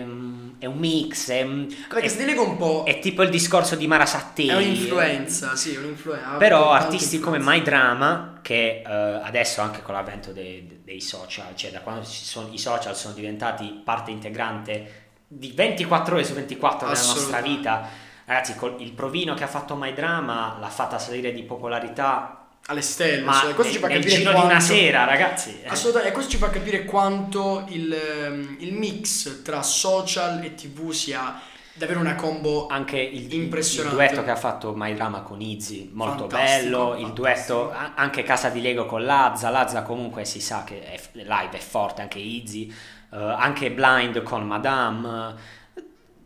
è 0.60 0.66
un 0.68 0.78
mix, 0.78 1.32
è, 1.32 1.44
Perché 1.44 2.06
è- 2.06 2.16
delega 2.16 2.42
un 2.42 2.56
po'... 2.56 2.84
è 2.86 3.00
tipo 3.00 3.24
il 3.24 3.32
discorso 3.32 3.76
di 3.76 3.88
Mara 3.88 4.06
Sattei. 4.06 4.50
È 4.50 4.56
un'influenza, 4.56 5.56
sì, 5.56 5.74
è 5.74 5.80
un'influenza. 5.80 6.36
Però 6.38 6.70
artisti 6.70 7.18
come. 7.18 7.40
My 7.40 7.64
Drama, 7.64 8.38
che 8.44 8.84
eh, 8.86 8.92
adesso 8.92 9.62
anche 9.62 9.82
con 9.82 9.96
l'avvento 9.96 10.32
dei, 10.32 10.82
dei 10.84 11.02
social, 11.02 11.56
cioè 11.56 11.72
da 11.72 11.80
quando 11.80 12.04
sono, 12.04 12.50
i 12.52 12.60
social 12.60 12.96
sono 12.96 13.16
diventati 13.16 13.82
parte 13.84 14.12
integrante 14.12 15.08
di 15.28 15.52
24 15.52 16.14
ore 16.14 16.24
su 16.24 16.34
24 16.34 16.90
della 16.90 17.00
nostra 17.00 17.42
vita, 17.42 17.90
ragazzi, 18.26 18.56
col- 18.56 18.76
il 18.78 18.92
provino 18.92 19.34
che 19.34 19.46
ha 19.46 19.48
fatto 19.48 19.76
My 19.76 19.94
Drama 19.94 20.58
l'ha 20.60 20.70
fatta 20.70 21.00
salire 21.00 21.32
di 21.32 21.42
popolarità, 21.42 22.39
alle 22.70 22.82
stelle, 22.82 23.24
ma 23.24 23.34
cioè, 23.34 23.54
questo 23.56 23.64
nel, 23.64 23.74
ci 23.74 23.80
fa 23.80 23.88
nel 23.88 23.98
capire 24.02 24.18
giro 24.18 24.32
quanto... 24.32 24.48
di 24.48 24.54
una 24.54 24.62
sera, 24.62 25.04
ragazzi. 25.06 25.60
Assolutamente, 25.66 26.12
e 26.12 26.14
questo 26.14 26.32
ci 26.32 26.38
fa 26.38 26.50
capire 26.50 26.86
quanto 26.86 27.66
il, 27.70 27.92
ehm, 27.92 28.58
il 28.60 28.74
mix 28.74 29.42
tra 29.42 29.62
social 29.64 30.44
e 30.44 30.54
tv 30.54 30.92
sia 30.92 31.42
davvero 31.74 32.00
una 32.02 32.16
combo 32.16 32.68
Anche 32.68 33.00
il, 33.00 33.26
il 33.26 33.34
Impressionante. 33.44 33.96
duetto 33.96 34.24
che 34.24 34.30
ha 34.32 34.36
fatto 34.36 34.74
My 34.76 34.94
Drama 34.94 35.22
con 35.22 35.42
Izzy, 35.42 35.90
molto 35.94 36.28
Fantastico, 36.28 36.62
bello. 36.62 36.96
Il 36.96 37.06
fantastico. 37.08 37.14
duetto, 37.14 37.72
a- 37.72 37.94
anche 37.96 38.24
Casa 38.24 38.50
di 38.50 38.62
Lego 38.62 38.86
con 38.86 39.04
Lazza. 39.04 39.50
Lazza 39.50 39.82
comunque 39.84 40.26
si 40.26 40.40
sa 40.42 40.64
che 40.64 40.84
è, 40.84 41.00
live 41.14 41.52
è 41.52 41.60
forte, 41.60 42.02
anche 42.02 42.20
Izzy. 42.20 42.68
eh, 43.12 43.18
anche 43.18 43.72
Blind 43.72 44.22
con 44.24 44.46
Madame. 44.46 45.58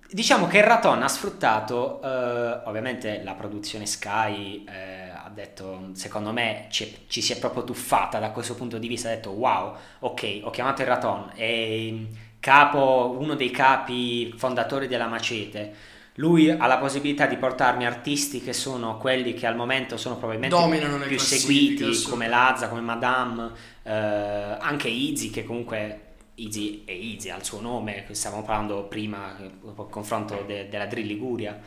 Diciamo 0.10 0.46
che 0.46 0.58
il 0.60 0.64
Raton 0.64 1.02
ha 1.02 1.08
sfruttato, 1.08 2.00
eh, 2.04 2.62
ovviamente 2.66 3.22
la 3.24 3.34
produzione 3.34 3.88
Sky 3.88 4.64
eh, 4.64 5.02
ha 5.02 5.03
detto, 5.34 5.90
secondo 5.94 6.32
me 6.32 6.68
ci, 6.70 7.06
ci 7.08 7.22
si 7.22 7.34
è 7.34 7.40
proprio 7.40 7.64
tuffata 7.64 8.20
da 8.20 8.32
questo 8.32 8.56
punto 8.56 8.78
di 8.78 8.88
vista, 8.88 9.10
ha 9.10 9.14
detto 9.14 9.32
wow, 9.32 9.76
ok, 10.00 10.42
ho 10.44 10.50
chiamato 10.50 10.82
il 10.82 10.88
Raton, 10.88 11.32
è 11.36 11.94
capo, 12.40 13.16
uno 13.20 13.36
dei 13.36 13.52
capi 13.52 14.34
fondatori 14.38 14.88
della 14.88 15.08
Macete, 15.08 15.92
lui 16.16 16.50
ha 16.50 16.68
la 16.68 16.78
possibilità 16.78 17.26
di 17.26 17.38
portarmi 17.38 17.86
artisti 17.86 18.42
che 18.42 18.54
sono 18.54 18.98
quelli 18.98 19.34
che 19.34 19.48
al 19.48 19.56
momento 19.56 19.98
sono 19.98 20.18
probabilmente 20.18 20.56
Dominano 20.56 20.98
più 21.00 21.18
seguiti, 21.18 22.04
come 22.04 22.28
Lazza, 22.28 22.68
come 22.68 22.82
Madame, 22.82 23.52
eh, 23.82 23.92
anche 23.92 24.90
Izzy 24.90 25.32
che 25.32 25.44
comunque 25.44 26.12
Easy 26.36 26.84
è 26.86 27.32
ha 27.32 27.38
il 27.38 27.44
suo 27.44 27.62
nome, 27.62 28.06
stavamo 28.12 28.44
parlando 28.44 28.84
prima, 28.84 29.38
eh, 29.40 29.46
il 29.46 29.88
confronto 29.90 30.44
de- 30.46 30.68
della 30.70 30.86
Drill 30.86 31.08
Liguria. 31.08 31.60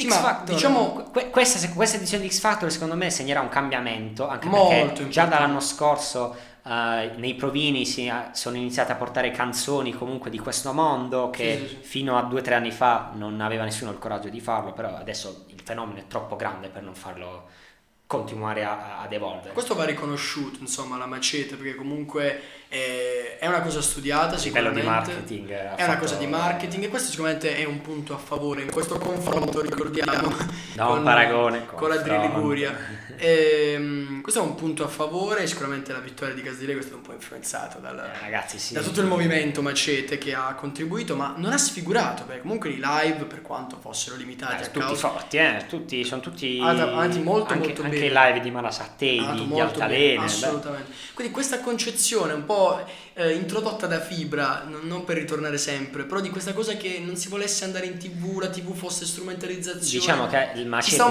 X 0.00 0.20
Factor, 0.20 0.54
diciamo- 0.54 0.92
que- 1.12 1.30
questa, 1.30 1.68
questa 1.70 1.96
edizione 1.96 2.22
di 2.24 2.30
X 2.30 2.38
Factor 2.40 2.70
secondo 2.70 2.94
me 2.94 3.10
segnerà 3.10 3.40
un 3.40 3.48
cambiamento, 3.48 4.28
anche 4.28 4.46
Molto 4.48 4.68
perché 4.68 4.80
importante. 4.82 5.10
già 5.10 5.24
dall'anno 5.24 5.60
scorso 5.60 6.36
eh, 6.64 7.10
nei 7.16 7.34
provini 7.34 7.84
si, 7.84 8.12
sono 8.32 8.56
iniziate 8.56 8.92
a 8.92 8.94
portare 8.94 9.30
canzoni 9.30 9.92
comunque 9.92 10.30
di 10.30 10.38
questo 10.38 10.72
mondo 10.72 11.30
che 11.30 11.56
Sì, 11.56 11.66
sì, 11.66 11.74
sì. 11.82 11.82
fino 11.82 12.16
a 12.16 12.22
due 12.22 12.40
o 12.40 12.42
tre 12.42 12.54
anni 12.54 12.70
fa 12.70 13.10
non 13.14 13.40
aveva 13.40 13.64
nessuno 13.64 13.90
il 13.90 13.98
coraggio 13.98 14.28
di 14.28 14.40
farlo, 14.40 14.72
però 14.72 14.94
adesso 14.94 15.44
il 15.48 15.60
fenomeno 15.64 15.98
è 15.98 16.06
troppo 16.06 16.36
grande 16.36 16.68
per 16.68 16.82
non 16.82 16.94
farlo 16.94 17.46
continuare 18.18 18.64
a- 18.64 19.00
ad 19.02 19.12
evolvere. 19.12 19.52
Questo 19.52 19.74
va 19.74 19.84
riconosciuto, 19.84 20.58
insomma, 20.60 20.96
la 20.96 21.04
macete, 21.04 21.56
perché 21.56 21.74
comunque 21.74 22.40
è, 22.66 23.36
è 23.38 23.46
una 23.46 23.60
cosa 23.60 23.82
studiata 23.82 24.34
a 24.36 24.38
livello 24.40 24.70
di 24.70 24.76
sicuramente. 24.80 25.10
marketing 25.12 25.50
ha 25.50 25.74
È 25.76 25.84
una 25.84 25.92
fatto- 25.92 25.98
cosa 26.00 26.14
di 26.16 26.26
marketing 26.26 26.84
e 26.84 26.88
questo 26.88 27.10
sicuramente 27.10 27.54
è 27.54 27.64
un 27.64 27.82
punto 27.82 28.14
a 28.14 28.18
favore 28.18 28.62
in 28.62 28.70
questo 28.72 28.96
confronto, 28.98 29.60
ricordiamo, 29.60 30.34
No, 30.76 30.92
un 30.96 31.02
paragone, 31.02 31.66
con 31.66 31.90
la 31.90 31.96
confronto. 31.96 32.26
Liguria. 32.26 32.76
Ehm, 33.20 34.20
questo 34.20 34.40
è 34.40 34.44
un 34.44 34.54
punto 34.54 34.84
a 34.84 34.86
favore, 34.86 35.44
sicuramente 35.48 35.90
la 35.90 35.98
vittoria 35.98 36.34
di 36.34 36.40
Casdilego 36.40 36.78
è 36.78 36.82
stata 36.82 36.98
un 36.98 37.02
po' 37.02 37.12
influenzata 37.12 37.78
dal, 37.78 37.98
Eh, 37.98 38.20
ragazzi, 38.20 38.60
sì. 38.60 38.74
da 38.74 38.80
tutto 38.80 39.00
il 39.00 39.08
movimento 39.08 39.60
Macete 39.60 40.18
che 40.18 40.34
ha 40.34 40.54
contribuito, 40.54 41.16
ma 41.16 41.34
non 41.36 41.52
ha 41.52 41.58
sfigurato, 41.58 42.22
perché 42.22 42.42
comunque 42.42 42.68
i 42.70 42.76
live, 42.80 43.24
per 43.24 43.42
quanto 43.42 43.76
fossero 43.80 44.14
limitati 44.14 44.62
Eh, 44.62 44.66
a 44.66 44.68
tutti 44.68 44.78
causa 44.78 45.08
forti, 45.10 45.36
eh, 45.36 45.64
tutti, 45.68 46.04
sono 46.04 46.20
tutti 46.20 46.60
Ah, 46.62 46.68
avanti 46.68 47.18
molto, 47.20 47.52
anche, 47.54 47.66
molto 47.66 47.82
anche 47.82 47.97
bene. 48.00 48.06
i 48.06 48.10
live 48.26 48.40
di 48.40 48.50
Malasattei, 48.50 49.18
Ah, 49.18 49.32
di, 49.32 49.60
Altalene. 49.60 49.96
bene, 49.98 50.16
beh. 50.18 50.24
assolutamente. 50.24 50.92
Quindi 51.14 51.32
questa 51.32 51.60
concezione 51.60 52.32
un 52.32 52.44
po' 52.44 52.80
eh, 53.14 53.32
introdotta 53.32 53.86
da 53.86 54.00
Fibra, 54.00 54.64
non, 54.66 54.82
non 54.86 55.04
per 55.04 55.16
ritornare 55.16 55.58
sempre, 55.58 56.04
però 56.04 56.20
di 56.20 56.30
questa 56.30 56.52
cosa 56.52 56.76
che 56.76 57.00
non 57.04 57.16
si 57.16 57.28
volesse 57.28 57.64
andare 57.64 57.86
in 57.86 57.98
tv, 57.98 58.38
la 58.38 58.48
tv 58.48 58.72
fosse 58.74 59.04
strumentalizzazione. 59.04 60.04
Diciamo 60.04 60.26
che 60.28 60.50
il 60.54 60.66
Macete 60.66 61.02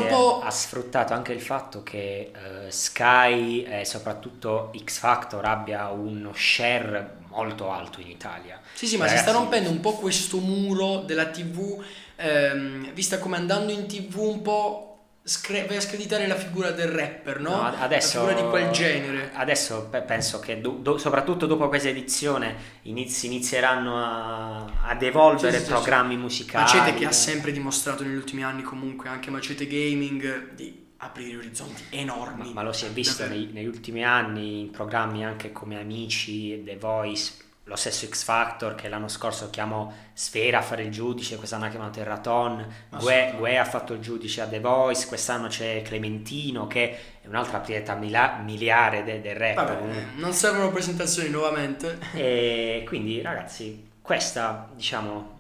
ha 0.44 0.50
sfruttato 0.52 1.14
anche 1.14 1.34
il 1.34 1.42
fatto 1.42 1.84
che 1.84 2.32
eh, 2.34 2.72
Sky 2.72 3.64
e 3.64 3.86
soprattutto 3.86 4.72
X 4.84 5.00
Factor 5.00 5.44
abbia 5.46 5.90
uno 5.90 6.32
share 6.34 7.16
molto 7.30 7.70
alto 7.70 8.00
in 8.00 8.08
Italia. 8.10 8.60
Sì, 8.74 8.88
sì, 8.88 8.96
ma 8.98 9.04
si 9.08 9.16
Ragazzi, 9.16 9.30
sta 9.30 9.38
rompendo 9.38 9.70
un 9.70 9.80
po' 9.80 9.94
questo 9.94 10.38
muro 10.38 11.00
della 11.02 11.26
tv, 11.26 11.84
ehm, 12.16 12.92
vista 12.94 13.20
come 13.20 13.36
andando 13.38 13.72
in 13.72 13.86
tv 13.88 14.18
un 14.20 14.42
po' 14.42 14.87
scre- 15.28 15.66
vai 15.66 15.78
a 15.78 15.82
screditare 15.82 16.26
la 16.28 16.36
figura 16.36 16.72
del 16.72 16.88
rapper, 16.88 17.40
no? 17.40 17.50
No, 17.50 17.62
ad- 17.64 17.76
adesso, 17.80 18.22
La 18.22 18.28
figura 18.30 18.44
di 18.46 18.50
quel 18.50 18.72
genere. 18.72 19.32
Adesso 19.34 19.88
pe- 19.92 20.02
penso 20.02 20.40
che 20.40 20.62
do- 20.62 20.78
do- 20.82 20.98
soprattutto 20.98 21.46
dopo 21.46 21.68
questa 21.68 21.90
edizione 21.90 22.56
inizi- 22.84 23.26
inizieranno 23.28 23.98
a- 24.04 24.66
ad 24.88 25.02
evolvere 25.04 25.52
Sì, 25.54 25.58
sì, 25.60 25.66
sì, 25.66 25.72
programmi 25.72 26.18
musicali. 26.18 26.64
Macete 26.64 26.94
che 26.98 27.06
ha 27.06 27.12
sempre 27.12 27.52
dimostrato 27.52 28.04
negli 28.04 28.16
ultimi 28.16 28.44
anni 28.44 28.62
comunque, 28.64 29.10
anche 29.10 29.30
Macete 29.30 29.68
Gaming, 29.68 30.54
di 30.54 30.86
aprire 31.00 31.38
orizzonti 31.38 31.84
Ma, 31.92 31.98
enormi. 31.98 32.54
ma 32.54 32.64
lo 32.64 32.72
si 32.72 32.86
è 32.86 32.90
visto 32.90 33.28
nei- 33.28 33.50
negli 33.52 33.68
ultimi 33.68 34.04
anni 34.04 34.62
in 34.62 34.72
programmi 34.72 35.24
anche 35.26 35.52
come 35.52 35.80
Amici, 35.80 36.64
The 36.64 36.78
Voice, 36.78 37.34
lo 37.68 37.76
stesso 37.76 38.08
X 38.08 38.24
Factor 38.24 38.76
che 38.76 38.88
l'anno 38.88 39.08
scorso 39.10 39.50
chiamò 39.50 39.92
Sfera 40.14 40.60
a 40.60 40.62
fare 40.62 40.84
il 40.84 40.92
giudice, 40.92 41.36
quest'anno 41.36 41.66
ha 41.66 41.70
chiamato 41.70 42.00
Terraton, 42.00 42.66
Gue, 43.00 43.34
Gue 43.38 43.58
ha 43.58 43.66
fatto 43.66 43.94
il 43.94 44.00
giudice 44.00 44.42
a 44.42 44.48
The 44.48 44.60
Voice, 44.60 45.06
quest'anno 45.08 45.48
c'è 45.48 45.82
Clementino 45.82 46.66
che 46.68 46.98
è 47.22 47.28
un'altra 47.28 47.58
proprietà 47.58 47.96
mila- 47.96 48.40
miliare 48.44 49.04
de- 49.04 49.22
del 49.22 49.36
rap. 49.36 49.56
Vabbè, 49.56 49.80
non 50.16 50.32
servono 50.34 50.72
presentazioni 50.72 51.30
nuovamente. 51.30 52.00
E 52.14 52.84
quindi 52.88 53.22
ragazzi, 53.22 53.90
questa 54.02 54.70
diciamo, 54.74 55.40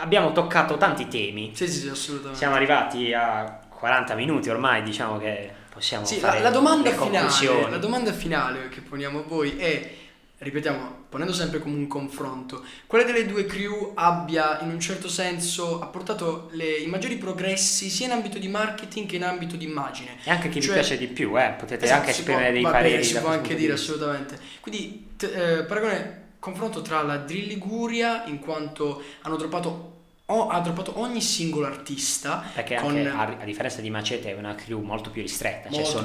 abbiamo 0.00 0.32
toccato 0.32 0.76
tanti 0.78 1.06
temi. 1.06 1.52
Sì, 1.54 1.68
sì, 1.68 1.88
assolutamente. 1.88 2.38
Siamo 2.38 2.54
arrivati 2.54 3.12
a 3.12 3.60
40 3.68 4.14
minuti 4.14 4.48
ormai, 4.48 4.82
diciamo 4.82 5.18
che 5.18 5.50
possiamo 5.70 6.04
Sì, 6.06 6.16
fare 6.16 6.38
la, 6.38 6.44
la 6.44 6.50
domanda 6.50 6.90
le 6.90 6.96
finale, 6.96 7.70
la 7.70 7.78
domanda 7.78 8.12
finale 8.12 8.68
che 8.68 8.80
poniamo 8.80 9.20
a 9.20 9.22
voi 9.22 9.56
è, 9.56 9.90
ripetiamo, 10.38 11.06
ponendo 11.08 11.32
sempre 11.32 11.58
come 11.58 11.74
un 11.74 11.86
confronto, 11.88 12.64
quale 12.86 13.04
delle 13.04 13.26
due 13.26 13.44
crew 13.44 13.92
abbia 13.94 14.60
in 14.60 14.68
un 14.70 14.78
certo 14.78 15.08
senso 15.08 15.80
apportato 15.80 16.48
le- 16.52 16.76
i 16.76 16.86
maggiori 16.86 17.16
progressi 17.16 17.88
sia 17.90 18.06
in 18.06 18.12
ambito 18.12 18.38
di 18.38 18.46
marketing 18.48 19.08
che 19.08 19.16
in 19.16 19.24
ambito 19.24 19.56
di 19.56 19.64
immagine? 19.64 20.16
E 20.22 20.30
anche 20.30 20.48
chi 20.48 20.60
Cioè- 20.60 20.74
vi 20.74 20.78
piace 20.80 20.96
di 20.98 21.08
più, 21.08 21.36
eh, 21.40 21.54
potete 21.58 21.84
Esatto, 21.84 22.00
anche 22.00 22.10
esprimere 22.12 22.44
può- 22.44 22.52
dei 22.52 22.62
va 22.62 22.70
pareri. 22.70 23.04
si 23.04 23.18
può 23.18 23.28
anche 23.30 23.54
dire 23.56 23.72
assolutamente. 23.72 24.38
Quindi, 24.60 25.08
t- 25.16 25.24
eh, 25.24 25.64
paragone, 25.64 26.26
confronto 26.38 26.82
tra 26.82 27.02
la 27.02 27.16
Drill 27.16 27.48
Liguria, 27.48 28.24
in 28.26 28.38
quanto 28.38 29.02
hanno 29.22 29.36
droppato, 29.36 29.92
o- 30.26 30.48
ha 30.48 30.60
droppato 30.60 31.00
ogni 31.00 31.20
singolo 31.20 31.66
artista. 31.66 32.44
Perché 32.54 32.76
con- 32.76 32.96
anche 32.96 33.08
a, 33.08 33.38
a 33.40 33.44
differenza 33.44 33.80
di 33.80 33.90
Macete 33.90 34.30
è 34.30 34.38
una 34.38 34.54
crew 34.54 34.80
molto 34.82 35.10
più 35.10 35.20
ristretta, 35.20 35.68
cioè 35.68 35.82
Molto 35.82 35.98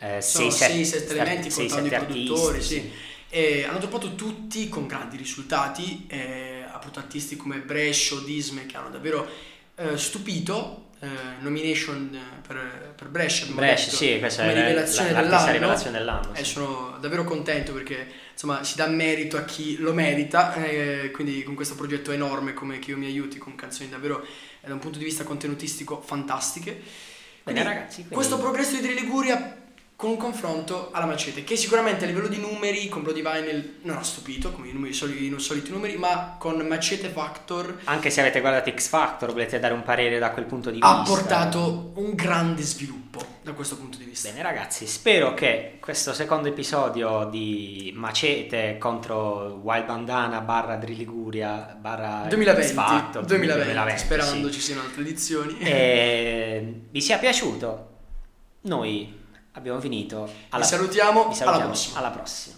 eh, 0.00 0.20
Sono 0.20 0.48
6-7 0.50 0.50
6-7 0.50 1.10
elementi 1.12 1.48
contando 1.50 1.86
i 1.86 1.90
produttori, 1.90 2.56
artisti, 2.56 2.74
sì. 2.74 2.92
E 3.28 3.64
hanno 3.64 3.78
droppato 3.78 4.14
tutti 4.14 4.68
con 4.68 4.86
grandi 4.86 5.16
risultati, 5.16 6.06
eh, 6.08 6.64
appunto 6.70 6.98
artisti 7.00 7.36
come 7.36 7.58
Brescio, 7.58 8.20
Disme 8.20 8.66
che 8.66 8.76
hanno 8.76 8.90
davvero 8.90 9.28
eh, 9.76 9.96
stupito. 9.98 10.82
eh, 11.00 11.06
nomination 11.40 12.08
eh, 12.14 12.40
per, 12.46 12.94
per 12.96 13.08
Brescia, 13.08 13.44
Brescia, 13.46 13.84
detto, 13.90 13.96
sì, 13.96 14.18
questa 14.18 14.44
è 14.44 14.46
la- 14.46 14.52
rivelazione 14.66 15.12
la- 15.12 15.20
dell'anno. 15.22 15.52
rivelazione 15.52 15.98
dell'anno. 15.98 16.32
E 16.34 16.44
sì. 16.44 16.52
sono 16.52 16.96
davvero 16.98 17.24
contento 17.24 17.74
perché 17.74 18.06
insomma 18.32 18.64
si 18.64 18.76
dà 18.76 18.86
merito 18.86 19.36
a 19.36 19.44
chi 19.44 19.76
lo 19.76 19.92
merita, 19.92 20.54
eh, 20.54 21.10
quindi 21.12 21.42
con 21.42 21.54
questo 21.54 21.74
progetto 21.74 22.12
enorme 22.12 22.54
come 22.54 22.78
Chi 22.78 22.90
io 22.90 22.96
mi 22.96 23.04
aiuti, 23.04 23.36
con 23.36 23.54
canzoni 23.56 23.90
davvero 23.90 24.22
eh, 24.24 24.66
da 24.68 24.72
un 24.72 24.78
punto 24.80 24.98
di 24.98 25.04
vista 25.04 25.24
contenutistico 25.24 26.00
fantastiche. 26.00 26.70
Bene 26.72 26.82
Quindi 27.42 27.62
ragazzi, 27.62 27.94
quindi- 27.96 28.14
questo 28.14 28.38
progresso 28.38 28.76
di 28.76 28.80
Drill 28.80 28.94
Liguria 28.98 29.64
con 29.96 30.10
un 30.10 30.18
confronto 30.18 30.90
alla 30.92 31.06
Macete, 31.06 31.42
che 31.42 31.56
sicuramente 31.56 32.04
a 32.04 32.06
livello 32.06 32.28
di 32.28 32.36
numeri 32.36 32.86
con 32.86 33.02
Bloody 33.02 33.22
Vinyl 33.22 33.78
non 33.82 33.96
ha 33.96 34.02
stupito, 34.02 34.52
come 34.52 34.68
i, 34.68 34.72
numeri, 34.72 34.92
soli- 34.92 35.24
i 35.24 35.40
soliti 35.40 35.70
numeri, 35.70 35.96
ma 35.96 36.36
con 36.38 36.58
Macete 36.66 37.08
Factor 37.08 37.80
Anche 37.84 38.10
se 38.10 38.20
avete 38.20 38.40
guardato 38.40 38.70
X 38.70 38.88
Factor, 38.88 39.32
volete 39.32 39.58
dare 39.58 39.72
un 39.72 39.82
parere 39.82 40.18
da 40.18 40.32
quel 40.32 40.44
punto 40.44 40.70
di 40.70 40.80
ha 40.82 40.98
vista. 40.98 41.14
portato 41.14 41.92
un 41.94 42.14
grande 42.14 42.60
sviluppo 42.60 43.24
da 43.40 43.52
questo 43.52 43.78
punto 43.78 43.96
di 43.96 44.04
vista. 44.04 44.28
Bene 44.28 44.42
ragazzi, 44.42 44.86
spero 44.86 45.32
che 45.32 45.78
questo 45.80 46.12
secondo 46.12 46.48
episodio 46.48 47.26
di 47.30 47.90
Macete 47.96 48.76
contro 48.78 49.60
Wild 49.62 49.86
Bandana 49.86 50.40
barra 50.40 50.76
Drill 50.76 50.98
Liguria 50.98 51.74
barra 51.80 52.26
2020, 52.28 52.68
X 52.68 52.72
Factor 52.74 53.24
2020, 53.24 53.98
sperando 53.98 54.48
sì. 54.48 54.52
ci 54.52 54.60
siano 54.60 54.82
altre 54.82 55.00
edizioni. 55.00 55.56
Vi 56.90 57.00
sia 57.00 57.16
piaciuto? 57.16 57.94
Noi 58.62 59.24
abbiamo 59.56 59.80
finito. 59.80 60.30
Vi 60.54 60.64
salutiamo, 60.64 61.28
vi 61.28 61.34
salutiamo. 61.34 61.50
alla 61.50 61.64
prossima. 61.64 61.98
Alla 61.98 62.10
prossima. 62.10 62.56